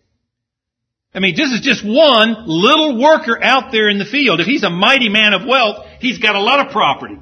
I 1.14 1.20
mean, 1.20 1.36
this 1.38 1.52
is 1.52 1.62
just 1.62 1.86
one 1.86 2.46
little 2.46 3.02
worker 3.02 3.42
out 3.42 3.72
there 3.72 3.88
in 3.88 4.00
the 4.00 4.06
field. 4.06 4.42
If 4.42 4.48
he's 4.48 4.64
a 4.64 4.70
mighty 4.70 5.08
man 5.08 5.32
of 5.34 5.48
wealth, 5.48 5.86
he's 6.02 6.20
got 6.20 6.36
a 6.36 6.42
lot 6.42 6.66
of 6.66 6.74
property. 6.74 7.18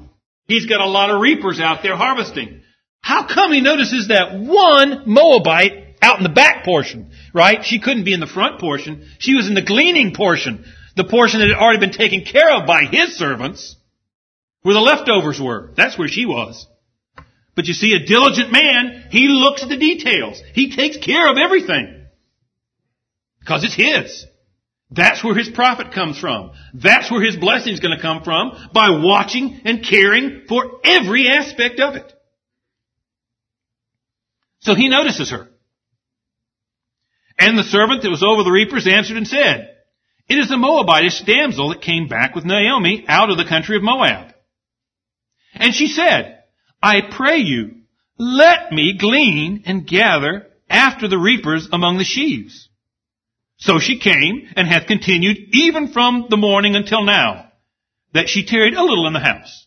He's 0.48 0.66
got 0.66 0.80
a 0.80 0.88
lot 0.88 1.10
of 1.10 1.20
reapers 1.20 1.60
out 1.60 1.84
there 1.84 1.96
harvesting. 1.96 2.62
How 3.00 3.26
come 3.32 3.52
he 3.52 3.60
notices 3.60 4.08
that 4.08 4.34
one 4.34 5.04
Moabite 5.06 5.93
out 6.04 6.18
in 6.18 6.22
the 6.22 6.28
back 6.28 6.64
portion, 6.64 7.10
right? 7.32 7.64
She 7.64 7.80
couldn't 7.80 8.04
be 8.04 8.12
in 8.12 8.20
the 8.20 8.26
front 8.26 8.60
portion. 8.60 9.08
She 9.18 9.34
was 9.34 9.48
in 9.48 9.54
the 9.54 9.62
gleaning 9.62 10.14
portion, 10.14 10.64
the 10.96 11.04
portion 11.04 11.40
that 11.40 11.48
had 11.48 11.58
already 11.58 11.80
been 11.80 11.92
taken 11.92 12.24
care 12.24 12.50
of 12.52 12.66
by 12.66 12.84
his 12.84 13.16
servants, 13.16 13.76
where 14.62 14.74
the 14.74 14.80
leftovers 14.80 15.40
were. 15.40 15.70
That's 15.76 15.98
where 15.98 16.08
she 16.08 16.26
was. 16.26 16.66
But 17.56 17.66
you 17.66 17.74
see, 17.74 17.94
a 17.94 18.06
diligent 18.06 18.52
man, 18.52 19.06
he 19.10 19.28
looks 19.28 19.62
at 19.62 19.68
the 19.68 19.78
details. 19.78 20.42
He 20.52 20.76
takes 20.76 20.98
care 20.98 21.30
of 21.30 21.38
everything. 21.38 22.06
Because 23.40 23.64
it's 23.64 23.74
his. 23.74 24.26
That's 24.90 25.24
where 25.24 25.34
his 25.34 25.48
profit 25.48 25.92
comes 25.92 26.18
from. 26.18 26.52
That's 26.74 27.10
where 27.10 27.22
his 27.22 27.36
blessing 27.36 27.72
is 27.72 27.80
going 27.80 27.96
to 27.96 28.02
come 28.02 28.22
from 28.22 28.52
by 28.72 28.90
watching 28.90 29.60
and 29.64 29.84
caring 29.84 30.42
for 30.48 30.80
every 30.84 31.28
aspect 31.28 31.80
of 31.80 31.94
it. 31.94 32.12
So 34.60 34.74
he 34.74 34.88
notices 34.88 35.30
her. 35.30 35.48
And 37.38 37.58
the 37.58 37.64
servant 37.64 38.02
that 38.02 38.10
was 38.10 38.22
over 38.22 38.42
the 38.42 38.50
reapers 38.50 38.86
answered 38.86 39.16
and 39.16 39.26
said, 39.26 39.76
It 40.28 40.38
is 40.38 40.50
a 40.50 40.56
Moabitish 40.56 41.24
damsel 41.26 41.70
that 41.70 41.82
came 41.82 42.08
back 42.08 42.34
with 42.34 42.44
Naomi 42.44 43.04
out 43.08 43.30
of 43.30 43.36
the 43.36 43.44
country 43.44 43.76
of 43.76 43.82
Moab. 43.82 44.32
And 45.54 45.74
she 45.74 45.88
said, 45.88 46.42
I 46.82 47.00
pray 47.10 47.38
you, 47.38 47.76
let 48.18 48.70
me 48.72 48.96
glean 48.98 49.62
and 49.66 49.86
gather 49.86 50.46
after 50.68 51.08
the 51.08 51.18
reapers 51.18 51.68
among 51.72 51.98
the 51.98 52.04
sheaves. 52.04 52.68
So 53.56 53.78
she 53.78 53.98
came 53.98 54.48
and 54.56 54.68
hath 54.68 54.86
continued 54.86 55.38
even 55.52 55.88
from 55.88 56.26
the 56.28 56.36
morning 56.36 56.76
until 56.76 57.04
now, 57.04 57.50
that 58.12 58.28
she 58.28 58.44
tarried 58.46 58.74
a 58.74 58.82
little 58.82 59.06
in 59.06 59.12
the 59.12 59.20
house. 59.20 59.66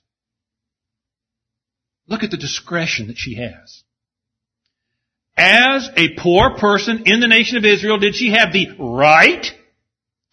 Look 2.08 2.24
at 2.24 2.32
the 2.32 2.38
discretion 2.38 3.08
that 3.08 3.18
she 3.18 3.36
has. 3.36 3.84
As 5.38 5.88
a 5.96 6.16
poor 6.18 6.58
person 6.58 7.04
in 7.06 7.20
the 7.20 7.28
nation 7.28 7.58
of 7.58 7.66
Israel, 7.66 8.00
did 8.00 8.16
she 8.16 8.32
have 8.32 8.52
the 8.52 8.70
right 8.80 9.46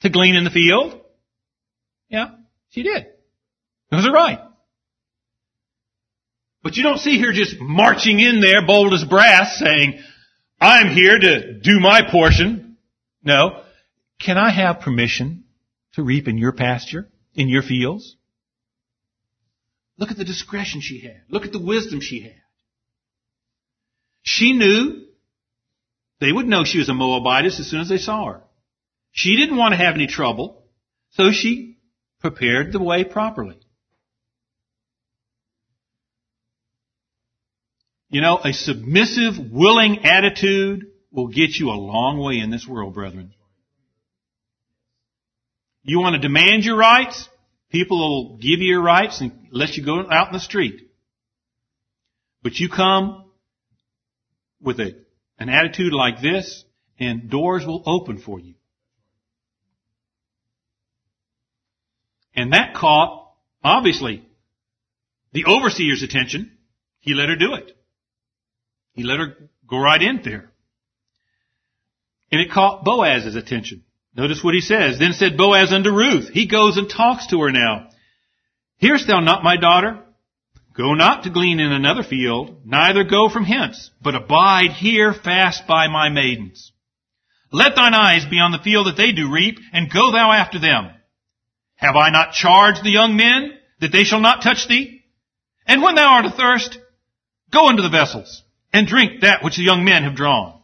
to 0.01 0.09
glean 0.09 0.35
in 0.35 0.45
the 0.45 0.51
field? 0.51 0.99
Yeah, 2.09 2.31
she 2.71 2.83
did. 2.83 3.07
It 3.93 3.95
was 3.95 4.07
her 4.07 4.13
right. 4.13 4.41
But 6.63 6.77
you 6.77 6.83
don't 6.83 6.99
see 6.99 7.21
her 7.21 7.33
just 7.33 7.61
marching 7.61 8.19
in 8.19 8.41
there 8.41 8.67
bold 8.67 8.95
as 8.95 9.05
brass 9.05 9.59
saying, 9.59 10.01
I'm 10.59 10.89
here 10.89 11.19
to 11.19 11.61
do 11.61 11.79
my 11.79 12.11
portion. 12.11 12.79
No. 13.23 13.63
Can 14.19 14.39
I 14.39 14.49
have 14.49 14.81
permission 14.81 15.45
to 15.93 16.03
reap 16.03 16.27
in 16.27 16.39
your 16.39 16.53
pasture, 16.53 17.11
in 17.35 17.49
your 17.51 17.63
fields? 17.63 18.17
Look 19.99 20.11
at 20.11 20.17
the 20.17 20.25
discretion 20.25 20.81
she 20.81 21.01
had. 21.01 21.21
Look 21.29 21.45
at 21.45 21.53
the 21.53 21.63
wisdom 21.63 22.01
she 22.01 22.23
had. 22.23 22.41
She 24.25 24.55
knew 24.55 25.05
they 26.19 26.33
would 26.33 26.47
know 26.47 26.65
she 26.65 26.79
was 26.79 26.89
a 26.89 26.95
Moabitess 26.95 27.61
as 27.61 27.69
soon 27.69 27.83
as 27.83 27.91
they 27.91 27.99
saw 27.99 28.25
her. 28.27 28.43
She 29.13 29.37
didn't 29.37 29.59
want 29.59 29.73
to 29.73 29.79
have 29.79 29.95
any 29.95 30.07
trouble, 30.07 30.65
so 31.11 31.31
she 31.31 31.77
prepared 32.21 32.73
the 32.73 32.83
way 32.83 33.05
properly. 33.05 33.59
You 38.09 38.23
know, 38.23 38.41
a 38.43 38.53
submissive, 38.53 39.35
willing 39.53 40.05
attitude 40.05 40.87
will 41.13 41.29
get 41.29 41.57
you 41.57 41.69
a 41.69 41.73
long 41.73 42.19
way 42.19 42.39
in 42.39 42.51
this 42.51 42.67
world, 42.67 42.95
brethren. 42.95 43.35
You 45.83 46.01
want 46.01 46.15
to 46.15 46.27
demand 46.27 46.65
your 46.65 46.77
rights? 46.77 47.29
People 47.71 47.99
will 47.99 48.37
give 48.39 48.61
you 48.61 48.73
your 48.73 48.83
rights 48.83 49.21
and 49.21 49.49
let 49.51 49.77
you 49.77 49.85
go 49.85 50.11
out 50.11 50.29
in 50.29 50.33
the 50.33 50.41
street. 50.41 50.81
But 52.43 52.55
you 52.55 52.71
come 52.71 53.25
with 54.65 54.81
a, 54.81 54.97
an 55.39 55.49
attitude 55.49 55.93
like 55.93 56.21
this 56.21 56.65
and 56.99 57.31
doors 57.31 57.65
will 57.67 57.83
open 57.87 58.19
for 58.19 58.39
you. 58.41 58.55
And 62.35 62.53
that 62.53 62.75
caught, 62.75 63.31
obviously, 63.63 64.27
the 65.33 65.45
overseer's 65.45 66.03
attention. 66.03 66.53
He 67.01 67.15
let 67.15 67.29
her 67.29 67.37
do 67.37 67.55
it. 67.55 67.77
He 68.93 69.03
let 69.03 69.19
her 69.19 69.37
go 69.69 69.79
right 69.79 70.01
in 70.01 70.21
there. 70.25 70.51
And 72.33 72.41
it 72.41 72.51
caught 72.51 72.85
Boaz's 72.85 73.37
attention. 73.37 73.85
Notice 74.17 74.43
what 74.43 74.55
he 74.55 74.61
says. 74.61 74.99
Then 74.99 75.13
said 75.13 75.37
Boaz 75.37 75.73
unto 75.73 75.91
Ruth. 75.91 76.29
He 76.29 76.47
goes 76.47 76.77
and 76.77 76.89
talks 76.89 77.29
to 77.29 77.41
her 77.41 77.51
now. 77.51 77.89
Hearest 78.79 79.07
thou 79.07 79.21
not, 79.21 79.45
my 79.45 79.57
daughter? 79.57 80.04
Go 80.77 80.95
not 80.95 81.23
to 81.23 81.31
glean 81.31 81.61
in 81.61 81.71
another 81.71 82.03
field, 82.03 82.67
neither 82.67 83.05
go 83.05 83.29
from 83.29 83.45
hence, 83.45 83.91
but 84.03 84.17
abide 84.17 84.73
here 84.73 85.15
fast 85.15 85.67
by 85.69 85.87
my 85.87 86.09
maidens. 86.09 86.73
Let 87.53 87.77
thine 87.77 87.95
eyes 87.95 88.25
be 88.25 88.41
on 88.41 88.51
the 88.51 88.59
field 88.59 88.89
that 88.89 88.97
they 88.97 89.13
do 89.13 89.31
reap, 89.31 89.59
and 89.73 89.93
go 89.93 90.11
thou 90.11 90.33
after 90.33 90.59
them. 90.59 90.91
Have 91.77 91.95
I 91.95 92.11
not 92.11 92.33
charged 92.33 92.83
the 92.83 92.91
young 92.91 93.17
men 93.17 93.53
that 93.81 93.93
they 93.93 94.03
shall 94.03 94.21
not 94.21 94.43
touch 94.43 94.67
thee? 94.67 95.05
And 95.65 95.81
when 95.81 95.95
thou 95.95 96.15
art 96.15 96.27
athirst, 96.27 96.77
go 97.53 97.71
into 97.71 97.83
the 97.83 97.89
vessels, 97.89 98.43
and 98.73 98.89
drink 98.89 99.21
that 99.21 99.45
which 99.45 99.57
the 99.57 99.63
young 99.63 99.85
men 99.85 100.03
have 100.03 100.17
drawn. 100.17 100.61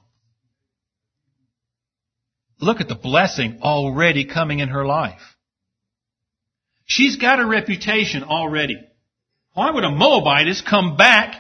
Look 2.61 2.81
at 2.81 2.89
the 2.89 2.97
blessing 2.97 3.61
already 3.63 4.25
coming 4.25 4.59
in 4.59 4.71
her 4.71 4.85
life. 4.85 5.37
She's 6.85 7.17
got 7.17 7.39
a 7.39 7.47
reputation 7.47 8.25
already. 8.25 8.79
Why 9.61 9.71
would 9.71 9.85
a 9.85 9.91
Moabitess 9.91 10.63
come 10.63 10.97
back, 10.97 11.35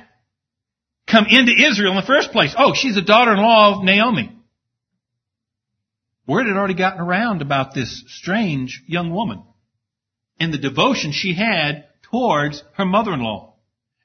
come 1.10 1.24
into 1.26 1.52
Israel 1.52 1.92
in 1.92 1.96
the 1.96 2.06
first 2.06 2.32
place? 2.32 2.54
Oh, 2.54 2.74
she's 2.74 2.94
the 2.94 3.00
daughter-in-law 3.00 3.78
of 3.78 3.82
Naomi. 3.82 4.30
Word 6.26 6.46
had 6.46 6.58
already 6.58 6.74
gotten 6.74 7.00
around 7.00 7.40
about 7.40 7.72
this 7.72 8.04
strange 8.08 8.82
young 8.86 9.10
woman 9.10 9.42
and 10.38 10.52
the 10.52 10.58
devotion 10.58 11.12
she 11.12 11.32
had 11.32 11.86
towards 12.10 12.62
her 12.74 12.84
mother-in-law 12.84 13.54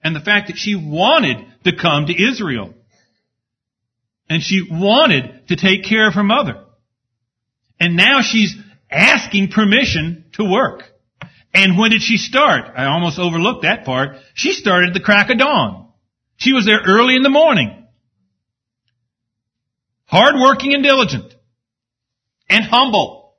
and 0.01 0.15
the 0.15 0.21
fact 0.21 0.47
that 0.47 0.55
she 0.55 0.75
wanted 0.75 1.45
to 1.65 1.75
come 1.75 2.05
to 2.05 2.13
Israel 2.13 2.73
and 4.29 4.41
she 4.41 4.65
wanted 4.71 5.45
to 5.49 5.57
take 5.57 5.83
care 5.83 6.07
of 6.07 6.13
her 6.13 6.23
mother. 6.23 6.63
And 7.81 7.97
now 7.97 8.21
she's 8.21 8.55
asking 8.89 9.51
permission 9.51 10.23
to 10.35 10.49
work. 10.49 10.83
And 11.55 11.77
when 11.77 11.91
did 11.91 12.01
she 12.01 12.17
start? 12.17 12.65
I 12.75 12.85
almost 12.87 13.17
overlooked 13.17 13.63
that 13.63 13.85
part. 13.85 14.17
She 14.33 14.51
started 14.51 14.89
at 14.89 14.93
the 14.93 14.99
crack 14.99 15.29
of 15.29 15.37
dawn. 15.37 15.87
She 16.35 16.51
was 16.51 16.65
there 16.65 16.81
early 16.85 17.15
in 17.15 17.23
the 17.23 17.29
morning. 17.29 17.87
Hardworking 20.05 20.73
and 20.73 20.83
diligent. 20.83 21.33
And 22.49 22.65
humble. 22.65 23.37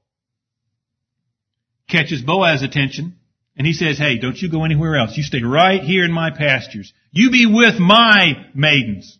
Catches 1.91 2.23
Boaz's 2.23 2.63
attention. 2.63 3.19
And 3.55 3.67
he 3.67 3.75
says, 3.75 3.99
hey, 3.99 4.17
don't 4.19 4.41
you 4.41 4.51
go 4.51 4.65
anywhere 4.65 4.97
else. 4.97 5.15
You 5.15 5.23
stay 5.23 5.43
right 5.43 5.83
here 5.83 6.05
in 6.05 6.11
my 6.11 6.31
pastures. 6.31 6.95
You 7.11 7.31
be 7.31 7.45
with 7.45 7.79
my 7.79 8.47
maidens. 8.55 9.19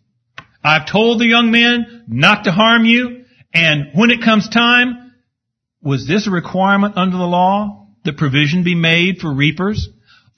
I've 0.63 0.91
told 0.91 1.21
the 1.21 1.27
young 1.27 1.51
men 1.51 2.03
not 2.07 2.45
to 2.45 2.51
harm 2.51 2.83
you. 2.83 3.25
And 3.53 3.91
when 3.93 4.09
it 4.09 4.23
comes 4.23 4.49
time, 4.49 5.13
was 5.83 6.07
this 6.07 6.25
a 6.25 6.31
requirement 6.31 6.97
under 6.97 7.17
the 7.17 7.23
law? 7.23 7.86
That 8.07 8.17
provision 8.17 8.63
be 8.63 8.75
made 8.75 9.19
for 9.19 9.31
reapers. 9.31 9.87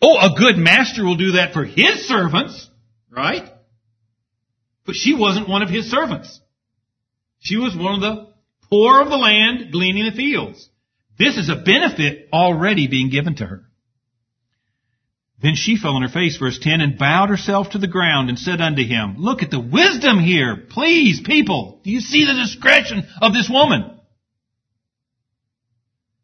Oh, 0.01 0.17
a 0.17 0.37
good 0.37 0.57
master 0.57 1.03
will 1.03 1.15
do 1.15 1.33
that 1.33 1.53
for 1.53 1.63
his 1.63 2.07
servants, 2.07 2.69
right? 3.09 3.49
But 4.85 4.95
she 4.95 5.13
wasn't 5.15 5.49
one 5.49 5.61
of 5.61 5.69
his 5.69 5.89
servants. 5.89 6.39
She 7.39 7.57
was 7.57 7.75
one 7.75 7.95
of 7.95 8.01
the 8.01 8.33
poor 8.69 9.01
of 9.01 9.09
the 9.09 9.17
land 9.17 9.71
gleaning 9.71 10.05
the 10.05 10.11
fields. 10.11 10.69
This 11.17 11.37
is 11.37 11.49
a 11.49 11.55
benefit 11.55 12.29
already 12.31 12.87
being 12.87 13.09
given 13.09 13.35
to 13.35 13.45
her. 13.45 13.63
Then 15.41 15.55
she 15.55 15.77
fell 15.77 15.95
on 15.95 16.01
her 16.01 16.09
face, 16.09 16.37
verse 16.37 16.59
10, 16.59 16.81
and 16.81 16.97
bowed 16.97 17.29
herself 17.29 17.71
to 17.71 17.77
the 17.77 17.87
ground 17.87 18.29
and 18.29 18.37
said 18.37 18.59
unto 18.59 18.83
him, 18.83 19.15
Look 19.17 19.41
at 19.41 19.51
the 19.51 19.59
wisdom 19.59 20.19
here. 20.19 20.65
Please, 20.69 21.21
people, 21.21 21.79
do 21.83 21.91
you 21.91 22.01
see 22.01 22.25
the 22.25 22.33
discretion 22.33 23.07
of 23.21 23.33
this 23.33 23.49
woman? 23.49 23.99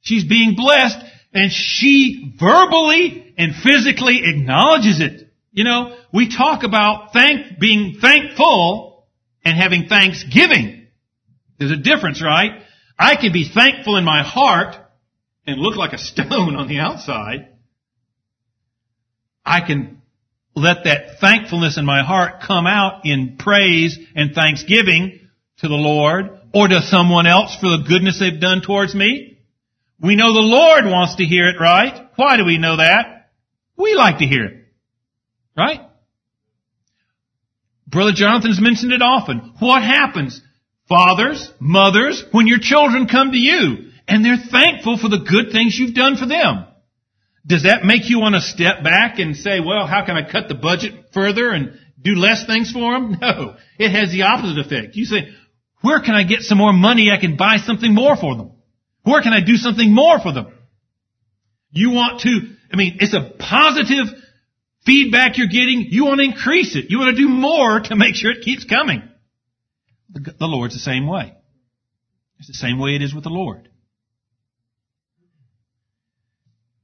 She's 0.02 0.26
being 0.26 0.56
blessed 0.56 0.98
and 1.36 1.52
she 1.52 2.34
verbally 2.40 3.34
and 3.38 3.54
physically 3.56 4.22
acknowledges 4.24 5.02
it. 5.02 5.30
You 5.52 5.64
know, 5.66 5.98
we 6.14 6.36
talk 6.36 6.64
about 6.64 7.14
thank, 7.14 7.60
being 7.60 7.98
thankful 8.02 9.06
and 9.44 9.58
having 9.58 9.88
thanksgiving. 9.88 10.88
There's 11.60 11.72
a 11.72 11.78
difference, 11.78 12.24
right? 12.24 12.62
I 12.98 13.16
can 13.16 13.32
be 13.32 13.48
thankful 13.48 13.98
in 13.98 14.04
my 14.04 14.24
heart 14.24 14.76
and 15.46 15.60
look 15.60 15.76
like 15.76 15.94
a 15.94 15.98
stone 16.00 16.56
on 16.56 16.68
the 16.68 16.80
outside. 16.80 17.50
I 19.46 19.62
can 19.62 20.02
let 20.56 20.86
that 20.86 21.20
thankfulness 21.20 21.78
in 21.78 21.86
my 21.86 22.04
heart 22.04 22.42
come 22.42 22.66
out 22.66 23.06
in 23.06 23.36
praise 23.38 24.00
and 24.16 24.34
thanksgiving 24.34 25.20
to 25.58 25.68
the 25.68 25.76
Lord 25.76 26.40
or 26.54 26.68
to 26.68 26.82
someone 26.82 27.28
else 27.28 27.56
for 27.60 27.70
the 27.70 27.84
goodness 27.88 28.20
they've 28.20 28.40
done 28.40 28.62
towards 28.62 28.96
me. 28.96 29.35
We 30.00 30.16
know 30.16 30.34
the 30.34 30.40
Lord 30.40 30.86
wants 30.86 31.16
to 31.16 31.26
hear 31.26 31.48
it, 31.50 31.60
right? 31.60 32.10
Why 32.16 32.38
do 32.38 32.46
we 32.46 32.58
know 32.58 32.78
that? 32.78 33.30
We 33.78 33.96
like 33.96 34.20
to 34.20 34.26
hear 34.26 34.46
it. 34.46 34.66
Right? 35.56 35.82
Brother 37.88 38.12
Jonathan's 38.14 38.60
mentioned 38.60 38.92
it 38.92 39.02
often. 39.02 39.54
What 39.60 39.82
happens? 39.82 40.42
Fathers, 40.90 41.52
mothers, 41.60 42.24
when 42.32 42.48
your 42.48 42.60
children 42.60 43.08
come 43.08 43.32
to 43.32 43.38
you 43.38 43.92
and 44.08 44.24
they're 44.24 44.38
thankful 44.38 44.98
for 44.98 45.10
the 45.10 45.26
good 45.30 45.52
things 45.52 45.78
you've 45.78 45.96
done 45.96 46.18
for 46.18 46.28
them. 46.28 46.66
Does 47.48 47.64
that 47.64 47.86
make 47.86 48.10
you 48.10 48.20
want 48.20 48.36
to 48.36 48.42
step 48.42 48.84
back 48.84 49.20
and 49.20 49.36
say, 49.36 49.60
well, 49.60 49.88
how 49.88 50.06
can 50.06 50.18
I 50.18 50.30
cut 50.30 50.48
the 50.48 50.56
budget 50.56 50.94
further 51.14 51.52
and 51.52 51.80
do 52.02 52.16
less 52.16 52.46
things 52.46 52.72
for 52.72 52.94
them? 52.94 53.18
No. 53.22 53.56
It 53.78 53.92
has 53.92 54.12
the 54.12 54.24
opposite 54.24 54.60
effect. 54.60 54.96
You 54.96 55.06
say, 55.06 55.30
where 55.82 56.02
can 56.02 56.16
I 56.16 56.24
get 56.24 56.42
some 56.42 56.58
more 56.58 56.74
money 56.74 57.12
I 57.12 57.20
can 57.20 57.38
buy 57.38 57.58
something 57.58 57.94
more 57.94 58.16
for 58.16 58.36
them? 58.36 58.52
Where 59.06 59.22
can 59.22 59.34
I 59.34 59.40
do 59.40 59.56
something 59.56 59.94
more 59.94 60.20
for 60.20 60.34
them? 60.34 60.52
You 61.72 61.92
want 61.92 62.22
to, 62.22 62.30
I 62.74 62.76
mean, 62.76 62.98
it's 63.00 63.14
a 63.14 63.34
positive 63.38 64.08
feedback 64.84 65.38
you're 65.38 65.48
getting. 65.48 65.88
You 65.90 66.06
want 66.06 66.20
to 66.20 66.26
increase 66.26 66.76
it. 66.76 66.86
You 66.90 67.00
want 67.00 67.16
to 67.16 67.22
do 67.22 67.30
more 67.30 67.80
to 67.82 67.96
make 67.96 68.16
sure 68.16 68.32
it 68.32 68.44
keeps 68.44 68.66
coming. 68.66 69.04
The, 70.10 70.34
Lord's 70.48 70.74
the 70.74 70.80
same 70.80 71.08
way. 71.08 71.34
It's 72.40 72.48
the 72.48 72.54
same 72.54 72.80
way 72.80 72.96
it 72.96 73.04
is 73.04 73.14
with 73.14 73.24
the 73.24 73.30
Lord. 73.30 73.70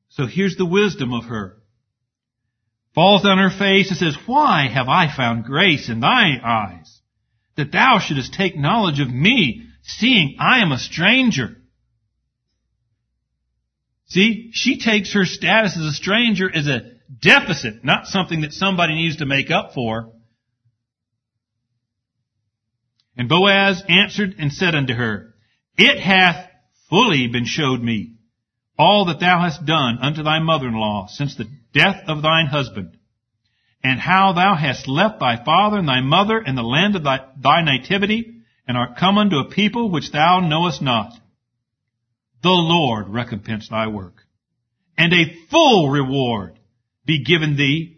So 0.10 0.27
here's 0.27 0.57
the 0.57 0.65
wisdom 0.65 1.13
of 1.13 1.25
her. 1.25 1.57
Falls 2.93 3.25
on 3.25 3.38
her 3.38 3.49
face 3.49 3.89
and 3.89 3.97
says, 3.97 4.17
Why 4.27 4.67
have 4.71 4.89
I 4.89 5.07
found 5.15 5.45
grace 5.45 5.89
in 5.89 6.01
thy 6.01 6.34
eyes, 6.43 6.99
that 7.55 7.71
thou 7.71 7.99
shouldest 7.99 8.34
take 8.34 8.55
knowledge 8.55 8.99
of 8.99 9.10
me, 9.10 9.63
seeing 9.81 10.36
I 10.39 10.60
am 10.60 10.71
a 10.71 10.77
stranger? 10.77 11.55
See, 14.12 14.50
she 14.52 14.78
takes 14.78 15.13
her 15.13 15.24
status 15.24 15.78
as 15.78 15.86
a 15.86 15.93
stranger 15.93 16.54
as 16.54 16.67
a 16.67 16.82
deficit, 17.21 17.86
not 17.86 18.08
something 18.08 18.41
that 18.41 18.52
somebody 18.52 18.93
needs 18.93 19.17
to 19.17 19.26
make 19.26 19.50
up 19.50 19.74
for. 19.74 20.12
And 23.15 23.30
Boaz 23.30 23.82
answered 23.88 24.36
and 24.38 24.52
said 24.52 24.76
unto 24.76 24.93
her, 24.93 25.34
It 25.78 25.97
hath 25.97 26.45
fully 26.89 27.28
been 27.28 27.45
showed 27.45 27.82
me 27.82 28.15
all 28.78 29.06
that 29.06 29.21
thou 29.21 29.43
hast 29.43 29.65
done 29.65 30.00
unto 30.02 30.24
thy 30.24 30.39
mother-in-law 30.39 31.08
since 31.08 31.36
the 31.36 31.47
death 31.74 32.04
of 32.08 32.21
thine 32.21 32.47
husband, 32.47 32.97
and 33.82 33.97
how 33.97 34.34
thou 34.34 34.56
hast 34.56 34.89
left 34.89 35.21
thy 35.21 35.41
father 35.41 35.78
and 35.78 35.88
thy 35.88 36.02
mother 36.02 36.38
and 36.38 36.58
the 36.58 36.63
land 36.63 36.97
of 36.97 37.06
thy, 37.06 37.19
thy 37.41 37.62
nativity, 37.63 38.41
and 38.67 38.76
art 38.76 38.97
come 38.97 39.17
unto 39.17 39.38
a 39.38 39.50
people 39.50 39.89
which 39.89 40.12
thou 40.12 40.41
knowest 40.41 40.82
not 40.82 41.13
the 42.43 42.49
Lord 42.49 43.10
recompense 43.10 43.69
thy 43.69 43.88
work, 43.88 44.25
and 44.97 45.13
a 45.13 45.36
full 45.49 45.89
reward 45.89 46.60
be 47.06 47.23
given 47.23 47.56
thee 47.56 47.97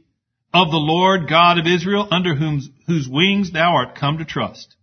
of 0.53 0.69
the 0.69 0.77
Lord 0.77 1.27
God 1.27 1.57
of 1.57 1.65
Israel, 1.65 2.07
under 2.11 2.35
whose, 2.35 2.69
whose 2.85 3.07
wings 3.09 3.51
thou 3.51 3.73
art 3.75 3.95
come 3.95 4.19
to 4.19 4.25
trust. 4.25 4.75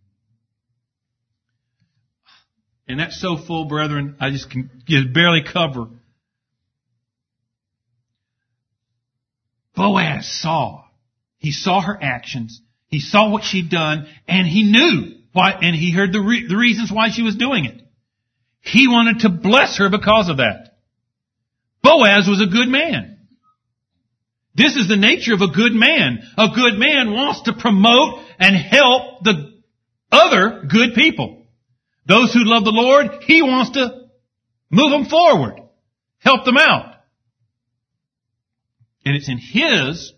And 2.88 2.98
that's 2.98 3.20
so 3.20 3.36
full, 3.36 3.66
brethren, 3.66 4.16
I 4.18 4.30
just 4.30 4.50
can 4.50 4.82
just 4.86 5.12
barely 5.12 5.42
cover. 5.44 5.86
Boaz 9.76 10.28
saw. 10.40 10.84
He 11.38 11.52
saw 11.52 11.80
her 11.80 11.96
actions. 12.02 12.60
He 12.88 12.98
saw 12.98 13.30
what 13.30 13.44
she'd 13.44 13.70
done, 13.70 14.08
and 14.26 14.46
he 14.46 14.64
knew 14.64 15.14
why, 15.32 15.52
and 15.52 15.76
he 15.76 15.92
heard 15.92 16.12
the, 16.12 16.20
re- 16.20 16.48
the 16.48 16.56
reasons 16.56 16.90
why 16.90 17.10
she 17.10 17.22
was 17.22 17.36
doing 17.36 17.64
it. 17.64 17.80
He 18.60 18.88
wanted 18.88 19.20
to 19.20 19.30
bless 19.30 19.78
her 19.78 19.88
because 19.90 20.28
of 20.28 20.38
that. 20.38 20.76
Boaz 21.82 22.28
was 22.28 22.42
a 22.42 22.50
good 22.50 22.68
man. 22.68 23.18
This 24.54 24.76
is 24.76 24.88
the 24.88 24.96
nature 24.96 25.32
of 25.32 25.40
a 25.40 25.52
good 25.52 25.72
man. 25.72 26.20
A 26.36 26.48
good 26.54 26.78
man 26.78 27.12
wants 27.12 27.42
to 27.42 27.54
promote 27.54 28.20
and 28.38 28.56
help 28.56 29.22
the 29.22 29.60
other 30.10 30.64
good 30.68 30.94
people. 30.94 31.46
Those 32.06 32.32
who 32.34 32.44
love 32.44 32.64
the 32.64 32.72
Lord, 32.72 33.22
he 33.22 33.42
wants 33.42 33.70
to 33.72 34.08
move 34.70 34.90
them 34.90 35.06
forward, 35.06 35.60
help 36.18 36.44
them 36.44 36.56
out. 36.56 36.96
And 39.04 39.16
it's 39.16 39.28
in 39.28 39.38
his 39.38 40.12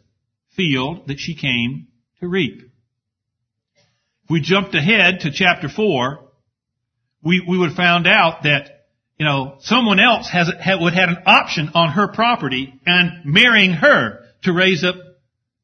field 0.57 1.09
that 1.09 1.19
she 1.19 1.35
came 1.35 1.89
to 2.21 2.29
reap. 2.29 2.63
If 4.25 4.31
we 4.31 4.41
jumped 4.41 4.75
ahead 4.75 5.21
to 5.21 5.31
chapter 5.33 5.69
4, 5.69 6.22
we, 7.23 7.45
we 7.47 7.59
would 7.59 7.71
have 7.71 7.77
found 7.77 8.07
out 8.07 8.43
that, 8.43 8.87
you 9.19 9.27
know, 9.27 9.57
someone 9.61 10.01
else 10.01 10.29
has, 10.29 10.51
had, 10.61 10.81
would 10.81 10.95
had 10.95 11.09
an 11.09 11.23
option 11.27 11.71
on 11.75 11.91
her 11.91 12.09
property 12.09 12.81
and 12.85 13.25
marrying 13.25 13.73
her 13.73 14.21
to 14.43 14.53
raise 14.53 14.85
up 14.85 14.97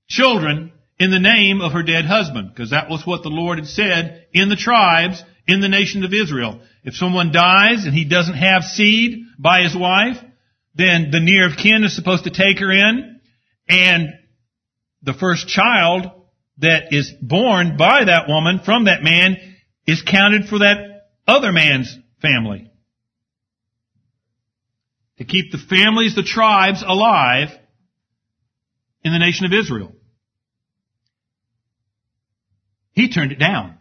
children 0.09 0.73
in 0.99 1.11
the 1.11 1.19
name 1.19 1.61
of 1.61 1.73
her 1.73 1.83
dead 1.83 2.05
husband, 2.05 2.51
because 2.53 2.71
that 2.71 2.89
was 2.89 3.07
what 3.07 3.23
the 3.23 3.29
Lord 3.29 3.59
had 3.59 3.69
said 3.69 4.27
in 4.33 4.49
the 4.49 4.57
tribes 4.57 5.23
in 5.47 5.61
the 5.61 5.69
nation 5.69 6.05
of 6.05 6.13
Israel. 6.13 6.61
If 6.85 6.95
someone 6.95 7.33
dies 7.33 7.85
and 7.85 7.95
he 7.95 8.05
doesn't 8.05 8.35
have 8.35 8.65
seed 8.65 9.25
by 9.39 9.63
his 9.63 9.77
wife, 9.77 10.17
then 10.75 11.11
the 11.11 11.21
near 11.21 11.47
of 11.47 11.57
kin 11.57 11.85
is 11.85 11.95
supposed 11.95 12.25
to 12.25 12.31
take 12.31 12.59
her 12.59 12.71
in, 12.71 13.21
and 13.69 14.09
the 15.03 15.15
first 15.15 15.49
child 15.49 16.07
that 16.59 16.93
is 16.93 17.13
born 17.23 17.77
by 17.77 18.05
that 18.05 18.29
woman 18.29 18.61
from 18.65 18.85
that 18.85 19.03
man 19.03 19.37
is 19.87 20.03
counted 20.03 20.49
for 20.49 20.59
that 20.59 20.88
other 21.29 21.53
man's 21.53 21.97
family. 22.21 22.71
To 25.19 25.25
keep 25.25 25.53
the 25.53 25.59
families, 25.59 26.15
the 26.15 26.23
tribes 26.23 26.83
alive 26.87 27.51
in 29.05 29.13
the 29.13 29.19
nation 29.19 29.47
of 29.47 29.53
Israel. 29.53 29.93
He 32.93 33.13
turned 33.13 33.31
it 33.31 33.39
down. 33.39 33.77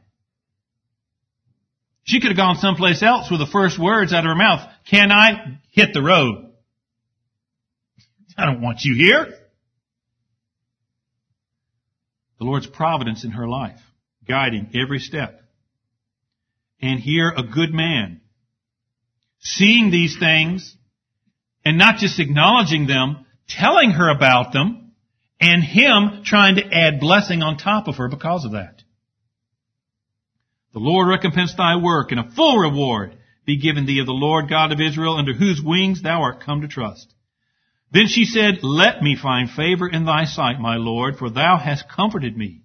She 2.04 2.20
could 2.22 2.30
have 2.30 2.38
gone 2.38 2.58
someplace 2.58 3.02
else 3.02 3.30
with 3.30 3.40
the 3.40 3.48
first 3.48 3.80
words 3.80 4.14
out 4.14 4.20
of 4.20 4.30
her 4.30 4.36
mouth. 4.36 4.68
Can 4.90 5.12
I 5.12 5.60
hit 5.72 5.94
the 5.94 6.02
road? 6.02 6.52
I 8.38 8.46
don't 8.46 8.62
want 8.62 8.80
you 8.84 8.96
here. 8.96 9.34
The 12.40 12.46
Lord's 12.46 12.68
providence 12.68 13.24
in 13.24 13.32
her 13.32 13.48
life, 13.48 13.80
guiding 14.28 14.70
every 14.76 15.00
step. 15.00 15.42
And 16.82 17.00
here 17.00 17.34
a 17.36 17.44
good 17.44 17.74
man, 17.74 18.22
seeing 19.40 19.90
these 19.90 20.18
things 20.18 20.76
and 21.66 21.78
not 21.78 21.98
just 21.98 22.20
acknowledging 22.20 22.88
them, 22.88 23.26
telling 23.48 23.92
her 23.92 24.10
about 24.10 24.54
them, 24.54 24.94
and 25.40 25.64
him 25.64 26.24
trying 26.24 26.56
to 26.56 26.66
add 26.66 27.00
blessing 27.00 27.42
on 27.42 27.58
top 27.58 27.88
of 27.88 27.98
her 27.98 28.08
because 28.08 28.46
of 28.46 28.52
that. 28.52 28.82
The 30.74 30.80
Lord 30.80 31.08
recompense 31.08 31.56
thy 31.56 31.76
work, 31.78 32.12
and 32.12 32.20
a 32.20 32.32
full 32.32 32.58
reward 32.58 33.18
be 33.46 33.58
given 33.60 33.86
thee 33.86 34.00
of 34.00 34.06
the 34.06 34.12
Lord 34.12 34.50
God 34.50 34.72
of 34.72 34.82
Israel, 34.82 35.16
under 35.18 35.34
whose 35.34 35.62
wings 35.64 36.02
thou 36.02 36.22
art 36.22 36.42
come 36.42 36.62
to 36.62 36.68
trust. 36.68 37.14
Then 37.92 38.08
she 38.08 38.26
said, 38.26 38.60
Let 38.64 39.02
me 39.02 39.16
find 39.16 39.50
favor 39.50 39.88
in 39.88 40.06
thy 40.06 40.26
sight, 40.26 40.60
my 40.60 40.76
Lord, 40.76 41.18
for 41.18 41.30
thou 41.30 41.58
hast 41.58 41.90
comforted 41.90 42.38
me. 42.38 42.62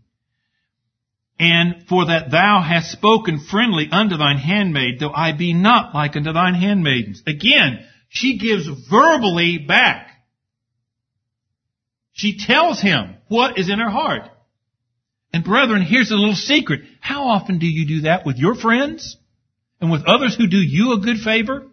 And 1.38 1.88
for 1.88 2.06
that 2.06 2.30
thou 2.30 2.62
hast 2.62 2.92
spoken 2.92 3.40
friendly 3.40 3.88
unto 3.90 4.16
thine 4.16 4.38
handmaid, 4.38 5.00
though 5.00 5.12
I 5.12 5.32
be 5.32 5.52
not 5.52 5.94
like 5.94 6.16
unto 6.16 6.32
thine 6.32 6.54
handmaidens. 6.54 7.22
Again, 7.26 7.84
she 8.08 8.38
gives 8.38 8.68
verbally 8.90 9.58
back. 9.58 10.08
She 12.12 12.38
tells 12.38 12.80
him 12.80 13.16
what 13.28 13.58
is 13.58 13.70
in 13.70 13.78
her 13.78 13.90
heart. 13.90 14.28
And 15.32 15.42
brethren, 15.42 15.82
here's 15.82 16.10
a 16.10 16.16
little 16.16 16.34
secret. 16.34 16.82
How 17.00 17.28
often 17.28 17.58
do 17.58 17.66
you 17.66 17.86
do 17.86 18.00
that 18.02 18.26
with 18.26 18.36
your 18.36 18.54
friends? 18.54 19.16
And 19.80 19.90
with 19.90 20.04
others 20.06 20.36
who 20.36 20.46
do 20.46 20.58
you 20.58 20.92
a 20.92 21.00
good 21.00 21.18
favor? 21.18 21.66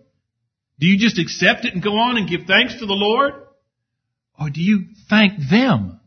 Do 0.80 0.88
you 0.88 0.98
just 0.98 1.20
accept 1.20 1.66
it 1.66 1.74
and 1.74 1.84
go 1.84 1.98
on 1.98 2.18
and 2.18 2.30
give 2.30 2.48
thanks 2.48 2.80
to 2.80 2.86
the 2.86 2.94
Lord? 2.94 3.34
Or 4.40 4.50
do 4.50 4.62
you 4.62 4.86
thank 5.10 5.34
them? 5.50 5.99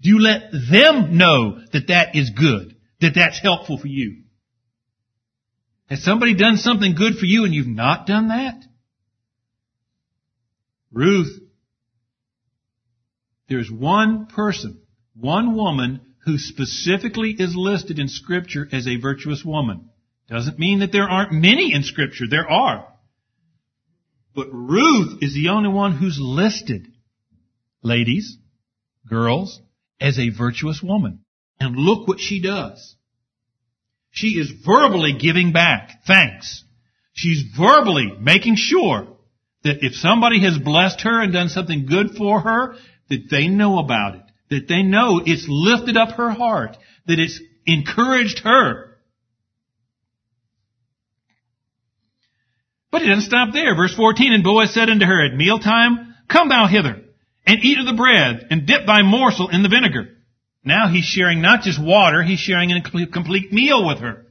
Do 0.00 0.10
you 0.10 0.20
let 0.20 0.52
them 0.52 1.16
know 1.16 1.58
that 1.72 1.88
that 1.88 2.14
is 2.14 2.30
good? 2.30 2.76
That 3.00 3.14
that's 3.14 3.40
helpful 3.40 3.78
for 3.78 3.86
you? 3.86 4.22
Has 5.86 6.02
somebody 6.04 6.34
done 6.34 6.56
something 6.56 6.94
good 6.94 7.14
for 7.16 7.24
you 7.24 7.44
and 7.44 7.54
you've 7.54 7.66
not 7.66 8.06
done 8.06 8.28
that? 8.28 8.62
Ruth, 10.92 11.40
there's 13.48 13.70
one 13.70 14.26
person, 14.26 14.80
one 15.14 15.54
woman 15.54 16.00
who 16.24 16.38
specifically 16.38 17.34
is 17.38 17.54
listed 17.56 17.98
in 17.98 18.08
Scripture 18.08 18.68
as 18.70 18.86
a 18.86 19.00
virtuous 19.00 19.42
woman. 19.44 19.88
Doesn't 20.28 20.58
mean 20.58 20.80
that 20.80 20.92
there 20.92 21.08
aren't 21.08 21.32
many 21.32 21.72
in 21.72 21.82
Scripture. 21.82 22.26
There 22.28 22.48
are. 22.48 22.86
But 24.34 24.48
Ruth 24.52 25.22
is 25.22 25.34
the 25.34 25.48
only 25.48 25.70
one 25.70 25.96
who's 25.96 26.18
listed, 26.20 26.86
ladies, 27.82 28.36
girls, 29.08 29.60
as 30.00 30.18
a 30.18 30.30
virtuous 30.30 30.82
woman. 30.82 31.20
And 31.60 31.76
look 31.76 32.06
what 32.06 32.20
she 32.20 32.40
does. 32.40 32.96
She 34.10 34.28
is 34.28 34.52
verbally 34.64 35.14
giving 35.18 35.52
back 35.52 36.02
thanks. 36.06 36.64
She's 37.12 37.42
verbally 37.56 38.12
making 38.20 38.56
sure 38.56 39.08
that 39.64 39.84
if 39.84 39.94
somebody 39.94 40.40
has 40.42 40.56
blessed 40.56 41.00
her 41.02 41.20
and 41.20 41.32
done 41.32 41.48
something 41.48 41.86
good 41.86 42.12
for 42.16 42.40
her, 42.40 42.76
that 43.08 43.28
they 43.30 43.48
know 43.48 43.78
about 43.78 44.14
it 44.14 44.22
that 44.50 44.68
they 44.68 44.82
know 44.82 45.20
it's 45.24 45.46
lifted 45.48 45.96
up 45.96 46.16
her 46.16 46.30
heart, 46.30 46.76
that 47.06 47.18
it's 47.18 47.40
encouraged 47.66 48.40
her. 48.40 48.96
But 52.90 53.02
it 53.02 53.06
doesn't 53.06 53.28
stop 53.28 53.52
there. 53.52 53.76
Verse 53.76 53.94
14, 53.94 54.32
and 54.32 54.42
Boaz 54.44 54.72
said 54.72 54.88
unto 54.88 55.04
her 55.04 55.26
at 55.26 55.36
mealtime, 55.36 56.14
Come 56.30 56.48
thou 56.48 56.66
hither, 56.66 57.02
and 57.48 57.64
eat 57.64 57.78
of 57.78 57.86
the 57.86 57.94
bread, 57.94 58.46
and 58.50 58.66
dip 58.66 58.84
thy 58.84 59.00
morsel 59.00 59.48
in 59.48 59.62
the 59.62 59.70
vinegar. 59.70 60.18
Now 60.62 60.88
he's 60.88 61.06
sharing 61.06 61.40
not 61.40 61.62
just 61.62 61.82
water, 61.82 62.22
he's 62.22 62.38
sharing 62.38 62.70
a 62.72 62.82
complete 62.82 63.50
meal 63.50 63.86
with 63.86 64.00
her. 64.00 64.26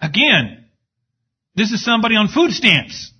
Again, 0.00 0.64
this 1.54 1.70
is 1.70 1.84
somebody 1.84 2.16
on 2.16 2.28
food 2.28 2.52
stamps 2.52 3.12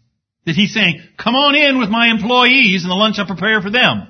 that 0.47 0.55
he's 0.57 0.73
saying, 0.73 1.03
come 1.19 1.35
on 1.35 1.55
in 1.55 1.79
with 1.79 1.91
my 1.91 2.09
employees 2.09 2.83
and 2.83 2.91
the 2.91 2.95
lunch 2.95 3.19
I 3.19 3.27
prepare 3.27 3.61
for 3.61 3.71
them. 3.71 4.09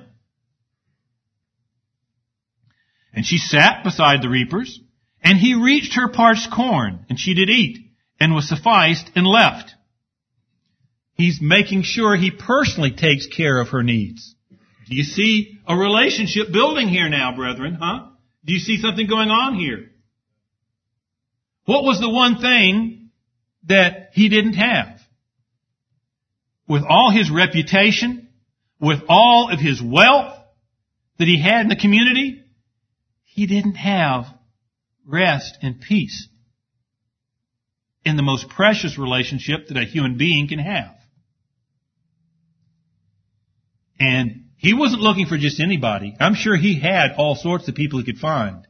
And 3.13 3.25
she 3.25 3.37
sat 3.37 3.83
beside 3.83 4.21
the 4.21 4.29
reapers, 4.29 4.79
and 5.21 5.37
he 5.37 5.55
reached 5.55 5.95
her 5.95 6.07
parched 6.07 6.49
corn, 6.55 7.05
and 7.09 7.19
she 7.19 7.33
did 7.33 7.49
eat, 7.49 7.91
and 8.17 8.33
was 8.33 8.47
sufficed, 8.47 9.11
and 9.13 9.27
left. 9.27 9.73
He's 11.21 11.39
making 11.39 11.83
sure 11.83 12.15
he 12.15 12.31
personally 12.31 12.89
takes 12.89 13.27
care 13.27 13.61
of 13.61 13.69
her 13.69 13.83
needs. 13.83 14.33
Do 14.89 14.95
you 14.95 15.03
see 15.03 15.59
a 15.67 15.77
relationship 15.77 16.51
building 16.51 16.87
here 16.87 17.09
now, 17.09 17.35
brethren, 17.35 17.77
huh? 17.79 18.07
Do 18.43 18.53
you 18.53 18.59
see 18.59 18.77
something 18.81 19.07
going 19.07 19.29
on 19.29 19.53
here? 19.53 19.91
What 21.65 21.83
was 21.83 21.99
the 21.99 22.09
one 22.09 22.39
thing 22.39 23.11
that 23.65 24.09
he 24.13 24.29
didn't 24.29 24.55
have? 24.55 24.99
With 26.67 26.81
all 26.89 27.11
his 27.11 27.29
reputation, 27.29 28.29
with 28.79 29.01
all 29.07 29.51
of 29.53 29.59
his 29.59 29.79
wealth 29.79 30.35
that 31.19 31.27
he 31.27 31.39
had 31.39 31.61
in 31.61 31.67
the 31.67 31.75
community, 31.75 32.41
he 33.25 33.45
didn't 33.45 33.75
have 33.75 34.25
rest 35.05 35.55
and 35.61 35.79
peace 35.79 36.27
in 38.03 38.15
the 38.15 38.23
most 38.23 38.49
precious 38.49 38.97
relationship 38.97 39.67
that 39.67 39.77
a 39.77 39.85
human 39.85 40.17
being 40.17 40.47
can 40.47 40.57
have. 40.57 40.95
And 44.01 44.45
he 44.57 44.73
wasn't 44.73 45.03
looking 45.03 45.27
for 45.27 45.37
just 45.37 45.59
anybody. 45.59 46.15
I'm 46.19 46.33
sure 46.33 46.57
he 46.57 46.79
had 46.79 47.11
all 47.17 47.35
sorts 47.35 47.67
of 47.67 47.75
people 47.75 47.99
he 47.99 48.05
could 48.05 48.17
find. 48.17 48.65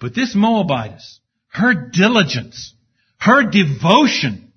But 0.00 0.14
this 0.14 0.34
Moabitess, 0.34 1.20
her 1.48 1.90
diligence, 1.92 2.74
her 3.18 3.42
devotion 3.50 4.50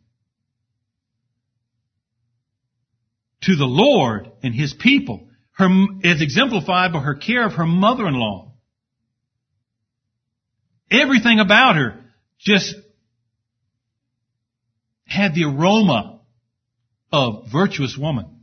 to 3.42 3.58
the 3.58 3.66
Lord 3.66 4.32
and 4.42 4.56
his 4.56 4.74
people, 4.74 5.28
her, 5.52 5.68
is 6.02 6.22
exemplified 6.22 6.94
by 6.94 7.00
her 7.00 7.16
care 7.16 7.46
of 7.46 7.56
her 7.56 7.66
mother-in-law. 7.66 8.54
Everything 10.90 11.42
about 11.42 11.76
her 11.76 12.06
just 12.40 12.74
had 15.06 15.36
the 15.36 15.44
aroma 15.44 16.22
of 17.12 17.52
virtuous 17.52 17.98
woman. 17.98 18.35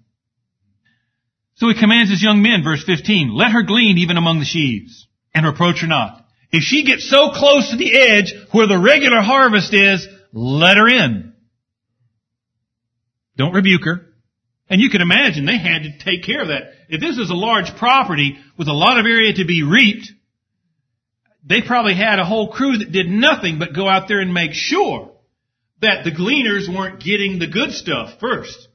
So 1.62 1.68
he 1.68 1.78
commands 1.78 2.10
his 2.10 2.20
young 2.20 2.42
men, 2.42 2.64
verse 2.64 2.82
15, 2.82 3.32
let 3.32 3.52
her 3.52 3.62
glean 3.62 3.98
even 3.98 4.16
among 4.16 4.40
the 4.40 4.44
sheaves 4.44 5.06
and 5.32 5.46
reproach 5.46 5.80
her 5.82 5.86
not. 5.86 6.26
If 6.50 6.64
she 6.64 6.82
gets 6.84 7.08
so 7.08 7.30
close 7.30 7.70
to 7.70 7.76
the 7.76 7.96
edge 7.96 8.34
where 8.50 8.66
the 8.66 8.80
regular 8.80 9.20
harvest 9.20 9.72
is, 9.72 10.08
let 10.32 10.76
her 10.76 10.88
in. 10.88 11.34
Don't 13.36 13.54
rebuke 13.54 13.84
her. 13.84 14.08
And 14.68 14.80
you 14.80 14.90
can 14.90 15.02
imagine 15.02 15.46
they 15.46 15.56
had 15.56 15.84
to 15.84 15.98
take 16.04 16.24
care 16.24 16.42
of 16.42 16.48
that. 16.48 16.72
If 16.88 17.00
this 17.00 17.16
is 17.16 17.30
a 17.30 17.34
large 17.34 17.76
property 17.76 18.38
with 18.58 18.66
a 18.66 18.72
lot 18.72 18.98
of 18.98 19.06
area 19.06 19.32
to 19.34 19.44
be 19.44 19.62
reaped, 19.62 20.10
they 21.44 21.62
probably 21.62 21.94
had 21.94 22.18
a 22.18 22.24
whole 22.24 22.50
crew 22.50 22.78
that 22.78 22.90
did 22.90 23.06
nothing 23.06 23.60
but 23.60 23.72
go 23.72 23.88
out 23.88 24.08
there 24.08 24.18
and 24.18 24.34
make 24.34 24.54
sure 24.54 25.12
that 25.80 26.02
the 26.02 26.10
gleaners 26.10 26.68
weren't 26.68 27.04
getting 27.04 27.38
the 27.38 27.46
good 27.46 27.70
stuff 27.70 28.18
first. 28.18 28.66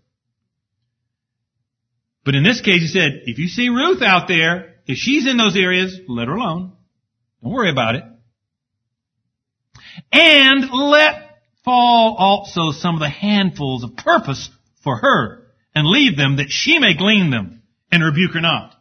But 2.28 2.36
in 2.36 2.44
this 2.44 2.60
case, 2.60 2.82
he 2.82 2.88
said, 2.88 3.22
if 3.24 3.40
you 3.40 3.48
see 3.48 3.70
Ruth 3.70 4.02
out 4.02 4.28
there, 4.28 4.76
if 4.86 4.98
she's 4.98 5.26
in 5.26 5.38
those 5.38 5.56
areas, 5.56 5.98
let 6.10 6.28
her 6.28 6.34
alone. 6.34 6.74
Don't 7.42 7.54
worry 7.54 7.70
about 7.70 7.96
it. 7.96 8.04
And 10.12 10.70
let 10.70 11.38
fall 11.64 12.18
also 12.20 12.78
some 12.78 12.96
of 12.96 13.00
the 13.00 13.10
handfuls 13.10 13.86
of 13.86 13.96
purpose 13.96 14.50
for 14.84 14.98
her, 14.98 15.48
and 15.74 15.88
leave 15.88 16.18
them 16.18 16.36
that 16.36 16.50
she 16.50 16.80
may 16.80 16.98
glean 16.98 17.30
them, 17.30 17.62
and 17.94 18.04
rebuke 18.04 18.34
her 18.34 18.42
not. 18.42 18.76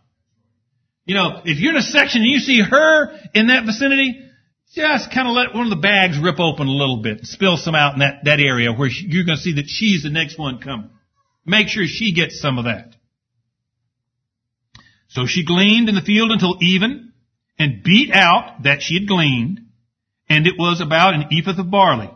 You 1.05 1.15
know, 1.15 1.41
if 1.45 1.61
you're 1.61 1.71
in 1.71 1.79
a 1.79 1.83
section 1.83 2.23
and 2.23 2.31
you 2.33 2.41
see 2.41 2.61
her 2.61 3.17
in 3.33 3.47
that 3.47 3.65
vicinity, 3.65 4.29
just 4.75 5.15
kind 5.15 5.29
of 5.29 5.35
let 5.35 5.55
one 5.55 5.71
of 5.71 5.71
the 5.71 5.77
bags 5.77 6.19
rip 6.19 6.41
open 6.41 6.67
a 6.67 6.73
little 6.73 7.01
bit, 7.01 7.19
and 7.19 7.27
spill 7.29 7.59
some 7.59 7.77
out 7.77 7.93
in 7.93 8.01
that, 8.01 8.25
that 8.25 8.41
area 8.41 8.73
where 8.73 8.91
you're 8.91 9.25
going 9.25 9.39
to 9.39 9.43
see 9.45 9.55
that 9.55 9.69
she's 9.69 10.03
the 10.03 10.11
next 10.11 10.37
one 10.37 10.59
coming. 10.59 10.91
Make 11.45 11.69
sure 11.69 11.85
she 11.87 12.13
gets 12.13 12.41
some 12.41 12.59
of 12.59 12.65
that. 12.65 12.96
So 15.17 15.25
she 15.25 15.47
gleaned 15.47 15.89
in 15.89 15.95
the 15.95 16.03
field 16.03 16.31
until 16.31 16.59
even, 16.61 17.15
and 17.59 17.83
beat 17.83 18.11
out 18.13 18.65
that 18.65 18.83
she 18.83 18.99
had 18.99 19.09
gleaned, 19.09 19.61
and 20.29 20.47
it 20.47 20.59
was 20.59 20.83
about 20.83 21.15
an 21.15 21.29
ephah 21.33 21.59
of 21.59 21.71
barley. 21.71 22.11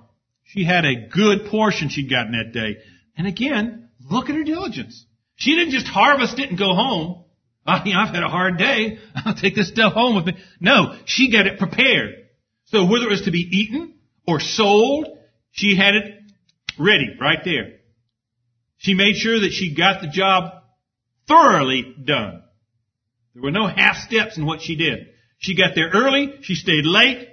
She 0.45 0.65
had 0.65 0.85
a 0.85 1.09
good 1.09 1.47
portion 1.47 1.89
she'd 1.89 2.11
gotten 2.11 2.33
that 2.33 2.53
day. 2.53 2.77
And 3.17 3.27
again, 3.27 3.89
look 4.11 4.29
at 4.29 4.37
her 4.37 4.45
diligence. 4.45 5.07
She 5.37 5.55
didn't 5.55 5.73
just 5.73 5.87
harvest 5.87 6.39
it 6.39 6.51
and 6.51 6.59
go 6.59 6.75
home. 6.75 7.25
I 7.67 7.77
I've 7.77 8.15
had 8.15 8.23
a 8.23 8.29
hard 8.29 8.59
day. 8.59 8.99
I'll 9.15 9.35
take 9.35 9.55
this 9.55 9.69
stuff 9.69 9.95
home 9.95 10.15
with 10.15 10.27
me. 10.27 10.35
No, 10.61 10.95
she 11.07 11.33
got 11.33 11.47
it 11.47 11.59
prepared. 11.59 12.27
So 12.67 12.85
whether 12.85 13.07
it 13.07 13.11
was 13.11 13.23
to 13.23 13.31
be 13.31 13.49
eaten 13.51 13.95
or 14.27 14.41
sold, 14.41 15.09
she 15.53 15.75
had 15.75 15.95
it 15.95 16.21
ready 16.79 17.17
right 17.19 17.41
there. 17.47 17.79
She 18.77 18.93
made 18.93 19.17
sure 19.17 19.41
that 19.41 19.53
she 19.53 19.75
got 19.75 20.03
the 20.03 20.09
job 20.09 20.53
thoroughly 21.27 21.95
done. 22.05 22.43
There 23.35 23.43
were 23.43 23.51
no 23.51 23.67
half 23.67 23.97
steps 23.97 24.37
in 24.37 24.45
what 24.45 24.61
she 24.61 24.77
did. 24.77 25.09
She 25.39 25.57
got 25.57 25.75
there 25.75 25.91
early, 25.91 26.35
she 26.43 26.55
stayed 26.55 26.85
late, 26.85 27.29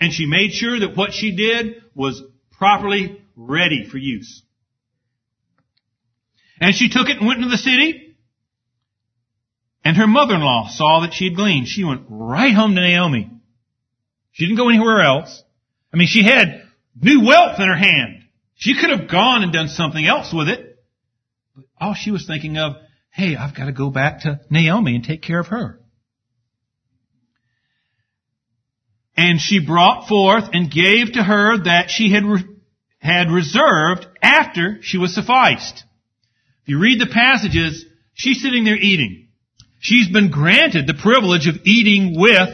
and 0.00 0.12
she 0.12 0.26
made 0.26 0.52
sure 0.52 0.78
that 0.80 0.96
what 0.96 1.12
she 1.12 1.34
did 1.34 1.82
was 1.94 2.22
properly 2.50 3.20
ready 3.36 3.88
for 3.90 3.98
use. 3.98 4.42
And 6.60 6.74
she 6.74 6.88
took 6.88 7.08
it 7.08 7.18
and 7.18 7.26
went 7.26 7.38
into 7.38 7.50
the 7.50 7.56
city, 7.56 8.16
and 9.84 9.96
her 9.96 10.06
mother-in-law 10.06 10.68
saw 10.70 11.00
that 11.00 11.12
she 11.12 11.24
had 11.24 11.36
gleaned. 11.36 11.66
She 11.66 11.82
went 11.82 12.02
right 12.08 12.54
home 12.54 12.74
to 12.74 12.80
Naomi. 12.80 13.30
She 14.30 14.44
didn't 14.46 14.58
go 14.58 14.68
anywhere 14.68 15.02
else. 15.02 15.42
I 15.92 15.96
mean, 15.96 16.06
she 16.06 16.22
had 16.22 16.62
new 17.00 17.26
wealth 17.26 17.58
in 17.58 17.68
her 17.68 17.76
hand. 17.76 18.22
She 18.54 18.78
could 18.78 18.90
have 18.90 19.10
gone 19.10 19.42
and 19.42 19.52
done 19.52 19.68
something 19.68 20.06
else 20.06 20.32
with 20.32 20.48
it. 20.48 20.84
But 21.56 21.64
all 21.80 21.94
she 21.94 22.12
was 22.12 22.26
thinking 22.26 22.56
of 22.58 22.76
hey, 23.12 23.36
I've 23.36 23.54
got 23.54 23.66
to 23.66 23.72
go 23.72 23.90
back 23.90 24.20
to 24.20 24.40
Naomi 24.50 24.96
and 24.96 25.04
take 25.04 25.22
care 25.22 25.38
of 25.38 25.48
her. 25.48 25.78
And 29.16 29.38
she 29.38 29.64
brought 29.64 30.08
forth 30.08 30.44
and 30.52 30.70
gave 30.70 31.12
to 31.12 31.22
her 31.22 31.62
that 31.64 31.90
she 31.90 32.10
had, 32.10 32.24
re- 32.24 32.44
had 32.98 33.30
reserved 33.30 34.06
after 34.22 34.78
she 34.80 34.96
was 34.96 35.14
sufficed. 35.14 35.84
If 36.62 36.68
you 36.68 36.78
read 36.80 36.98
the 36.98 37.12
passages, 37.12 37.84
she's 38.14 38.40
sitting 38.40 38.64
there 38.64 38.76
eating. 38.76 39.28
She's 39.80 40.08
been 40.08 40.30
granted 40.30 40.86
the 40.86 40.94
privilege 40.94 41.46
of 41.46 41.56
eating 41.64 42.18
with 42.18 42.48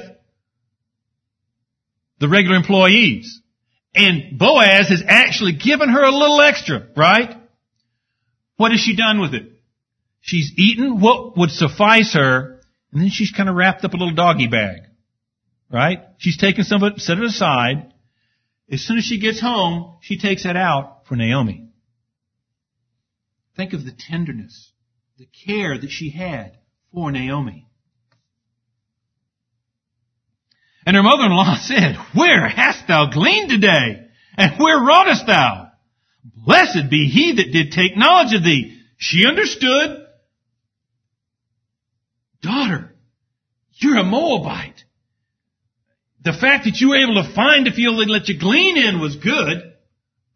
the 2.18 2.28
regular 2.28 2.56
employees. 2.56 3.40
And 3.94 4.38
Boaz 4.38 4.88
has 4.88 5.02
actually 5.06 5.52
given 5.52 5.88
her 5.88 6.02
a 6.02 6.10
little 6.10 6.40
extra, 6.40 6.88
right? 6.96 7.36
What 8.56 8.72
has 8.72 8.80
she 8.80 8.96
done 8.96 9.20
with 9.20 9.34
it? 9.34 9.57
She's 10.20 10.52
eaten 10.56 11.00
what 11.00 11.36
would 11.36 11.50
suffice 11.50 12.14
her, 12.14 12.60
and 12.92 13.00
then 13.00 13.10
she's 13.10 13.30
kind 13.30 13.48
of 13.48 13.54
wrapped 13.54 13.84
up 13.84 13.94
a 13.94 13.96
little 13.96 14.14
doggy 14.14 14.48
bag. 14.48 14.82
Right? 15.70 16.00
She's 16.18 16.38
taken 16.38 16.64
some 16.64 16.82
of 16.82 16.94
it, 16.94 17.00
set 17.00 17.18
it 17.18 17.24
aside. 17.24 17.92
As 18.70 18.82
soon 18.82 18.98
as 18.98 19.04
she 19.04 19.20
gets 19.20 19.40
home, 19.40 19.98
she 20.00 20.18
takes 20.18 20.44
that 20.44 20.56
out 20.56 21.06
for 21.06 21.16
Naomi. 21.16 21.68
Think 23.56 23.72
of 23.72 23.84
the 23.84 23.92
tenderness, 23.92 24.72
the 25.18 25.26
care 25.46 25.78
that 25.78 25.90
she 25.90 26.10
had 26.10 26.58
for 26.92 27.10
Naomi. 27.10 27.66
And 30.86 30.96
her 30.96 31.02
mother-in-law 31.02 31.56
said, 31.60 31.96
Where 32.14 32.48
hast 32.48 32.86
thou 32.88 33.10
gleaned 33.10 33.50
today? 33.50 34.06
And 34.36 34.58
where 34.58 34.78
wroughtest 34.78 35.26
thou? 35.26 35.72
Blessed 36.24 36.88
be 36.90 37.08
he 37.08 37.34
that 37.36 37.52
did 37.52 37.72
take 37.72 37.96
knowledge 37.96 38.34
of 38.34 38.44
thee. 38.44 38.80
She 38.96 39.26
understood 39.26 40.06
daughter, 42.42 42.94
you're 43.74 43.98
a 43.98 44.04
Moabite. 44.04 44.84
The 46.24 46.32
fact 46.32 46.64
that 46.64 46.80
you 46.80 46.90
were 46.90 46.96
able 46.96 47.22
to 47.22 47.34
find 47.34 47.66
a 47.66 47.72
field 47.72 48.00
and 48.00 48.10
let 48.10 48.28
you 48.28 48.38
glean 48.38 48.76
in 48.76 49.00
was 49.00 49.16
good, 49.16 49.74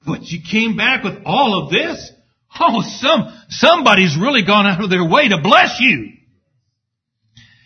but 0.07 0.22
you 0.22 0.40
came 0.48 0.76
back 0.76 1.05
with 1.05 1.22
all 1.24 1.62
of 1.62 1.70
this. 1.70 2.11
Oh, 2.59 2.82
some, 2.82 3.32
somebody's 3.48 4.16
really 4.16 4.44
gone 4.44 4.66
out 4.66 4.82
of 4.82 4.90
their 4.90 5.09
way 5.09 5.28
to 5.28 5.40
bless 5.42 5.78
you. 5.80 6.12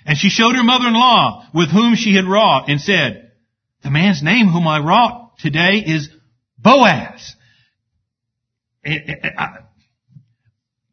And 0.06 0.16
she 0.16 0.28
showed 0.28 0.54
her 0.54 0.62
mother-in-law 0.62 1.48
with 1.52 1.70
whom 1.70 1.94
she 1.96 2.14
had 2.14 2.24
wrought 2.24 2.68
and 2.68 2.80
said, 2.80 3.32
the 3.82 3.90
man's 3.90 4.22
name 4.22 4.48
whom 4.48 4.66
I 4.66 4.78
wrought 4.78 5.38
today 5.38 5.82
is 5.84 6.08
Boaz. 6.58 7.34
Eh, 8.84 8.98
eh, 9.06 9.14
eh, 9.22 9.46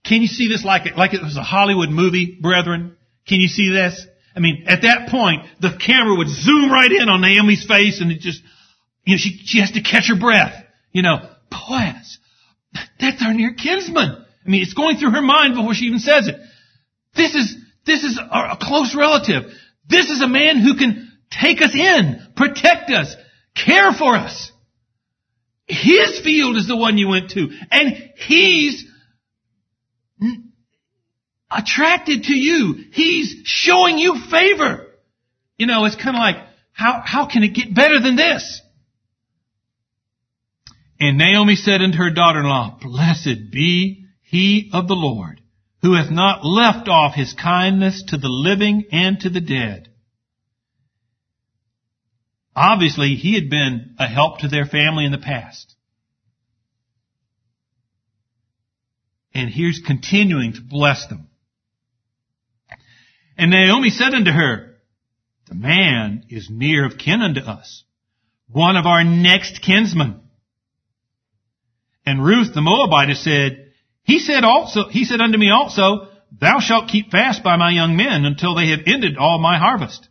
can 0.04 0.22
you 0.22 0.28
see 0.28 0.50
this 0.50 0.66
like, 0.66 0.98
like 0.98 1.14
it 1.14 1.22
was 1.22 1.38
a 1.38 1.44
Hollywood 1.44 1.90
movie, 1.90 2.38
brethren? 2.42 2.98
Can 3.28 3.40
you 3.40 3.48
see 3.48 3.72
this? 3.72 4.06
I 4.36 4.40
mean, 4.40 4.66
at 4.68 4.82
that 4.82 5.10
point, 5.10 5.46
the 5.62 5.78
camera 5.78 6.16
would 6.18 6.30
zoom 6.30 6.72
right 6.72 6.92
in 6.92 7.08
on 7.10 7.22
Naomi's 7.22 7.66
face 7.66 8.02
and 8.02 8.12
it 8.12 8.20
just, 8.20 8.42
you 9.06 9.16
know, 9.16 9.18
she, 9.18 9.40
she 9.46 9.60
has 9.60 9.72
to 9.72 9.82
catch 9.82 10.10
her 10.10 10.20
breath. 10.20 10.54
You 10.92 11.04
know, 11.04 11.30
Boaz, 11.50 12.18
that's 13.00 13.22
our 13.24 13.34
near 13.34 13.54
kinsman. 13.54 14.26
I 14.46 14.50
mean, 14.50 14.62
it's 14.62 14.74
going 14.74 14.98
through 14.98 15.12
her 15.12 15.22
mind 15.22 15.56
before 15.56 15.74
she 15.74 15.86
even 15.86 16.00
says 16.00 16.28
it. 16.28 16.36
This 17.16 17.36
is, 17.36 17.56
this 17.86 18.04
is 18.04 18.20
a 18.20 18.58
close 18.60 18.96
relative. 18.96 19.44
This 19.88 20.10
is 20.10 20.22
a 20.22 20.28
man 20.28 20.58
who 20.60 20.76
can 20.76 21.12
take 21.30 21.62
us 21.62 21.74
in, 21.74 22.28
protect 22.36 22.90
us, 22.90 23.16
care 23.56 23.92
for 23.94 24.16
us. 24.16 24.52
His 25.66 26.20
field 26.22 26.58
is 26.58 26.68
the 26.68 26.76
one 26.76 26.98
you 26.98 27.08
went 27.08 27.32
to. 27.32 27.50
And 27.72 28.12
he's 28.16 28.86
attracted 31.58 32.24
to 32.24 32.34
you. 32.34 32.76
He's 32.92 33.42
showing 33.46 33.98
you 33.98 34.20
favor. 34.30 34.88
You 35.58 35.68
know, 35.68 35.86
it's 35.86 35.96
kind 35.96 36.16
of 36.16 36.20
like, 36.20 36.38
how, 36.72 37.02
how 37.06 37.28
can 37.28 37.44
it 37.44 37.54
get 37.54 37.74
better 37.74 38.00
than 38.00 38.16
this? 38.16 38.62
And 41.00 41.18
Naomi 41.18 41.56
said 41.56 41.82
unto 41.82 41.98
her 41.98 42.12
daughter-in-law, 42.12 42.80
Blessed 42.82 43.52
be 43.52 44.06
he 44.22 44.72
of 44.74 44.88
the 44.88 44.96
Lord, 44.96 45.42
who 45.82 45.96
hath 45.96 46.10
not 46.10 46.46
left 46.46 46.88
off 46.88 47.14
his 47.14 47.34
kindness 47.34 48.04
to 48.08 48.18
the 48.18 48.30
living 48.30 48.86
and 48.92 49.20
to 49.20 49.30
the 49.30 49.42
dead. 49.42 49.90
Obviously, 52.56 53.16
he 53.16 53.34
had 53.34 53.50
been 53.50 53.96
a 54.00 54.08
help 54.08 54.40
to 54.40 54.48
their 54.48 54.66
family 54.66 55.06
in 55.06 55.12
the 55.12 55.18
past. 55.18 55.76
And 59.34 59.50
here's 59.50 59.82
continuing 59.86 60.54
to 60.54 60.62
bless 60.62 61.08
them. 61.08 61.28
And 63.38 63.52
Naomi 63.52 63.90
said 63.90 64.14
unto 64.14 64.32
her, 64.32 64.76
The 65.48 65.56
man 65.56 66.26
is 66.30 66.50
near 66.50 66.86
of 66.86 66.98
kin 66.98 67.22
unto 67.22 67.42
us, 67.42 67.84
one 68.48 68.76
of 68.76 68.86
our 68.86 69.04
next 69.04 69.62
kinsmen. 69.62 70.22
And 72.06 72.24
Ruth 72.24 72.54
the 72.54 72.62
Moabitess 72.62 73.24
said, 73.24 73.72
He 74.04 74.20
said 74.20 74.44
also, 74.44 74.90
he 74.90 75.06
said 75.06 75.22
unto 75.22 75.38
me 75.38 75.50
also, 75.50 76.10
Thou 76.40 76.60
shalt 76.60 76.90
keep 76.90 77.12
fast 77.12 77.44
by 77.44 77.58
my 77.58 77.72
young 77.72 77.96
men 77.96 78.26
until 78.26 78.56
they 78.56 78.70
have 78.70 78.82
ended 78.88 79.18
all 79.18 79.40
my 79.40 79.58
harvest. 79.58 80.08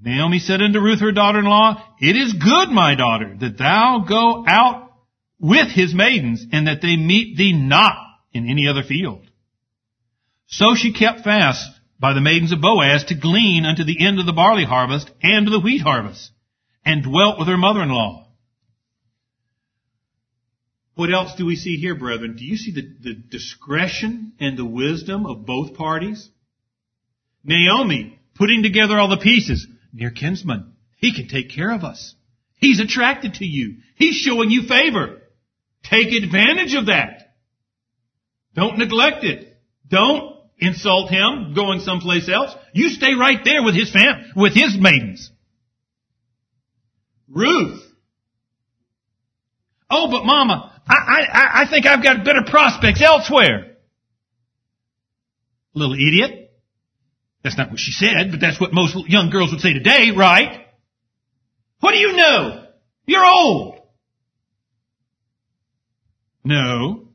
Naomi 0.00 0.38
said 0.38 0.62
unto 0.62 0.80
Ruth 0.80 1.00
her 1.00 1.12
daughter-in-law, 1.12 1.82
It 2.00 2.16
is 2.16 2.32
good, 2.32 2.68
my 2.68 2.94
daughter, 2.94 3.36
that 3.40 3.58
thou 3.58 4.04
go 4.08 4.44
out 4.46 4.92
with 5.40 5.70
his 5.70 5.94
maidens, 5.94 6.44
and 6.52 6.66
that 6.66 6.82
they 6.82 6.96
meet 6.96 7.36
thee 7.36 7.52
not 7.52 7.96
in 8.32 8.48
any 8.48 8.68
other 8.68 8.82
field. 8.82 9.24
So 10.46 10.74
she 10.74 10.92
kept 10.92 11.20
fast 11.20 11.77
by 12.00 12.12
the 12.12 12.20
maidens 12.20 12.52
of 12.52 12.60
Boaz 12.60 13.04
to 13.04 13.14
glean 13.14 13.64
unto 13.64 13.84
the 13.84 14.06
end 14.06 14.18
of 14.18 14.26
the 14.26 14.32
barley 14.32 14.64
harvest 14.64 15.10
and 15.22 15.46
to 15.46 15.50
the 15.50 15.60
wheat 15.60 15.82
harvest, 15.82 16.30
and 16.84 17.02
dwelt 17.02 17.38
with 17.38 17.48
her 17.48 17.56
mother-in-law. 17.56 18.26
What 20.94 21.12
else 21.12 21.34
do 21.36 21.46
we 21.46 21.56
see 21.56 21.76
here, 21.76 21.94
brethren? 21.94 22.36
Do 22.36 22.44
you 22.44 22.56
see 22.56 22.72
the, 22.72 22.82
the 23.00 23.14
discretion 23.14 24.32
and 24.40 24.56
the 24.56 24.64
wisdom 24.64 25.26
of 25.26 25.46
both 25.46 25.74
parties? 25.74 26.28
Naomi 27.44 28.18
putting 28.34 28.62
together 28.62 28.98
all 28.98 29.08
the 29.08 29.16
pieces. 29.16 29.66
Near 29.92 30.10
kinsman, 30.10 30.74
he 30.96 31.14
can 31.14 31.28
take 31.28 31.50
care 31.50 31.72
of 31.72 31.82
us. 31.84 32.14
He's 32.56 32.80
attracted 32.80 33.34
to 33.34 33.44
you. 33.44 33.76
He's 33.94 34.16
showing 34.16 34.50
you 34.50 34.66
favor. 34.66 35.22
Take 35.84 36.12
advantage 36.12 36.74
of 36.74 36.86
that. 36.86 37.34
Don't 38.54 38.78
neglect 38.78 39.24
it. 39.24 39.56
Don't 39.88 40.37
insult 40.58 41.10
him 41.10 41.54
going 41.54 41.80
someplace 41.80 42.28
else. 42.28 42.54
You 42.72 42.88
stay 42.88 43.14
right 43.14 43.38
there 43.44 43.62
with 43.62 43.74
his 43.74 43.90
fam, 43.90 44.32
with 44.36 44.54
his 44.54 44.76
maidens. 44.78 45.30
Ruth. 47.28 47.82
Oh, 49.90 50.10
but 50.10 50.24
mama, 50.24 50.80
I, 50.86 50.94
I, 51.32 51.62
I 51.62 51.70
think 51.70 51.86
I've 51.86 52.02
got 52.02 52.24
better 52.24 52.42
prospects 52.46 53.02
elsewhere. 53.02 53.76
Little 55.74 55.94
idiot. 55.94 56.50
That's 57.42 57.56
not 57.56 57.70
what 57.70 57.78
she 57.78 57.92
said, 57.92 58.30
but 58.30 58.40
that's 58.40 58.60
what 58.60 58.72
most 58.72 58.96
young 59.08 59.30
girls 59.30 59.52
would 59.52 59.60
say 59.60 59.72
today, 59.72 60.10
right? 60.14 60.66
What 61.80 61.92
do 61.92 61.98
you 61.98 62.16
know? 62.16 62.66
You're 63.06 63.24
old. 63.24 63.78
No. 66.44 67.08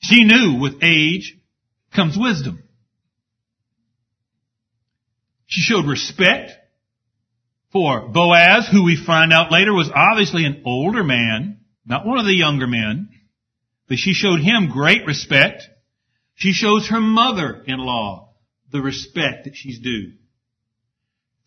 She 0.00 0.24
knew 0.24 0.58
with 0.60 0.82
age 0.82 1.38
comes 1.94 2.16
wisdom. 2.18 2.62
She 5.46 5.60
showed 5.60 5.86
respect 5.86 6.52
for 7.72 8.08
Boaz, 8.08 8.68
who 8.70 8.84
we 8.84 9.02
find 9.02 9.32
out 9.32 9.52
later 9.52 9.72
was 9.72 9.90
obviously 9.94 10.44
an 10.44 10.62
older 10.64 11.02
man, 11.02 11.60
not 11.86 12.06
one 12.06 12.18
of 12.18 12.26
the 12.26 12.36
younger 12.36 12.66
men, 12.66 13.08
but 13.88 13.98
she 13.98 14.12
showed 14.12 14.40
him 14.40 14.70
great 14.70 15.06
respect. 15.06 15.62
She 16.34 16.52
shows 16.52 16.88
her 16.88 17.00
mother-in-law 17.00 18.30
the 18.70 18.80
respect 18.80 19.44
that 19.44 19.54
she's 19.54 19.78
due. 19.78 20.12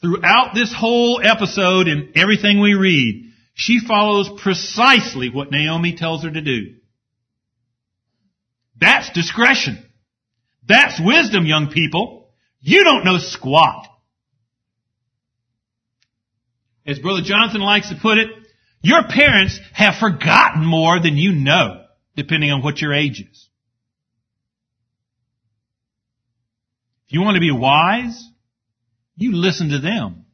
Throughout 0.02 0.54
this 0.54 0.74
whole 0.78 1.22
episode 1.24 1.88
and 1.88 2.16
everything 2.16 2.60
we 2.60 2.74
read, 2.76 3.32
she 3.56 3.80
follows 3.88 4.30
precisely 4.42 5.30
what 5.30 5.52
Naomi 5.52 5.96
tells 5.96 6.24
her 6.24 6.32
to 6.32 6.42
do. 6.42 6.76
That's 8.80 9.10
discretion. 9.12 9.85
That's 10.68 11.00
wisdom, 11.00 11.46
young 11.46 11.70
people. 11.70 12.30
You 12.62 12.84
don't 12.84 13.06
know 13.06 13.18
squat. 13.20 13.88
As 16.86 17.00
Brother 17.00 17.22
Jonathan 17.24 17.62
likes 17.62 17.90
to 17.90 17.96
put 18.02 18.18
it, 18.18 18.30
your 18.82 19.04
parents 19.10 19.60
have 19.74 19.96
forgotten 19.96 20.64
more 20.66 21.00
than 21.02 21.18
you 21.18 21.34
know, 21.34 21.84
depending 22.16 22.52
on 22.52 22.62
what 22.62 22.80
your 22.80 22.94
age 22.94 23.20
is. 23.22 23.50
If 27.08 27.14
you 27.14 27.22
want 27.22 27.36
to 27.36 27.42
be 27.42 27.52
wise, 27.52 28.30
you 29.16 29.36
listen 29.36 29.70
to 29.70 29.80
them. 29.80 30.26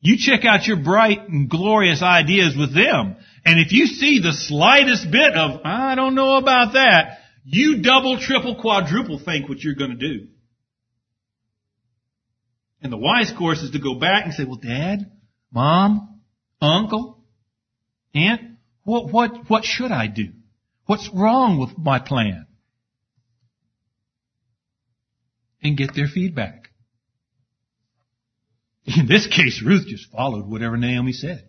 You 0.00 0.16
check 0.18 0.44
out 0.44 0.66
your 0.66 0.76
bright 0.76 1.28
and 1.28 1.48
glorious 1.48 2.02
ideas 2.02 2.54
with 2.56 2.74
them. 2.74 3.16
And 3.46 3.58
if 3.60 3.72
you 3.72 3.86
see 3.86 4.20
the 4.20 4.32
slightest 4.32 5.10
bit 5.10 5.34
of, 5.34 5.62
I 5.64 5.94
don't 5.94 6.14
know 6.14 6.36
about 6.36 6.74
that, 6.74 7.18
you 7.44 7.82
double, 7.82 8.18
triple, 8.18 8.56
quadruple 8.56 9.18
think 9.18 9.48
what 9.48 9.62
you're 9.62 9.74
going 9.74 9.96
to 9.96 9.96
do. 9.96 10.28
And 12.82 12.92
the 12.92 12.98
wise 12.98 13.32
course 13.36 13.62
is 13.62 13.70
to 13.72 13.78
go 13.78 13.94
back 13.94 14.24
and 14.24 14.34
say, 14.34 14.44
well, 14.44 14.56
dad, 14.56 15.10
mom, 15.50 16.20
uncle, 16.60 17.22
aunt, 18.14 18.40
what, 18.82 19.10
what, 19.10 19.48
what 19.48 19.64
should 19.64 19.92
I 19.92 20.06
do? 20.06 20.32
What's 20.86 21.08
wrong 21.14 21.58
with 21.58 21.78
my 21.78 21.98
plan? 21.98 22.46
And 25.62 25.76
get 25.78 25.94
their 25.94 26.06
feedback. 26.06 26.68
In 28.84 29.06
this 29.06 29.26
case, 29.26 29.62
Ruth 29.64 29.86
just 29.86 30.10
followed 30.10 30.46
whatever 30.46 30.76
Naomi 30.76 31.12
said. 31.12 31.48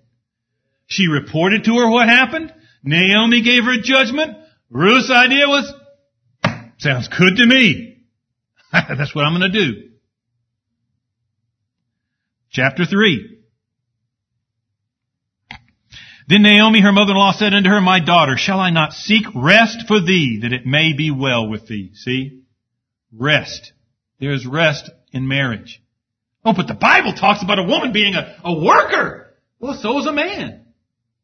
She 0.88 1.08
reported 1.08 1.66
to 1.66 1.76
her 1.76 1.90
what 1.90 2.08
happened. 2.08 2.54
Naomi 2.82 3.42
gave 3.42 3.64
her 3.64 3.74
a 3.74 3.82
judgment. 3.82 4.38
Ruth's 4.70 5.12
idea 5.12 5.48
was, 5.48 5.74
Sounds 6.86 7.08
good 7.08 7.38
to 7.38 7.48
me. 7.48 7.98
That's 8.72 9.16
what 9.16 9.26
I'm 9.26 9.40
going 9.40 9.52
to 9.52 9.60
do. 9.60 9.90
Chapter 12.52 12.86
3. 12.86 13.40
Then 16.28 16.44
Naomi, 16.44 16.82
her 16.82 16.92
mother-in-law, 16.92 17.32
said 17.32 17.56
unto 17.56 17.70
her, 17.70 17.82
My 17.82 18.06
daughter, 18.06 18.38
shall 18.38 18.60
I 18.60 18.70
not 18.70 18.94
seek 18.94 19.26
rest 19.34 19.88
for 19.88 20.00
thee, 20.00 20.42
that 20.44 20.54
it 20.54 20.68
may 20.68 20.94
be 20.96 21.10
well 21.10 21.50
with 21.50 21.68
thee? 21.68 21.90
See? 21.96 22.44
Rest. 23.12 23.74
There 24.20 24.34
is 24.34 24.46
rest 24.46 24.92
in 25.12 25.28
marriage. 25.28 25.82
Oh, 26.46 26.54
but 26.54 26.68
the 26.68 26.76
Bible 26.76 27.14
talks 27.14 27.42
about 27.42 27.58
a 27.58 27.64
woman 27.64 27.94
being 27.94 28.14
a, 28.14 28.38
a 28.44 28.64
worker. 28.64 29.34
Well, 29.60 29.74
so 29.74 29.98
is 29.98 30.06
a 30.06 30.12
man. 30.12 30.68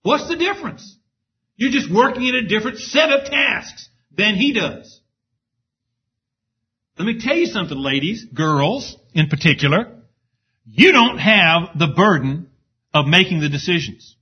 What's 0.01 0.28
the 0.28 0.38
difference? 0.38 0.97
You're 1.55 1.70
just 1.70 1.93
working 1.93 2.24
in 2.24 2.34
a 2.34 2.47
different 2.47 2.80
set 2.80 3.12
of 3.12 3.26
tasks 3.26 3.89
than 4.18 4.34
he 4.34 4.53
does. 4.53 5.00
Let 6.97 7.05
me 7.05 7.19
tell 7.19 7.35
you 7.35 7.47
something, 7.47 7.77
ladies, 7.77 8.25
girls 8.25 8.95
in 9.13 9.27
particular. 9.27 9.97
You 10.65 10.91
don't 10.91 11.17
have 11.17 11.77
the 11.77 11.93
burden 11.95 12.49
of 12.93 13.07
making 13.07 13.39
the 13.39 13.49
decisions. 13.49 14.15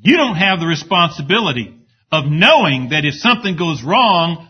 You 0.00 0.16
don't 0.16 0.36
have 0.36 0.60
the 0.60 0.66
responsibility 0.66 1.74
of 2.10 2.24
knowing 2.26 2.90
that 2.90 3.04
if 3.04 3.14
something 3.14 3.56
goes 3.56 3.82
wrong, 3.82 4.48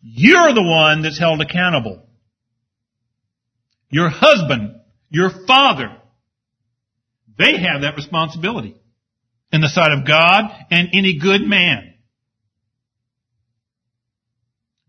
you're 0.00 0.52
the 0.52 0.62
one 0.62 1.02
that's 1.02 1.18
held 1.18 1.40
accountable. 1.40 2.06
Your 3.88 4.10
husband, 4.10 4.80
your 5.10 5.30
father, 5.46 5.96
they 7.38 7.58
have 7.58 7.82
that 7.82 7.96
responsibility 7.96 8.74
in 9.52 9.60
the 9.60 9.68
sight 9.68 9.92
of 9.92 10.06
God 10.06 10.44
and 10.70 10.88
any 10.92 11.18
good 11.18 11.42
man. 11.42 11.91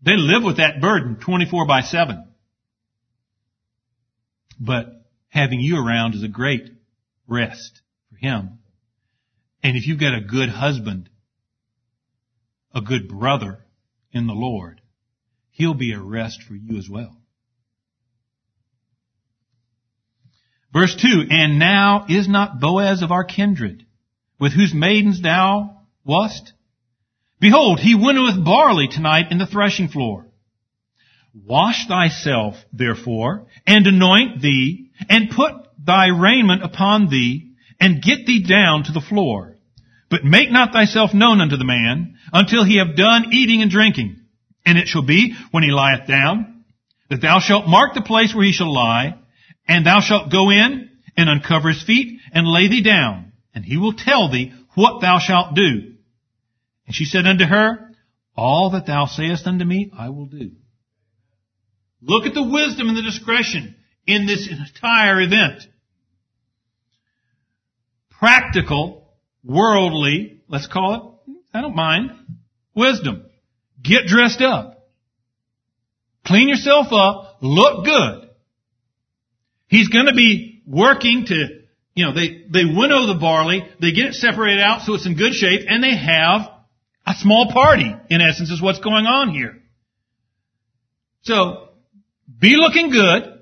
They 0.04 0.16
live 0.16 0.44
with 0.44 0.58
that 0.58 0.80
burden 0.82 1.16
24 1.16 1.66
by 1.66 1.80
7. 1.80 2.28
But 4.60 4.86
having 5.28 5.60
you 5.60 5.78
around 5.78 6.14
is 6.14 6.22
a 6.22 6.28
great 6.28 6.68
rest 7.26 7.80
for 8.10 8.16
him. 8.16 8.58
And 9.62 9.78
if 9.78 9.86
you've 9.86 10.00
got 10.00 10.14
a 10.14 10.20
good 10.20 10.50
husband, 10.50 11.08
a 12.74 12.82
good 12.82 13.08
brother 13.08 13.64
in 14.12 14.26
the 14.26 14.34
Lord, 14.34 14.82
he'll 15.50 15.74
be 15.74 15.92
a 15.92 16.00
rest 16.00 16.42
for 16.42 16.54
you 16.54 16.76
as 16.76 16.88
well. 16.88 17.16
Verse 20.70 20.94
2, 21.00 21.28
And 21.30 21.58
now 21.58 22.04
is 22.10 22.28
not 22.28 22.60
Boaz 22.60 23.00
of 23.00 23.10
our 23.10 23.24
kindred, 23.24 23.86
with 24.38 24.52
whose 24.52 24.74
maidens 24.74 25.22
thou 25.22 25.80
wast? 26.04 26.52
Behold, 27.44 27.78
he 27.78 27.94
winnoweth 27.94 28.42
barley 28.42 28.88
tonight 28.88 29.30
in 29.30 29.36
the 29.36 29.44
threshing 29.44 29.88
floor. 29.88 30.24
Wash 31.34 31.86
thyself, 31.86 32.54
therefore, 32.72 33.48
and 33.66 33.86
anoint 33.86 34.40
thee, 34.40 34.88
and 35.10 35.28
put 35.28 35.52
thy 35.78 36.06
raiment 36.06 36.64
upon 36.64 37.10
thee, 37.10 37.50
and 37.78 38.00
get 38.02 38.24
thee 38.24 38.42
down 38.42 38.84
to 38.84 38.92
the 38.92 39.02
floor. 39.02 39.58
But 40.08 40.24
make 40.24 40.50
not 40.50 40.72
thyself 40.72 41.12
known 41.12 41.42
unto 41.42 41.58
the 41.58 41.66
man, 41.66 42.14
until 42.32 42.64
he 42.64 42.78
have 42.78 42.96
done 42.96 43.26
eating 43.34 43.60
and 43.60 43.70
drinking. 43.70 44.16
And 44.64 44.78
it 44.78 44.88
shall 44.88 45.04
be, 45.04 45.34
when 45.50 45.64
he 45.64 45.70
lieth 45.70 46.06
down, 46.08 46.64
that 47.10 47.20
thou 47.20 47.40
shalt 47.40 47.68
mark 47.68 47.92
the 47.92 48.00
place 48.00 48.34
where 48.34 48.46
he 48.46 48.52
shall 48.52 48.72
lie, 48.72 49.18
and 49.68 49.84
thou 49.84 50.00
shalt 50.00 50.32
go 50.32 50.48
in, 50.48 50.88
and 51.14 51.28
uncover 51.28 51.68
his 51.68 51.82
feet, 51.82 52.20
and 52.32 52.46
lay 52.46 52.68
thee 52.68 52.82
down, 52.82 53.32
and 53.54 53.66
he 53.66 53.76
will 53.76 53.92
tell 53.92 54.30
thee 54.30 54.54
what 54.76 55.02
thou 55.02 55.18
shalt 55.18 55.54
do. 55.54 55.93
And 56.86 56.94
she 56.94 57.04
said 57.04 57.26
unto 57.26 57.44
her, 57.44 57.90
All 58.36 58.70
that 58.70 58.86
thou 58.86 59.06
sayest 59.06 59.46
unto 59.46 59.64
me, 59.64 59.90
I 59.96 60.10
will 60.10 60.26
do. 60.26 60.52
Look 62.02 62.26
at 62.26 62.34
the 62.34 62.42
wisdom 62.42 62.88
and 62.88 62.96
the 62.96 63.02
discretion 63.02 63.76
in 64.06 64.26
this 64.26 64.48
entire 64.48 65.20
event. 65.20 65.62
Practical, 68.10 69.08
worldly, 69.42 70.40
let's 70.48 70.66
call 70.66 70.94
it, 70.94 71.32
I 71.54 71.62
don't 71.62 71.74
mind, 71.74 72.10
wisdom. 72.74 73.26
Get 73.82 74.06
dressed 74.06 74.42
up. 74.42 74.88
Clean 76.26 76.48
yourself 76.48 76.86
up. 76.92 77.38
Look 77.42 77.84
good. 77.84 78.30
He's 79.68 79.88
going 79.88 80.06
to 80.06 80.14
be 80.14 80.62
working 80.66 81.26
to, 81.26 81.48
you 81.94 82.04
know, 82.04 82.14
they, 82.14 82.44
they 82.50 82.64
winnow 82.64 83.06
the 83.06 83.18
barley, 83.20 83.68
they 83.80 83.92
get 83.92 84.06
it 84.06 84.14
separated 84.14 84.60
out 84.60 84.82
so 84.82 84.94
it's 84.94 85.06
in 85.06 85.16
good 85.16 85.34
shape, 85.34 85.62
and 85.68 85.82
they 85.82 85.96
have 85.96 86.48
a 87.06 87.14
small 87.14 87.50
party, 87.52 87.94
in 88.08 88.20
essence, 88.20 88.50
is 88.50 88.62
what's 88.62 88.80
going 88.80 89.06
on 89.06 89.30
here. 89.30 89.60
So, 91.22 91.68
be 92.38 92.56
looking 92.56 92.90
good, 92.90 93.40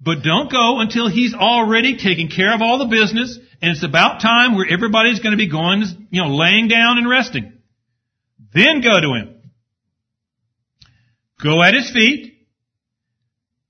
but 0.00 0.22
don't 0.22 0.50
go 0.50 0.80
until 0.80 1.08
he's 1.08 1.34
already 1.34 1.96
taken 1.96 2.28
care 2.28 2.54
of 2.54 2.62
all 2.62 2.78
the 2.78 2.86
business, 2.86 3.38
and 3.60 3.70
it's 3.70 3.84
about 3.84 4.20
time 4.20 4.56
where 4.56 4.66
everybody's 4.68 5.20
going 5.20 5.32
to 5.32 5.36
be 5.36 5.48
going, 5.48 5.84
you 6.10 6.22
know, 6.22 6.28
laying 6.28 6.68
down 6.68 6.98
and 6.98 7.08
resting. 7.08 7.52
Then 8.52 8.80
go 8.80 9.00
to 9.00 9.14
him. 9.14 9.42
Go 11.42 11.62
at 11.62 11.74
his 11.74 11.90
feet, 11.90 12.34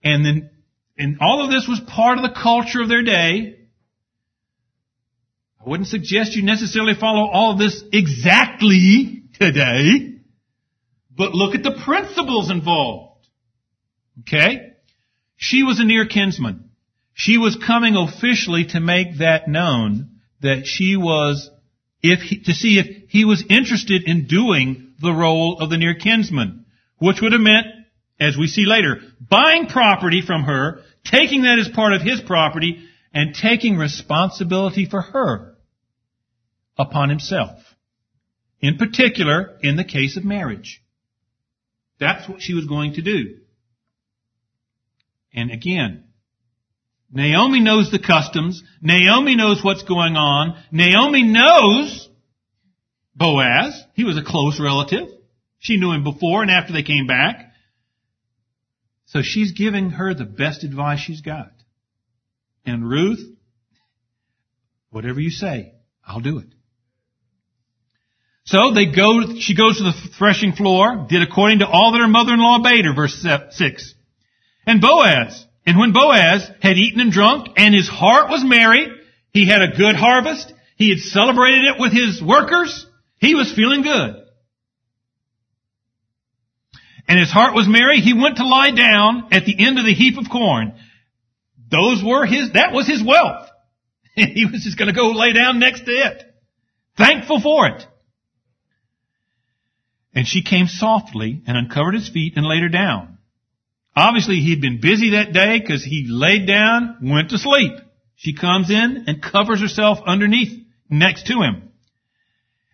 and 0.03 0.25
then, 0.25 0.51
and 0.99 1.19
all 1.21 1.45
of 1.45 1.51
this 1.51 1.67
was 1.69 1.81
part 1.81 2.19
of 2.19 2.25
the 2.25 2.41
culture 2.41 2.83
of 2.83 2.89
their 2.89 3.03
day. 3.03 3.59
I 5.65 5.69
wouldn't 5.69 5.89
suggest 5.89 6.35
you 6.35 6.43
necessarily 6.43 6.95
follow 6.95 7.29
all 7.29 7.57
this 7.57 7.85
exactly 7.93 9.23
today, 9.39 10.17
But 11.17 11.35
look 11.35 11.55
at 11.55 11.63
the 11.63 11.81
principles 11.85 12.51
involved. 12.51 13.29
Okay? 14.21 14.73
She 15.37 15.63
was 15.63 15.79
a 15.79 15.85
near 15.85 16.07
kinsman. 16.07 16.71
She 17.15 17.39
was 17.39 17.57
coming 17.65 17.95
officially 17.97 18.65
to 18.71 18.81
make 18.81 19.19
that 19.19 19.47
known 19.47 20.21
that 20.41 20.67
she 20.67 20.97
was, 20.97 21.49
if 22.03 22.21
he, 22.21 22.43
to 22.45 22.55
see 22.55 22.79
if 22.79 23.11
he 23.11 23.25
was 23.25 23.45
interested 23.49 24.03
in 24.05 24.27
doing 24.27 24.95
the 25.01 25.13
role 25.13 25.59
of 25.61 25.71
the 25.71 25.77
near 25.77 25.95
kinsman, 25.95 26.65
which 26.99 27.21
would 27.21 27.33
have 27.33 27.41
meant, 27.41 27.67
as 28.19 28.37
we 28.37 28.47
see 28.47 28.65
later, 28.65 29.01
buying 29.21 29.67
property 29.67 30.23
from 30.23 30.45
her, 30.45 30.81
taking 31.05 31.43
that 31.43 31.59
as 31.59 31.69
part 31.69 31.93
of 31.93 32.03
his 32.03 32.21
property, 32.21 32.83
and 33.15 33.35
taking 33.35 33.77
responsibility 33.77 34.87
for 34.87 35.03
her 35.03 35.52
upon 36.79 37.09
himself. 37.09 37.59
In 38.61 38.79
particular, 38.79 39.59
in 39.63 39.77
the 39.77 39.85
case 39.85 40.17
of 40.17 40.25
marriage. 40.25 40.83
That's 41.99 42.29
what 42.29 42.41
she 42.41 42.55
was 42.55 42.67
going 42.67 42.95
to 42.95 43.03
do. 43.03 43.39
And 45.35 45.51
again, 45.51 46.05
Naomi 47.11 47.61
knows 47.61 47.91
the 47.91 47.99
customs. 47.99 48.63
Naomi 48.81 49.37
knows 49.37 49.63
what's 49.63 49.83
going 49.83 50.17
on. 50.17 50.63
Naomi 50.71 51.23
knows 51.23 52.09
Boaz. 53.15 53.85
He 53.95 54.05
was 54.05 54.17
a 54.17 54.25
close 54.25 54.59
relative. 54.61 55.09
She 55.59 55.77
knew 55.77 55.93
him 55.93 56.05
before 56.05 56.43
and 56.43 56.51
after 56.51 56.73
they 56.73 56.83
came 56.83 57.07
back. 57.07 57.53
So 59.07 59.21
she's 59.23 59.53
giving 59.53 59.91
her 59.91 60.15
the 60.15 60.25
best 60.25 60.65
advice 60.65 61.01
she's 61.01 61.21
got. 61.21 61.53
And 62.65 62.89
Ruth, 62.89 63.21
whatever 64.91 65.21
you 65.21 65.31
say, 65.31 65.75
I'll 66.05 66.21
do 66.21 66.39
it. 66.39 66.49
So 68.45 68.73
they 68.75 68.87
go, 68.87 69.37
she 69.39 69.55
goes 69.55 69.79
to 69.79 69.85
the 69.85 69.95
threshing 70.19 70.53
floor, 70.53 71.07
did 71.09 71.23
according 71.23 71.61
to 71.61 71.69
all 71.69 71.93
that 71.93 72.01
her 72.01 72.09
mother-in-law 72.09 72.63
bade 72.63 72.85
her, 72.85 72.95
verse 72.95 73.25
6. 73.51 73.95
And 74.67 74.81
Boaz, 74.81 75.47
and 75.65 75.79
when 75.79 75.93
Boaz 75.93 76.51
had 76.61 76.77
eaten 76.77 77.01
and 77.01 77.13
drunk, 77.13 77.49
and 77.57 77.75
his 77.75 77.89
heart 77.89 78.31
was 78.31 78.45
merry, 78.45 78.89
he 79.33 79.49
had 79.49 79.63
a 79.63 79.77
good 79.77 79.95
harvest, 79.95 80.53
he 80.77 80.91
had 80.91 80.99
celebrated 80.99 81.65
it 81.67 81.81
with 81.81 81.93
his 81.93 82.21
workers, 82.21 82.87
he 83.19 83.35
was 83.35 83.53
feeling 83.53 83.83
good. 83.83 84.17
And 87.07 87.19
his 87.19 87.31
heart 87.31 87.55
was 87.55 87.69
merry, 87.69 88.01
he 88.01 88.15
went 88.15 88.37
to 88.39 88.47
lie 88.47 88.73
down 88.73 89.29
at 89.33 89.45
the 89.45 89.57
end 89.59 89.79
of 89.79 89.85
the 89.85 89.95
heap 89.95 90.19
of 90.19 90.31
corn. 90.31 90.75
Those 91.71 92.03
were 92.05 92.27
his, 92.27 92.53
that 92.53 92.73
was 92.73 92.89
his 92.89 93.03
wealth. 93.03 93.49
he 94.15 94.47
was 94.47 94.65
just 94.65 94.79
gonna 94.79 94.93
go 94.93 95.13
lay 95.13 95.33
down 95.33 95.59
next 95.59 95.85
to 95.85 95.91
it. 95.91 96.25
Thankful 96.97 97.41
for 97.41 97.69
it. 97.69 97.87
And 100.15 100.27
she 100.27 100.43
came 100.43 100.67
softly 100.67 101.43
and 101.47 101.57
uncovered 101.57 101.95
his 101.95 102.09
feet 102.09 102.35
and 102.37 102.47
laid 102.47 102.63
her 102.63 102.69
down. 102.69 103.19
Obviously 103.97 104.37
he'd 104.37 104.61
been 104.61 104.81
busy 104.81 105.11
that 105.11 105.33
day 105.33 105.59
because 105.59 105.85
he 105.85 106.07
laid 106.09 106.47
down, 106.47 106.97
went 107.03 107.31
to 107.31 107.39
sleep. 107.39 107.73
She 108.17 108.35
comes 108.35 108.71
in 108.71 109.05
and 109.07 109.23
covers 109.23 109.61
herself 109.61 109.99
underneath, 110.07 110.59
next 110.89 111.27
to 111.27 111.41
him. 111.41 111.71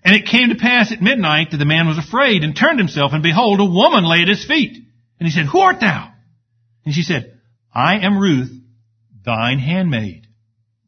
And 0.05 0.15
it 0.15 0.27
came 0.27 0.51
to 0.51 0.57
pass 0.57 0.93
at 0.93 1.03
midnight 1.03 1.51
that 1.51 1.57
the 1.57 1.65
man 1.65 1.87
was 1.87 1.99
afraid 1.99 2.45
and 2.45 2.57
turned 2.57 2.79
himself 2.79 3.13
and 3.13 3.23
behold, 3.23 3.61
a 3.61 3.65
woman 3.65 4.05
lay 4.05 4.23
at 4.23 4.29
his 4.29 4.45
feet. 4.45 4.77
And 5.19 5.27
he 5.27 5.31
said, 5.31 5.47
Who 5.47 5.59
art 5.59 5.81
thou? 5.81 6.13
And 6.85 6.95
she 6.95 7.03
said, 7.03 7.41
I 7.75 7.99
am 7.99 8.19
Ruth, 8.19 8.51
thine 9.25 9.59
handmaid. 9.59 10.27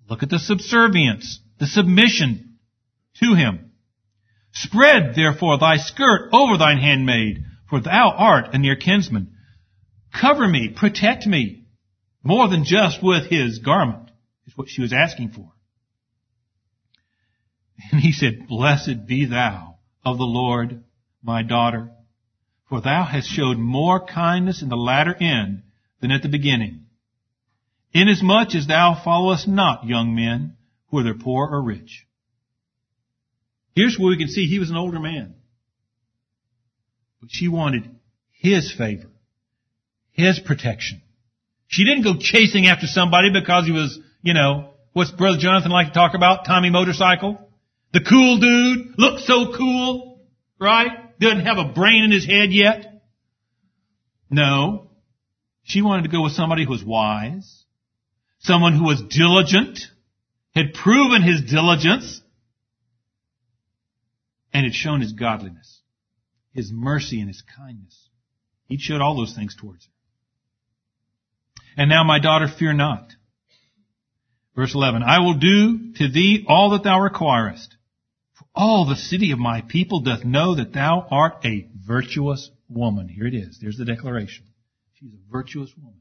Look 0.09 0.23
at 0.23 0.31
the 0.31 0.39
subservience, 0.39 1.41
the 1.59 1.67
submission 1.67 2.59
to 3.21 3.35
him. 3.35 3.70
Spread 4.53 5.15
therefore 5.15 5.59
thy 5.59 5.77
skirt 5.77 6.31
over 6.33 6.57
thine 6.57 6.79
handmaid, 6.79 7.45
for 7.69 7.81
thou 7.81 8.11
art 8.17 8.55
a 8.55 8.59
near 8.59 8.77
kinsman. 8.77 9.37
Cover 10.13 10.47
me, 10.49 10.69
protect 10.69 11.27
me, 11.27 11.65
more 12.23 12.49
than 12.49 12.65
just 12.65 13.03
with 13.03 13.27
his 13.27 13.59
garment, 13.59 14.11
is 14.47 14.57
what 14.57 14.69
she 14.69 14.83
was 14.83 14.93
asking 14.93 15.31
for. 15.31 15.53
And 17.93 18.01
he 18.01 18.13
said, 18.13 18.47
Blessed 18.49 19.07
be 19.07 19.25
thou 19.25 19.77
of 20.05 20.19
the 20.19 20.25
Lord, 20.25 20.85
my 21.23 21.43
daughter, 21.43 21.91
for 22.69 22.81
thou 22.81 23.05
hast 23.05 23.29
showed 23.29 23.59
more 23.59 24.05
kindness 24.05 24.63
in 24.63 24.69
the 24.69 24.77
latter 24.77 25.15
end 25.15 25.63
than 26.01 26.11
at 26.11 26.23
the 26.23 26.29
beginning. 26.29 26.87
Inasmuch 27.93 28.55
as 28.55 28.67
thou 28.67 28.95
followest 29.03 29.49
not 29.49 29.87
young 29.87 30.15
men, 30.15 30.57
whether 30.89 31.15
poor 31.15 31.49
or 31.49 31.63
rich. 31.63 32.07
Here's 33.75 33.99
where 33.99 34.11
we 34.11 34.19
can 34.19 34.29
see 34.29 34.47
he 34.47 34.59
was 34.59 34.71
an 34.71 34.77
older 34.77 34.99
man. 34.99 35.35
But 37.21 37.31
she 37.31 37.49
wanted 37.49 37.89
his 38.33 38.73
favor, 38.73 39.09
his 40.13 40.39
protection. 40.39 41.03
She 41.69 41.85
didn't 41.85 42.05
go 42.05 42.15
chasing 42.19 42.67
after 42.67 42.87
somebody 42.87 43.31
because 43.33 43.67
he 43.67 43.73
was, 43.73 43.99
you 44.23 44.35
know, 44.35 44.71
what's 44.93 45.11
Brother 45.11 45.39
Jonathan 45.39 45.71
like 45.71 45.89
to 45.89 45.95
talk 45.95 46.15
about? 46.15 46.45
Tommy 46.47 46.71
motorcycle? 46.71 47.49
The 47.93 48.01
cool 48.01 48.39
dude, 48.39 48.99
looks 48.99 49.27
so 49.27 49.55
cool, 49.57 50.21
right? 50.59 51.19
Doesn't 51.21 51.47
have 51.47 51.59
a 51.59 51.73
brain 51.73 52.05
in 52.05 52.11
his 52.11 52.25
head 52.25 52.51
yet. 52.51 53.03
No. 54.31 54.91
She 55.63 55.83
wanted 55.83 56.03
to 56.03 56.09
go 56.09 56.23
with 56.23 56.33
somebody 56.33 56.65
who 56.65 56.71
was 56.71 56.85
wise, 56.85 57.65
someone 58.41 58.77
who 58.77 58.85
was 58.85 59.03
diligent, 59.03 59.79
had 60.55 60.73
proven 60.73 61.23
his 61.23 61.43
diligence, 61.43 62.21
and 64.53 64.65
had 64.65 64.75
shown 64.75 65.01
his 65.01 65.13
godliness, 65.13 65.81
his 66.53 66.71
mercy 66.73 67.21
and 67.21 67.29
his 67.29 67.43
kindness. 67.57 68.09
He'd 68.67 68.81
showed 68.81 69.01
all 69.01 69.17
those 69.17 69.35
things 69.35 69.57
towards 69.57 69.85
her. 69.85 69.93
And 71.77 71.89
now 71.89 72.05
my 72.05 72.19
daughter, 72.19 72.49
fear 72.49 72.73
not. 72.73 73.13
Verse 74.57 74.75
11, 74.75 75.03
I 75.03 75.21
will 75.21 75.35
do 75.39 75.93
to 75.95 76.09
thee 76.09 76.45
all 76.49 76.71
that 76.71 76.85
thou 76.85 77.01
requirest. 77.01 77.77
For 78.35 78.45
all 78.55 78.87
the 78.87 78.97
city 78.97 79.33
of 79.33 79.39
my 79.39 79.63
people 79.63 80.01
doth 80.01 80.25
know 80.25 80.57
that 80.57 80.73
thou 80.73 81.07
art 81.11 81.45
a 81.45 81.69
virtuous 81.87 82.51
woman. 82.69 83.09
Here 83.09 83.27
it 83.27 83.35
is. 83.35 83.59
There's 83.61 83.77
the 83.77 83.85
declaration. 83.85 84.45
She's 84.95 85.13
a 85.13 85.33
virtuous 85.33 85.71
woman. 85.77 86.01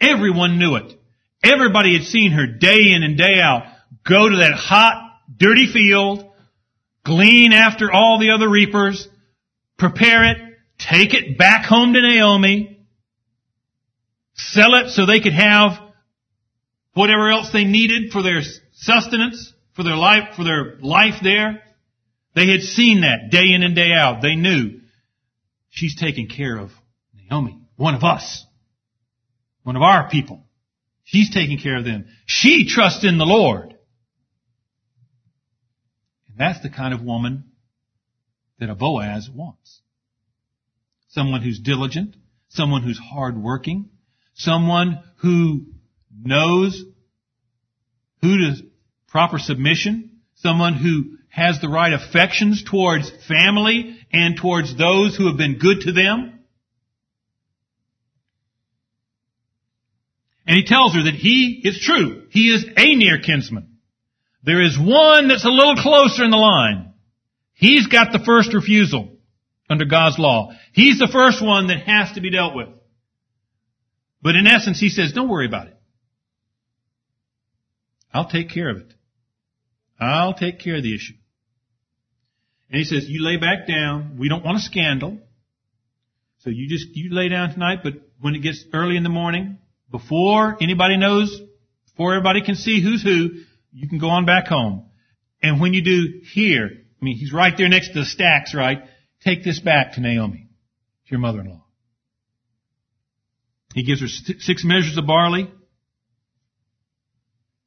Everyone 0.00 0.58
knew 0.58 0.76
it. 0.76 0.94
Everybody 1.42 1.96
had 1.96 2.06
seen 2.06 2.32
her 2.32 2.46
day 2.46 2.92
in 2.94 3.02
and 3.02 3.16
day 3.16 3.40
out 3.40 3.64
go 4.06 4.28
to 4.28 4.36
that 4.36 4.54
hot, 4.54 5.12
dirty 5.36 5.66
field, 5.72 6.27
glean 7.08 7.52
after 7.52 7.90
all 7.90 8.20
the 8.20 8.30
other 8.30 8.48
reapers, 8.48 9.08
prepare 9.78 10.30
it, 10.30 10.36
take 10.78 11.14
it 11.14 11.36
back 11.36 11.64
home 11.64 11.94
to 11.94 12.00
Naomi, 12.00 12.86
sell 14.34 14.74
it 14.74 14.90
so 14.90 15.06
they 15.06 15.20
could 15.20 15.32
have 15.32 15.72
whatever 16.92 17.30
else 17.30 17.50
they 17.52 17.64
needed 17.64 18.12
for 18.12 18.22
their 18.22 18.42
sustenance, 18.72 19.52
for 19.74 19.82
their 19.82 19.96
life, 19.96 20.34
for 20.36 20.44
their 20.44 20.76
life 20.80 21.16
there. 21.22 21.62
They 22.34 22.50
had 22.50 22.60
seen 22.60 23.00
that 23.00 23.30
day 23.30 23.52
in 23.54 23.62
and 23.62 23.74
day 23.74 23.92
out. 23.92 24.22
They 24.22 24.36
knew 24.36 24.80
she's 25.70 25.96
taking 25.96 26.28
care 26.28 26.58
of 26.58 26.70
Naomi, 27.14 27.58
one 27.76 27.94
of 27.94 28.04
us, 28.04 28.44
one 29.62 29.76
of 29.76 29.82
our 29.82 30.08
people. 30.08 30.44
She's 31.04 31.32
taking 31.32 31.58
care 31.58 31.78
of 31.78 31.84
them. 31.84 32.06
She 32.26 32.68
trusts 32.68 33.04
in 33.04 33.16
the 33.16 33.24
Lord. 33.24 33.77
That's 36.38 36.60
the 36.60 36.70
kind 36.70 36.94
of 36.94 37.02
woman 37.02 37.44
that 38.60 38.70
a 38.70 38.74
Boaz 38.74 39.28
wants. 39.28 39.80
Someone 41.08 41.42
who's 41.42 41.58
diligent, 41.58 42.16
someone 42.48 42.82
who's 42.82 42.98
hardworking, 42.98 43.90
someone 44.34 45.02
who 45.16 45.66
knows 46.16 46.84
who 48.22 48.38
to 48.38 48.62
proper 49.08 49.38
submission, 49.38 50.20
someone 50.36 50.74
who 50.74 51.18
has 51.28 51.60
the 51.60 51.68
right 51.68 51.92
affections 51.92 52.62
towards 52.64 53.10
family 53.26 53.98
and 54.12 54.36
towards 54.36 54.76
those 54.76 55.16
who 55.16 55.28
have 55.28 55.36
been 55.36 55.58
good 55.58 55.80
to 55.82 55.92
them. 55.92 56.40
And 60.46 60.56
he 60.56 60.64
tells 60.64 60.94
her 60.94 61.04
that 61.04 61.14
he 61.14 61.60
is 61.62 61.80
true. 61.80 62.26
He 62.30 62.52
is 62.52 62.64
a 62.76 62.94
near 62.94 63.18
kinsman. 63.20 63.67
There 64.42 64.62
is 64.62 64.78
one 64.78 65.28
that's 65.28 65.44
a 65.44 65.50
little 65.50 65.76
closer 65.76 66.24
in 66.24 66.30
the 66.30 66.36
line. 66.36 66.94
He's 67.54 67.86
got 67.86 68.12
the 68.12 68.20
first 68.24 68.54
refusal 68.54 69.16
under 69.68 69.84
God's 69.84 70.18
law. 70.18 70.52
He's 70.72 70.98
the 70.98 71.10
first 71.12 71.44
one 71.44 71.66
that 71.66 71.80
has 71.80 72.12
to 72.12 72.20
be 72.20 72.30
dealt 72.30 72.54
with. 72.54 72.68
But 74.22 74.36
in 74.36 74.46
essence, 74.46 74.80
he 74.80 74.88
says, 74.88 75.12
don't 75.12 75.28
worry 75.28 75.46
about 75.46 75.68
it. 75.68 75.76
I'll 78.12 78.28
take 78.28 78.50
care 78.50 78.70
of 78.70 78.78
it. 78.78 78.94
I'll 80.00 80.34
take 80.34 80.60
care 80.60 80.76
of 80.76 80.82
the 80.82 80.94
issue. 80.94 81.14
And 82.70 82.78
he 82.78 82.84
says, 82.84 83.08
you 83.08 83.24
lay 83.24 83.36
back 83.36 83.66
down. 83.66 84.16
We 84.18 84.28
don't 84.28 84.44
want 84.44 84.58
a 84.58 84.60
scandal. 84.60 85.18
So 86.38 86.50
you 86.50 86.68
just, 86.68 86.94
you 86.94 87.12
lay 87.12 87.28
down 87.28 87.52
tonight, 87.52 87.80
but 87.82 87.94
when 88.20 88.34
it 88.34 88.40
gets 88.40 88.64
early 88.72 88.96
in 88.96 89.02
the 89.02 89.08
morning, 89.08 89.58
before 89.90 90.56
anybody 90.60 90.96
knows, 90.96 91.40
before 91.90 92.14
everybody 92.14 92.42
can 92.42 92.54
see 92.54 92.82
who's 92.82 93.02
who, 93.02 93.42
you 93.78 93.88
can 93.88 93.98
go 93.98 94.08
on 94.08 94.26
back 94.26 94.46
home. 94.46 94.86
And 95.42 95.60
when 95.60 95.72
you 95.72 95.82
do 95.82 96.20
here, 96.32 96.68
I 96.68 97.04
mean, 97.04 97.16
he's 97.16 97.32
right 97.32 97.54
there 97.56 97.68
next 97.68 97.88
to 97.92 98.00
the 98.00 98.04
stacks, 98.04 98.54
right? 98.54 98.82
take 99.24 99.44
this 99.44 99.58
back 99.58 99.94
to 99.94 100.00
Naomi, 100.00 100.48
to 101.06 101.10
your 101.10 101.20
mother-in-law. 101.20 101.64
He 103.74 103.84
gives 103.84 104.00
her 104.00 104.08
six 104.08 104.64
measures 104.64 104.96
of 104.96 105.06
barley. 105.06 105.50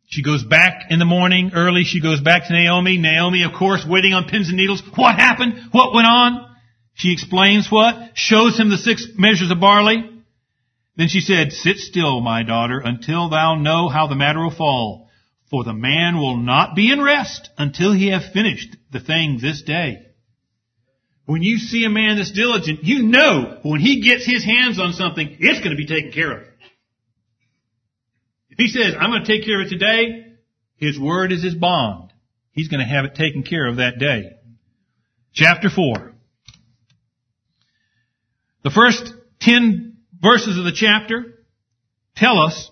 She 0.07 0.23
goes 0.23 0.43
back 0.43 0.85
in 0.89 0.99
the 0.99 1.05
morning 1.05 1.51
early. 1.53 1.83
She 1.83 2.01
goes 2.01 2.19
back 2.19 2.47
to 2.47 2.53
Naomi. 2.53 2.97
Naomi, 2.97 3.43
of 3.43 3.53
course, 3.53 3.85
waiting 3.87 4.13
on 4.13 4.27
pins 4.27 4.49
and 4.49 4.57
needles. 4.57 4.81
What 4.95 5.15
happened? 5.15 5.53
What 5.71 5.93
went 5.93 6.07
on? 6.07 6.53
She 6.95 7.13
explains 7.13 7.71
what? 7.71 7.95
Shows 8.15 8.59
him 8.59 8.69
the 8.69 8.77
six 8.77 9.07
measures 9.15 9.51
of 9.51 9.61
barley. 9.61 10.09
Then 10.97 11.07
she 11.07 11.21
said, 11.21 11.53
Sit 11.53 11.77
still, 11.77 12.19
my 12.19 12.43
daughter, 12.43 12.81
until 12.83 13.29
thou 13.29 13.55
know 13.55 13.87
how 13.87 14.07
the 14.07 14.15
matter 14.15 14.41
will 14.41 14.51
fall. 14.53 15.07
For 15.51 15.65
the 15.65 15.73
man 15.73 16.17
will 16.17 16.37
not 16.37 16.75
be 16.75 16.91
in 16.91 17.01
rest 17.01 17.49
until 17.57 17.91
he 17.93 18.09
have 18.11 18.31
finished 18.33 18.75
the 18.91 19.01
thing 19.01 19.37
this 19.39 19.61
day. 19.61 20.07
When 21.25 21.43
you 21.43 21.57
see 21.57 21.83
a 21.83 21.89
man 21.89 22.15
that's 22.15 22.31
diligent, 22.31 22.83
you 22.83 23.03
know 23.03 23.59
when 23.61 23.81
he 23.81 24.01
gets 24.01 24.25
his 24.25 24.45
hands 24.45 24.79
on 24.79 24.93
something, 24.93 25.37
it's 25.39 25.59
going 25.59 25.71
to 25.71 25.77
be 25.77 25.85
taken 25.85 26.13
care 26.13 26.31
of. 26.31 26.47
If 28.49 28.57
he 28.57 28.67
says, 28.69 28.95
I'm 28.97 29.11
going 29.11 29.23
to 29.23 29.27
take 29.27 29.45
care 29.45 29.61
of 29.61 29.67
it 29.67 29.69
today, 29.69 30.35
his 30.77 30.97
word 30.97 31.33
is 31.33 31.43
his 31.43 31.55
bond. 31.55 32.13
He's 32.53 32.69
going 32.69 32.79
to 32.79 32.85
have 32.85 33.05
it 33.05 33.15
taken 33.15 33.43
care 33.43 33.67
of 33.67 33.77
that 33.77 33.99
day. 33.99 34.31
Chapter 35.33 35.69
4. 35.69 36.13
The 38.63 38.69
first 38.69 39.13
ten 39.41 39.97
verses 40.21 40.57
of 40.57 40.63
the 40.63 40.73
chapter 40.73 41.43
tell 42.15 42.39
us 42.39 42.69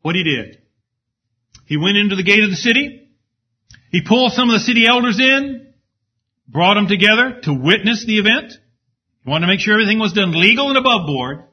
what 0.00 0.16
he 0.16 0.24
did. 0.24 0.61
He 1.64 1.76
went 1.76 1.96
into 1.96 2.16
the 2.16 2.22
gate 2.22 2.42
of 2.42 2.50
the 2.50 2.56
city. 2.56 3.08
He 3.90 4.02
pulled 4.02 4.32
some 4.32 4.48
of 4.48 4.54
the 4.54 4.64
city 4.64 4.86
elders 4.88 5.20
in, 5.20 5.72
brought 6.48 6.74
them 6.74 6.88
together 6.88 7.40
to 7.42 7.52
witness 7.52 8.04
the 8.06 8.18
event. 8.18 8.52
He 9.24 9.30
wanted 9.30 9.46
to 9.46 9.52
make 9.52 9.60
sure 9.60 9.74
everything 9.74 9.98
was 9.98 10.12
done 10.12 10.32
legal 10.38 10.68
and 10.68 10.78
above 10.78 11.06
board. 11.06 11.44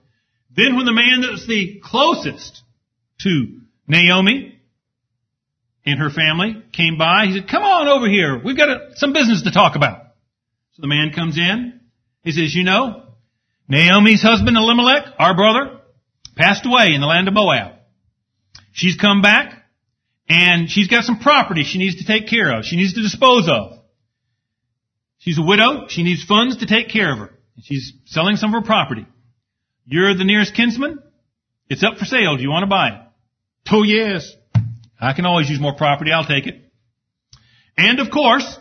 Then 0.55 0.75
when 0.75 0.85
the 0.85 0.93
man 0.93 1.21
that 1.21 1.31
was 1.31 1.45
the 1.47 1.81
closest 1.83 2.61
to 3.21 3.59
Naomi 3.87 4.59
and 5.85 5.99
her 5.99 6.09
family 6.09 6.63
came 6.73 6.97
by, 6.97 7.25
he 7.27 7.33
said, 7.33 7.49
come 7.49 7.63
on 7.63 7.87
over 7.87 8.07
here. 8.07 8.41
We've 8.43 8.57
got 8.57 8.69
a, 8.69 8.89
some 8.95 9.13
business 9.13 9.43
to 9.43 9.51
talk 9.51 9.75
about. 9.75 9.99
So 10.73 10.81
the 10.81 10.87
man 10.87 11.11
comes 11.13 11.37
in. 11.37 11.79
He 12.23 12.31
says, 12.31 12.53
you 12.55 12.63
know, 12.63 13.03
Naomi's 13.67 14.21
husband 14.21 14.57
Elimelech, 14.57 15.13
our 15.19 15.35
brother, 15.35 15.79
passed 16.35 16.65
away 16.65 16.93
in 16.93 17.01
the 17.01 17.07
land 17.07 17.27
of 17.27 17.33
Moab. 17.33 17.73
She's 18.71 18.95
come 18.95 19.21
back 19.21 19.58
and 20.29 20.69
she's 20.69 20.87
got 20.87 21.03
some 21.03 21.19
property 21.19 21.63
she 21.63 21.79
needs 21.79 21.97
to 21.97 22.05
take 22.05 22.27
care 22.27 22.55
of. 22.55 22.63
She 22.63 22.77
needs 22.77 22.93
to 22.93 23.01
dispose 23.01 23.49
of. 23.49 23.79
She's 25.17 25.39
a 25.39 25.43
widow. 25.43 25.87
She 25.89 26.03
needs 26.03 26.23
funds 26.23 26.57
to 26.57 26.65
take 26.65 26.89
care 26.89 27.11
of 27.11 27.17
her. 27.17 27.31
She's 27.63 27.93
selling 28.05 28.37
some 28.37 28.53
of 28.53 28.61
her 28.61 28.65
property. 28.65 29.05
You're 29.85 30.15
the 30.15 30.23
nearest 30.23 30.55
kinsman. 30.55 30.99
It's 31.67 31.83
up 31.83 31.97
for 31.97 32.05
sale. 32.05 32.37
Do 32.37 32.43
you 32.43 32.49
want 32.49 32.63
to 32.63 32.67
buy 32.67 32.89
it? 32.89 33.01
Oh 33.71 33.83
yes. 33.83 34.31
I 35.01 35.13
can 35.13 35.25
always 35.25 35.49
use 35.49 35.59
more 35.59 35.75
property. 35.75 36.11
I'll 36.11 36.25
take 36.25 36.47
it. 36.47 36.71
And 37.77 37.99
of 37.99 38.11
course, 38.11 38.57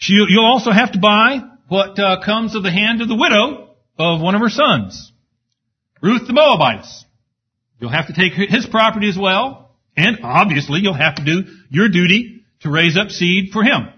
you'll 0.00 0.44
also 0.44 0.70
have 0.70 0.92
to 0.92 0.98
buy 0.98 1.40
what 1.68 1.98
uh, 1.98 2.24
comes 2.24 2.54
of 2.54 2.62
the 2.62 2.70
hand 2.70 3.02
of 3.02 3.08
the 3.08 3.14
widow 3.14 3.76
of 3.98 4.20
one 4.20 4.34
of 4.34 4.40
her 4.40 4.48
sons, 4.48 5.12
Ruth 6.00 6.26
the 6.26 6.32
Moabitess. 6.32 7.04
You'll 7.80 7.90
have 7.90 8.06
to 8.06 8.14
take 8.14 8.32
his 8.32 8.66
property 8.66 9.08
as 9.08 9.18
well, 9.18 9.67
and 9.98 10.18
obviously 10.22 10.80
you'll 10.80 10.94
have 10.94 11.16
to 11.16 11.24
do 11.24 11.44
your 11.70 11.88
duty 11.88 12.44
to 12.60 12.70
raise 12.70 12.96
up 12.96 13.10
seed 13.10 13.50
for 13.52 13.62
him. 13.62 13.88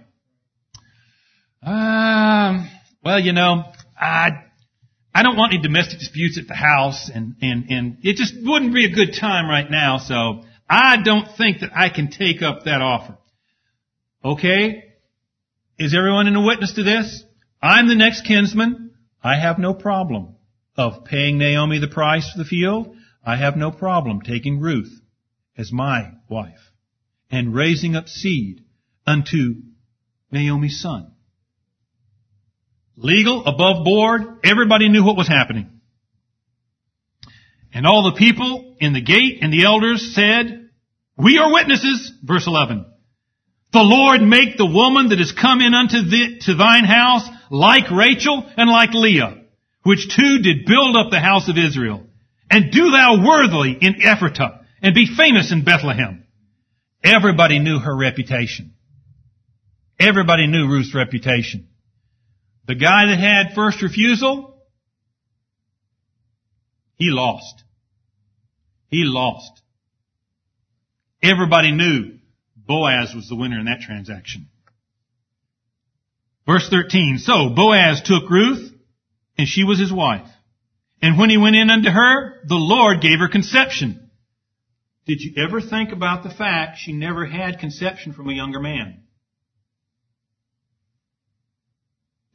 Um, 1.63 2.69
well, 3.05 3.21
you 3.21 3.33
know, 3.33 3.65
I 3.99 4.31
I 5.15 5.23
don't 5.23 5.37
want 5.37 5.53
any 5.53 5.63
domestic 5.63 5.99
disputes 5.99 6.39
at 6.39 6.49
the 6.49 6.55
house, 6.55 7.11
and 7.13 7.35
and 7.43 7.67
and 7.69 7.99
it 8.03 8.17
just 8.17 8.35
wouldn't 8.43 8.73
be 8.73 8.87
a 8.87 8.95
good 8.95 9.15
time 9.19 9.49
right 9.49 9.71
now. 9.71 9.99
So 9.99 10.45
I 10.69 11.03
don't 11.03 11.29
think 11.37 11.61
that 11.61 11.71
I 11.75 11.91
can 11.91 12.11
take 12.11 12.43
up 12.43 12.65
that 12.65 12.81
offer. 12.81 13.19
Okay, 14.25 14.85
is 15.79 15.95
everyone 15.95 16.27
in 16.27 16.37
a 16.37 16.45
witness 16.45 16.75
to 16.75 16.83
this? 16.83 17.25
I'm 17.63 17.89
the 17.89 17.95
next 17.95 18.25
kinsman. 18.25 18.93
I 19.23 19.39
have 19.39 19.59
no 19.59 19.75
problem 19.75 20.37
of 20.77 21.05
paying 21.05 21.37
Naomi 21.37 21.79
the 21.79 21.89
price 21.89 22.31
for 22.31 22.39
the 22.39 22.45
field. 22.45 22.97
I 23.25 23.37
have 23.37 23.57
no 23.57 23.71
problem 23.71 24.23
taking 24.23 24.61
Ruth 24.61 25.00
as 25.61 25.71
my 25.71 26.11
wife 26.29 26.73
and 27.31 27.55
raising 27.55 27.95
up 27.95 28.09
seed 28.09 28.65
unto 29.07 29.57
Naomi's 30.33 30.81
son. 30.81 31.13
Legal, 32.97 33.45
above 33.47 33.85
board, 33.85 34.23
everybody 34.43 34.89
knew 34.89 35.05
what 35.05 35.17
was 35.17 35.29
happening. 35.29 35.69
And 37.73 37.87
all 37.87 38.11
the 38.11 38.19
people 38.19 38.77
in 38.81 38.95
the 38.95 39.03
gate 39.03 39.39
and 39.43 39.53
the 39.53 39.65
elders 39.65 40.15
said, 40.15 40.71
We 41.17 41.39
are 41.39 41.53
witnesses, 41.53 42.11
verse 42.23 42.47
11. 42.47 42.87
The 43.73 43.81
Lord 43.81 44.23
make 44.23 44.57
the 44.57 44.67
woman 44.67 45.11
that 45.11 45.21
is 45.21 45.33
come 45.33 45.61
in 45.61 45.75
unto 45.75 46.03
the, 46.03 46.41
to 46.47 46.55
thine 46.57 46.85
house 46.85 47.29
like 47.51 47.91
Rachel 47.91 48.51
and 48.57 48.69
like 48.69 48.91
Leah, 48.93 49.45
which 49.85 50.09
two 50.09 50.39
did 50.43 50.67
build 50.67 50.97
up 50.97 51.11
the 51.11 51.21
house 51.21 51.49
of 51.49 51.57
Israel. 51.57 52.07
And 52.51 52.73
do 52.73 52.91
thou 52.91 53.25
worthily 53.25 53.79
in 53.81 54.01
Ephratah, 54.01 54.60
and 54.83 54.95
be 54.95 55.07
famous 55.17 55.53
in 55.53 55.65
Bethlehem. 55.65 56.25
Everybody 57.03 57.59
knew 57.59 57.79
her 57.79 57.97
reputation. 57.97 58.75
Everybody 59.99 60.47
knew 60.47 60.67
Ruth's 60.67 60.95
reputation. 60.95 61.69
The 62.67 62.75
guy 62.75 63.07
that 63.07 63.19
had 63.19 63.55
first 63.55 63.83
refusal, 63.83 64.55
he 66.97 67.11
lost. 67.11 67.63
He 68.89 69.03
lost. 69.05 69.61
Everybody 71.23 71.73
knew 71.73 72.19
Boaz 72.57 73.15
was 73.15 73.29
the 73.29 73.37
winner 73.37 73.59
in 73.59 73.67
that 73.67 73.81
transaction. 73.81 74.49
Verse 76.47 76.69
13, 76.69 77.19
so 77.19 77.51
Boaz 77.55 78.03
took 78.03 78.29
Ruth, 78.31 78.73
and 79.37 79.47
she 79.47 79.65
was 79.65 79.79
his 79.79 79.93
wife. 79.93 80.27
And 81.03 81.19
when 81.19 81.31
he 81.31 81.37
went 81.37 81.57
in 81.57 81.71
unto 81.71 81.91
her, 81.91 82.41
the 82.47 82.57
Lord 82.57 83.01
gave 83.01 83.19
her 83.19 83.29
conception. 83.29 84.00
Did 85.07 85.21
you 85.21 85.43
ever 85.43 85.61
think 85.61 85.93
about 85.93 86.23
the 86.23 86.31
fact 86.31 86.79
she 86.79 86.93
never 86.93 87.27
had 87.27 87.59
conception 87.59 88.13
from 88.13 88.29
a 88.29 88.35
younger 88.35 88.61
man? 88.61 89.03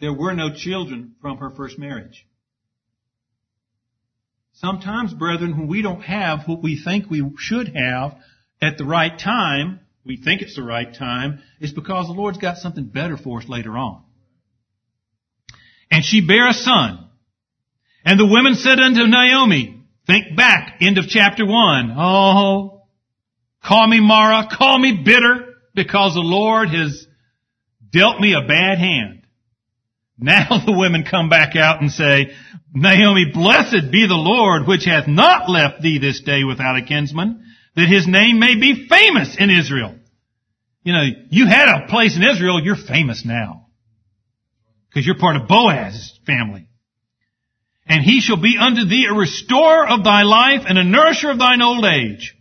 There 0.01 0.13
were 0.13 0.33
no 0.33 0.53
children 0.53 1.15
from 1.21 1.37
her 1.37 1.51
first 1.51 1.79
marriage. 1.79 2.27
Sometimes, 4.53 5.13
brethren, 5.13 5.57
when 5.57 5.67
we 5.67 5.81
don't 5.81 6.01
have 6.01 6.47
what 6.47 6.63
we 6.63 6.81
think 6.81 7.09
we 7.09 7.23
should 7.37 7.75
have 7.75 8.17
at 8.61 8.77
the 8.77 8.85
right 8.85 9.17
time, 9.17 9.81
we 10.05 10.17
think 10.17 10.41
it's 10.41 10.55
the 10.55 10.63
right 10.63 10.93
time, 10.93 11.41
is 11.59 11.73
because 11.73 12.07
the 12.07 12.13
Lord's 12.13 12.37
got 12.37 12.57
something 12.57 12.85
better 12.85 13.17
for 13.17 13.39
us 13.39 13.49
later 13.49 13.77
on. 13.77 14.03
And 15.91 16.03
she 16.03 16.25
bare 16.25 16.49
a 16.49 16.53
son. 16.53 17.09
And 18.05 18.19
the 18.19 18.27
women 18.27 18.55
said 18.55 18.79
unto 18.79 19.07
Naomi, 19.07 19.74
think 20.07 20.35
back, 20.35 20.77
end 20.81 20.97
of 20.97 21.07
chapter 21.07 21.45
one. 21.45 21.93
Oh, 21.97 22.83
call 23.63 23.87
me 23.87 23.99
Mara, 23.99 24.47
call 24.51 24.79
me 24.79 25.01
bitter, 25.03 25.55
because 25.73 26.13
the 26.13 26.21
Lord 26.21 26.69
has 26.69 27.05
dealt 27.91 28.19
me 28.19 28.33
a 28.33 28.47
bad 28.47 28.77
hand. 28.77 29.25
Now 30.17 30.47
the 30.65 30.77
women 30.77 31.03
come 31.03 31.29
back 31.29 31.55
out 31.55 31.81
and 31.81 31.91
say, 31.91 32.31
Naomi, 32.73 33.31
blessed 33.33 33.91
be 33.91 34.07
the 34.07 34.15
Lord, 34.15 34.67
which 34.67 34.85
hath 34.85 35.07
not 35.07 35.49
left 35.49 35.81
thee 35.81 35.99
this 35.99 36.21
day 36.21 36.43
without 36.43 36.77
a 36.77 36.85
kinsman, 36.85 37.43
that 37.75 37.87
his 37.87 38.07
name 38.07 38.39
may 38.39 38.55
be 38.55 38.87
famous 38.87 39.35
in 39.37 39.49
Israel. 39.49 39.95
You 40.83 40.93
know, 40.93 41.03
you 41.29 41.47
had 41.47 41.67
a 41.67 41.87
place 41.87 42.15
in 42.15 42.23
Israel, 42.23 42.61
you're 42.61 42.75
famous 42.75 43.25
now. 43.25 43.67
Because 44.89 45.05
you're 45.05 45.17
part 45.17 45.35
of 45.35 45.47
Boaz's 45.47 46.19
family. 46.25 46.64
And 47.87 48.03
he 48.03 48.19
shall 48.19 48.41
be 48.41 48.57
unto 48.59 48.85
thee 48.85 49.07
a 49.09 49.13
restorer 49.13 49.87
of 49.87 50.03
thy 50.03 50.23
life 50.23 50.63
and 50.67 50.77
a 50.77 50.83
nourisher 50.83 51.29
of 51.29 51.37
thine 51.37 51.61
old 51.61 51.85
age. 51.85 52.35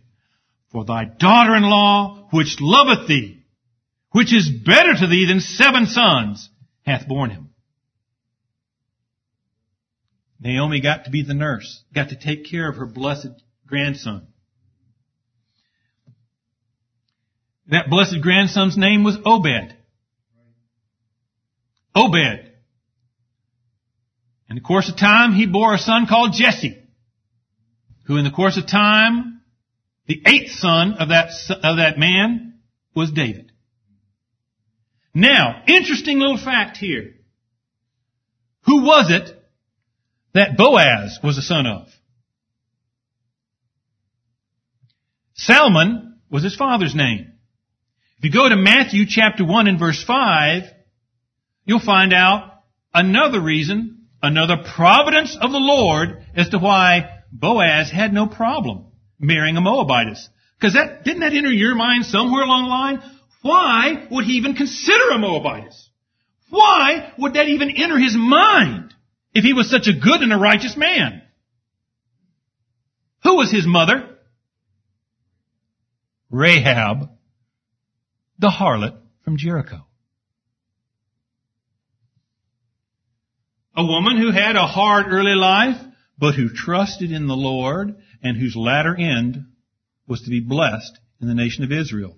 For 0.71 0.83
thy 0.83 1.05
daughter-in-law, 1.05 2.29
which 2.31 2.57
loveth 2.59 3.07
thee, 3.07 3.43
which 4.11 4.33
is 4.33 4.49
better 4.49 4.93
to 4.95 5.07
thee 5.07 5.25
than 5.27 5.39
seven 5.39 5.85
sons, 5.85 6.49
hath 6.85 7.07
borne 7.07 7.29
him. 7.29 7.49
Naomi 10.39 10.81
got 10.81 11.05
to 11.05 11.11
be 11.11 11.23
the 11.23 11.33
nurse, 11.33 11.83
got 11.93 12.09
to 12.09 12.15
take 12.15 12.49
care 12.49 12.69
of 12.69 12.75
her 12.77 12.85
blessed 12.85 13.41
grandson. 13.67 14.27
That 17.67 17.89
blessed 17.89 18.21
grandson's 18.21 18.77
name 18.77 19.03
was 19.03 19.17
Obed. 19.25 19.75
Obed. 21.95 22.44
In 24.49 24.55
the 24.55 24.61
course 24.61 24.89
of 24.89 24.97
time, 24.97 25.33
he 25.33 25.45
bore 25.47 25.73
a 25.73 25.79
son 25.79 26.05
called 26.07 26.33
Jesse, 26.33 26.81
who 28.03 28.17
in 28.17 28.23
the 28.23 28.31
course 28.31 28.57
of 28.57 28.67
time, 28.67 29.41
the 30.07 30.21
eighth 30.25 30.51
son 30.51 30.93
of 30.93 31.09
that, 31.09 31.29
of 31.49 31.77
that 31.77 31.97
man 31.97 32.59
was 32.93 33.11
David. 33.11 33.51
Now, 35.13 35.63
interesting 35.67 36.19
little 36.19 36.37
fact 36.37 36.77
here. 36.77 37.15
Who 38.65 38.83
was 38.83 39.09
it 39.09 39.31
that 40.33 40.57
Boaz 40.57 41.19
was 41.23 41.37
a 41.37 41.41
son 41.41 41.65
of? 41.65 41.87
Salmon 45.35 46.19
was 46.29 46.43
his 46.43 46.55
father's 46.55 46.95
name. 46.95 47.33
If 48.17 48.25
you 48.25 48.31
go 48.31 48.49
to 48.49 48.55
Matthew 48.55 49.05
chapter 49.07 49.45
1 49.45 49.67
and 49.67 49.79
verse 49.79 50.03
5, 50.03 50.63
you'll 51.65 51.79
find 51.79 52.13
out 52.13 52.63
another 52.93 53.41
reason, 53.41 53.94
another 54.25 54.57
providence 54.75 55.37
of 55.39 55.51
the 55.51 55.57
Lord 55.57 56.25
as 56.35 56.49
to 56.49 56.57
why 56.57 57.21
Boaz 57.31 57.91
had 57.91 58.13
no 58.13 58.27
problem 58.27 58.85
marrying 59.19 59.57
a 59.57 59.61
Moabitess. 59.61 60.27
Because 60.57 60.73
that, 60.73 61.03
didn't 61.03 61.21
that 61.21 61.33
enter 61.33 61.51
your 61.51 61.75
mind 61.75 62.05
somewhere 62.05 62.43
along 62.43 62.63
the 62.63 62.69
line? 62.69 63.11
Why 63.41 64.07
would 64.09 64.25
he 64.25 64.33
even 64.33 64.55
consider 64.55 65.09
a 65.11 65.17
Moabitess? 65.17 65.89
Why 66.49 67.13
would 67.17 67.33
that 67.33 67.47
even 67.47 67.71
enter 67.71 67.97
his 67.99 68.15
mind 68.17 68.93
if 69.33 69.43
he 69.43 69.53
was 69.53 69.69
such 69.69 69.87
a 69.87 69.99
good 69.99 70.21
and 70.21 70.33
a 70.33 70.37
righteous 70.37 70.75
man? 70.77 71.21
Who 73.23 73.35
was 73.35 73.51
his 73.51 73.65
mother? 73.67 74.17
Rahab, 76.29 77.09
the 78.39 78.49
harlot 78.49 78.97
from 79.23 79.37
Jericho. 79.37 79.85
A 83.75 83.85
woman 83.85 84.17
who 84.17 84.31
had 84.31 84.55
a 84.55 84.67
hard 84.67 85.07
early 85.07 85.35
life, 85.35 85.81
but 86.17 86.35
who 86.35 86.49
trusted 86.49 87.11
in 87.11 87.27
the 87.27 87.35
Lord 87.35 87.95
and 88.23 88.37
whose 88.37 88.55
latter 88.55 88.95
end 88.95 89.45
was 90.07 90.21
to 90.21 90.29
be 90.29 90.39
blessed 90.39 90.97
in 91.21 91.27
the 91.27 91.33
nation 91.33 91.63
of 91.63 91.71
Israel 91.71 92.17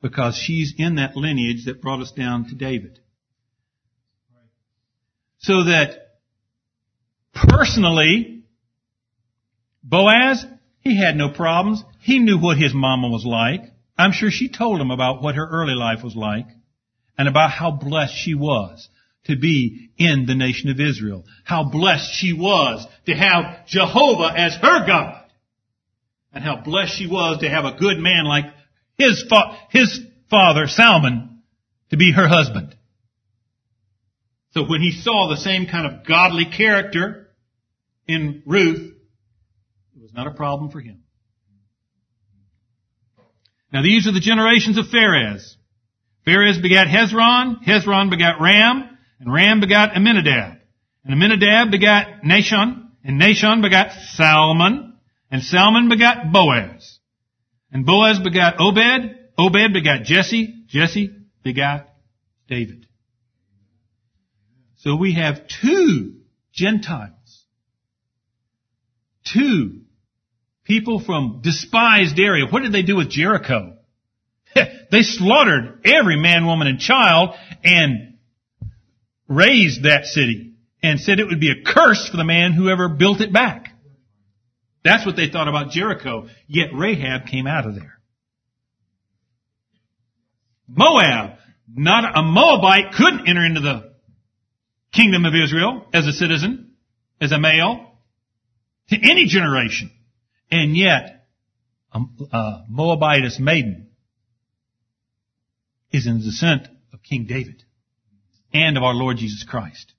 because 0.00 0.36
she's 0.36 0.74
in 0.76 0.96
that 0.96 1.16
lineage 1.16 1.64
that 1.64 1.80
brought 1.80 2.00
us 2.00 2.12
down 2.12 2.48
to 2.48 2.54
David. 2.54 2.98
So 5.38 5.64
that 5.64 6.18
personally, 7.32 8.44
Boaz, 9.82 10.46
he 10.80 10.96
had 10.96 11.16
no 11.16 11.30
problems. 11.30 11.82
He 12.00 12.18
knew 12.18 12.38
what 12.38 12.56
his 12.56 12.72
mama 12.72 13.08
was 13.08 13.24
like. 13.24 13.62
I'm 13.98 14.12
sure 14.12 14.30
she 14.30 14.48
told 14.48 14.80
him 14.80 14.90
about 14.90 15.22
what 15.22 15.34
her 15.34 15.46
early 15.46 15.74
life 15.74 16.04
was 16.04 16.14
like 16.14 16.46
and 17.18 17.26
about 17.28 17.50
how 17.50 17.70
blessed 17.70 18.14
she 18.14 18.34
was 18.34 18.88
to 19.26 19.36
be 19.36 19.90
in 19.96 20.26
the 20.26 20.34
nation 20.34 20.70
of 20.70 20.80
Israel. 20.80 21.24
How 21.44 21.64
blessed 21.64 22.12
she 22.14 22.32
was 22.32 22.86
to 23.06 23.14
have 23.14 23.66
Jehovah 23.66 24.32
as 24.36 24.54
her 24.54 24.86
God. 24.86 25.24
And 26.32 26.42
how 26.42 26.62
blessed 26.62 26.96
she 26.96 27.06
was 27.06 27.38
to 27.40 27.48
have 27.48 27.64
a 27.64 27.76
good 27.78 27.98
man 27.98 28.24
like 28.24 28.44
his, 28.98 29.24
fa- 29.28 29.56
his 29.70 30.00
father, 30.30 30.66
Salmon, 30.66 31.42
to 31.90 31.96
be 31.96 32.12
her 32.12 32.28
husband. 32.28 32.74
So 34.50 34.64
when 34.64 34.80
he 34.80 34.92
saw 34.92 35.28
the 35.28 35.40
same 35.40 35.66
kind 35.66 35.86
of 35.86 36.06
godly 36.06 36.46
character 36.46 37.28
in 38.06 38.42
Ruth, 38.46 38.94
it 39.96 40.02
was 40.02 40.12
not 40.12 40.26
a 40.26 40.32
problem 40.32 40.70
for 40.70 40.80
him. 40.80 41.02
Now 43.72 43.82
these 43.82 44.06
are 44.06 44.12
the 44.12 44.20
generations 44.20 44.78
of 44.78 44.86
Pharez. 44.86 45.54
Pharez 46.26 46.62
begat 46.62 46.86
Hezron, 46.86 47.64
Hezron 47.64 48.10
begat 48.10 48.40
Ram, 48.40 48.93
and 49.20 49.32
Ram 49.32 49.60
begat 49.60 49.94
Amminadab. 49.94 50.58
And 51.04 51.14
Amminadab 51.14 51.70
begat 51.70 52.22
Nahshon, 52.24 52.88
and 53.04 53.20
Nahshon 53.20 53.62
begat 53.62 53.92
Salmon, 54.14 54.94
and 55.30 55.42
Salmon 55.42 55.88
begat 55.88 56.32
Boaz. 56.32 56.98
And 57.72 57.84
Boaz 57.84 58.18
begat 58.18 58.54
Obed, 58.58 59.18
Obed 59.36 59.72
begat 59.72 60.04
Jesse, 60.04 60.64
Jesse 60.68 61.10
begat 61.42 61.94
David. 62.48 62.86
So 64.76 64.96
we 64.96 65.14
have 65.14 65.48
two 65.48 66.20
Gentiles. 66.52 67.10
Two 69.32 69.80
people 70.64 71.00
from 71.00 71.40
despised 71.42 72.18
area. 72.18 72.46
What 72.46 72.62
did 72.62 72.72
they 72.72 72.82
do 72.82 72.96
with 72.96 73.10
Jericho? 73.10 73.76
they 74.54 75.02
slaughtered 75.02 75.80
every 75.84 76.16
man, 76.16 76.46
woman, 76.46 76.68
and 76.68 76.78
child 76.78 77.30
and 77.62 78.13
razed 79.28 79.84
that 79.84 80.04
city 80.04 80.54
and 80.82 81.00
said 81.00 81.18
it 81.18 81.26
would 81.26 81.40
be 81.40 81.50
a 81.50 81.64
curse 81.64 82.08
for 82.08 82.16
the 82.16 82.24
man 82.24 82.52
who 82.52 82.68
ever 82.68 82.88
built 82.88 83.20
it 83.20 83.32
back. 83.32 83.68
That's 84.84 85.06
what 85.06 85.16
they 85.16 85.30
thought 85.30 85.48
about 85.48 85.70
Jericho. 85.70 86.28
Yet 86.46 86.68
Rahab 86.74 87.26
came 87.26 87.46
out 87.46 87.66
of 87.66 87.74
there. 87.74 87.98
Moab, 90.68 91.38
not 91.74 92.16
a 92.16 92.22
Moabite 92.22 92.92
couldn't 92.94 93.26
enter 93.26 93.44
into 93.44 93.60
the 93.60 93.94
kingdom 94.92 95.24
of 95.24 95.34
Israel 95.34 95.86
as 95.92 96.06
a 96.06 96.12
citizen, 96.12 96.72
as 97.20 97.32
a 97.32 97.38
male, 97.38 97.92
to 98.90 98.96
any 98.96 99.26
generation. 99.26 99.90
And 100.50 100.76
yet, 100.76 101.26
a, 101.92 102.00
a 102.32 102.64
Moabitess 102.70 103.40
maiden 103.40 103.88
is 105.90 106.06
in 106.06 106.18
the 106.18 106.24
descent 106.24 106.68
of 106.92 107.02
King 107.02 107.24
David 107.26 107.63
and 108.54 108.76
of 108.76 108.84
our 108.84 108.94
Lord 108.94 109.18
Jesus 109.18 109.44
Christ. 109.46 109.92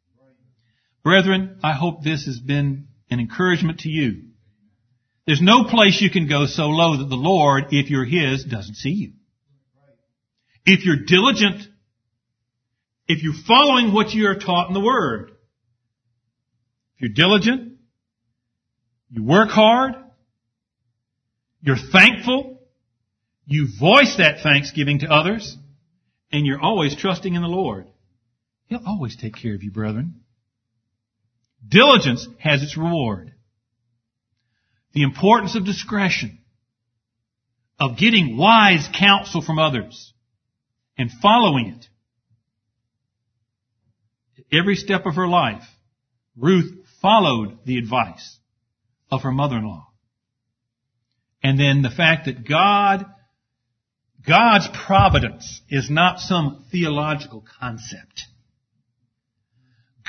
Brethren, 1.03 1.59
I 1.61 1.73
hope 1.73 2.03
this 2.03 2.25
has 2.25 2.39
been 2.39 2.87
an 3.11 3.19
encouragement 3.19 3.81
to 3.81 3.89
you. 3.89 4.23
There's 5.27 5.41
no 5.41 5.65
place 5.65 6.01
you 6.01 6.09
can 6.09 6.27
go 6.27 6.45
so 6.45 6.67
low 6.67 6.97
that 6.97 7.09
the 7.09 7.15
Lord, 7.15 7.65
if 7.71 7.89
you're 7.89 8.05
His, 8.05 8.45
doesn't 8.45 8.75
see 8.75 8.91
you. 8.91 9.11
If 10.65 10.85
you're 10.85 11.05
diligent, 11.05 11.61
if 13.07 13.21
you're 13.21 13.33
following 13.47 13.93
what 13.93 14.13
you 14.13 14.27
are 14.27 14.35
taught 14.35 14.67
in 14.67 14.73
the 14.73 14.79
Word, 14.79 15.31
if 16.95 17.01
you're 17.01 17.13
diligent, 17.13 17.73
you 19.09 19.23
work 19.23 19.49
hard, 19.49 19.95
you're 21.61 21.77
thankful, 21.91 22.61
you 23.45 23.67
voice 23.79 24.15
that 24.17 24.41
thanksgiving 24.41 24.99
to 24.99 25.07
others, 25.07 25.57
and 26.31 26.45
you're 26.45 26.61
always 26.61 26.95
trusting 26.95 27.33
in 27.33 27.41
the 27.41 27.47
Lord. 27.47 27.87
He'll 28.68 28.86
always 28.86 29.16
take 29.16 29.36
care 29.36 29.55
of 29.55 29.63
you, 29.63 29.72
brethren. 29.72 30.22
Diligence 31.68 32.28
has 32.39 32.63
its 32.63 32.78
reward. 32.78 33.34
The 34.93 35.03
importance 35.03 35.55
of 35.55 35.66
discretion, 35.66 36.39
of 37.80 37.97
getting 37.97 38.38
wise 38.38 38.88
counsel 38.97 39.41
from 39.41 39.59
others, 39.59 40.13
and 40.97 41.11
following 41.22 41.78
it. 41.78 41.88
Every 44.51 44.76
step 44.76 45.05
of 45.05 45.16
her 45.16 45.28
life, 45.28 45.63
Ruth 46.38 46.72
followed 47.01 47.59
the 47.66 47.78
advice 47.78 48.38
of 49.11 49.24
her 49.24 49.32
mother-in-law. 49.32 49.88
And 51.43 51.59
then 51.59 51.82
the 51.82 51.89
fact 51.89 52.26
that 52.26 52.47
God, 52.47 53.05
God's 54.26 54.68
providence 54.86 55.61
is 55.70 55.89
not 55.89 56.20
some 56.20 56.66
theological 56.72 57.43
concept. 57.59 58.24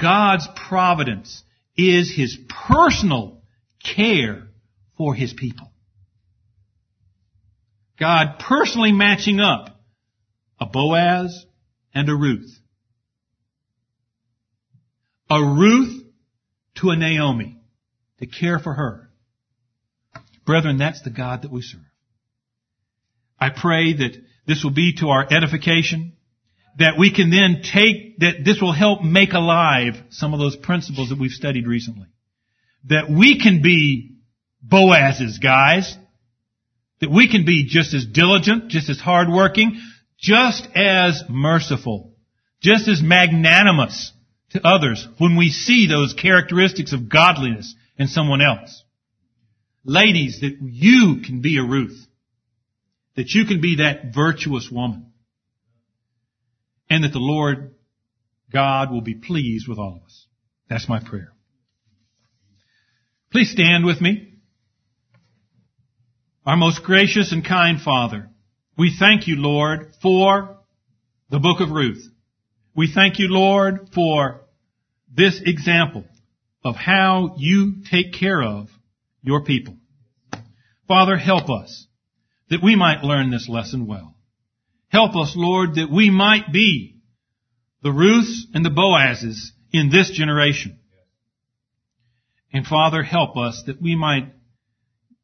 God's 0.01 0.49
providence 0.69 1.43
is 1.77 2.13
His 2.15 2.39
personal 2.69 3.43
care 3.83 4.49
for 4.97 5.15
His 5.15 5.33
people. 5.33 5.71
God 7.99 8.39
personally 8.39 8.93
matching 8.93 9.41
up 9.41 9.81
a 10.61 10.67
Boaz 10.67 11.47
and 11.95 12.09
a 12.09 12.15
Ruth. 12.15 12.59
A 15.31 15.43
Ruth 15.43 16.05
to 16.77 16.91
a 16.91 16.97
Naomi 16.97 17.59
to 18.21 18.27
care 18.27 18.59
for 18.59 18.75
her. 18.75 19.11
Brethren, 20.45 20.79
that's 20.79 21.03
the 21.03 21.11
God 21.11 21.43
that 21.43 21.51
we 21.51 21.63
serve. 21.63 21.81
I 23.41 23.51
pray 23.51 23.95
that 23.95 24.17
this 24.47 24.63
will 24.63 24.73
be 24.73 24.95
to 25.01 25.09
our 25.09 25.27
edification, 25.31 26.16
that 26.77 26.99
we 26.99 27.13
can 27.13 27.31
then 27.31 27.63
take, 27.63 28.19
that 28.19 28.45
this 28.45 28.61
will 28.61 28.73
help 28.73 29.03
make 29.03 29.33
alive 29.33 29.95
some 30.11 30.35
of 30.35 30.41
those 30.41 30.57
principles 30.57 31.09
that 31.09 31.19
we've 31.19 31.31
studied 31.31 31.67
recently. 31.67 32.07
That 32.85 33.11
we 33.11 33.41
can 33.41 33.63
be 33.63 34.17
Boaz's 34.63 35.39
guys, 35.39 35.97
that 37.01 37.11
we 37.11 37.31
can 37.31 37.45
be 37.45 37.67
just 37.69 37.95
as 37.95 38.05
diligent, 38.07 38.69
just 38.69 38.91
as 38.91 39.01
hardworking, 39.01 39.81
just 40.19 40.67
as 40.75 41.23
merciful, 41.29 42.15
just 42.61 42.89
as 42.89 43.03
magnanimous 43.03 44.13
to 44.51 44.67
others 44.67 45.07
when 45.19 45.37
we 45.37 45.51
see 45.51 45.87
those 45.89 46.15
characteristics 46.15 46.93
of 46.93 47.09
godliness 47.09 47.75
in 47.99 48.07
someone 48.07 48.41
else. 48.43 48.83
Ladies, 49.85 50.41
that 50.41 50.59
you 50.61 51.23
can 51.25 51.41
be 51.41 51.59
a 51.59 51.65
Ruth. 51.65 52.07
That 53.15 53.31
you 53.31 53.47
can 53.47 53.61
be 53.61 53.77
that 53.77 54.15
virtuous 54.15 54.69
woman. 54.71 55.13
And 56.89 57.05
that 57.05 57.13
the 57.13 57.19
Lord 57.19 57.75
God 58.53 58.91
will 58.91 59.01
be 59.01 59.15
pleased 59.15 59.69
with 59.69 59.79
all 59.79 59.97
of 60.01 60.05
us. 60.05 60.27
That's 60.69 60.89
my 60.89 61.01
prayer. 61.01 61.33
Please 63.31 63.51
stand 63.51 63.85
with 63.85 64.01
me. 64.01 64.35
Our 66.45 66.57
most 66.57 66.85
gracious 66.85 67.33
and 67.33 67.45
kind 67.45 67.81
Father, 67.81 68.31
we 68.79 68.95
thank 68.97 69.27
you, 69.27 69.37
Lord, 69.37 69.93
for 70.01 70.59
the 71.31 71.41
book 71.41 71.61
of 71.61 71.71
Ruth. 71.71 72.07
We 72.75 72.93
thank 72.93 73.19
you, 73.19 73.29
Lord, 73.29 73.89
for 73.95 74.43
this 75.13 75.41
example 75.45 76.05
of 76.65 76.77
how 76.77 77.35
you 77.39 77.83
take 77.91 78.13
care 78.13 78.43
of 78.43 78.69
your 79.23 79.45
people. 79.45 79.77
Father, 80.87 81.17
help 81.17 81.49
us 81.49 81.87
that 82.51 82.63
we 82.63 82.77
might 82.77 83.03
learn 83.03 83.31
this 83.31 83.49
lesson 83.49 83.87
well. 83.87 84.16
Help 84.89 85.17
us, 85.17 85.35
Lord, 85.37 85.75
that 85.77 85.91
we 85.91 86.11
might 86.11 86.53
be 86.53 86.97
the 87.83 87.93
Ruths 87.93 88.47
and 88.55 88.65
the 88.65 88.71
Boazes 88.71 89.53
in 89.73 89.91
this 89.91 90.11
generation. 90.11 90.79
And 92.53 92.67
Father, 92.67 93.03
help 93.03 93.37
us 93.37 93.63
that 93.67 93.83
we 93.83 93.97
might 93.97 94.33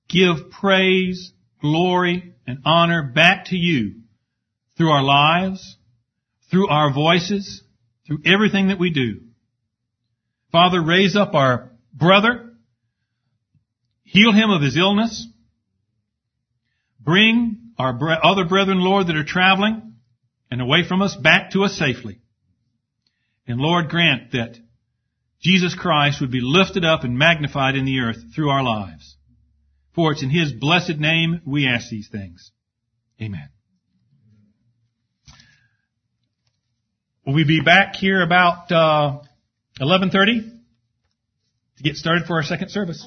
give 0.09 0.51
praise, 0.51 1.33
glory, 1.61 2.35
and 2.47 2.59
honor 2.65 3.03
back 3.03 3.47
to 3.47 3.57
you 3.57 4.03
through 4.77 4.91
our 4.91 5.03
lives, 5.03 5.77
through 6.51 6.69
our 6.69 6.93
voices, 6.93 7.63
through 8.07 8.19
everything 8.27 8.69
that 8.69 8.79
we 8.79 8.91
do. 8.91 9.23
Father, 10.51 10.83
raise 10.83 11.17
up 11.17 11.35
our 11.35 11.71
brother, 11.95 12.53
heal 14.03 14.33
him 14.33 14.51
of 14.51 14.61
his 14.61 14.77
illness, 14.77 15.27
bring 17.01 17.62
our 17.83 18.25
other 18.25 18.45
brethren, 18.45 18.81
Lord, 18.81 19.09
that 19.09 19.17
are 19.17 19.25
traveling 19.25 19.95
and 20.51 20.61
away 20.61 20.87
from 20.87 21.03
us 21.03 21.17
back 21.17 21.51
to 21.51 21.65
us 21.65 21.77
safely. 21.77 22.21
And 23.47 23.59
Lord, 23.59 23.89
grant 23.89 24.33
that 24.33 24.57
Jesus 25.41 25.75
Christ 25.75 26.21
would 26.21 26.31
be 26.31 26.41
lifted 26.41 26.85
up 26.85 27.03
and 27.03 27.19
magnified 27.19 27.75
in 27.75 27.85
the 27.85 27.99
earth 27.99 28.35
through 28.35 28.51
our 28.51 28.63
lives. 28.63 29.17
For 29.95 30.13
it's 30.13 30.23
in 30.23 30.31
His 30.31 30.53
blessed 30.53 30.99
name 30.99 31.43
we 31.45 31.67
ask 31.67 31.91
these 31.91 32.09
things. 32.09 32.53
Amen. 33.21 33.49
Will 37.27 37.35
we 37.35 37.45
be 37.45 37.61
back 37.61 37.97
here 37.97 38.23
about 38.23 38.71
uh, 38.71 39.21
11:30 39.81 40.61
to 41.79 41.83
get 41.83 41.97
started 41.97 42.27
for 42.27 42.37
our 42.37 42.43
second 42.43 42.71
service? 42.71 43.07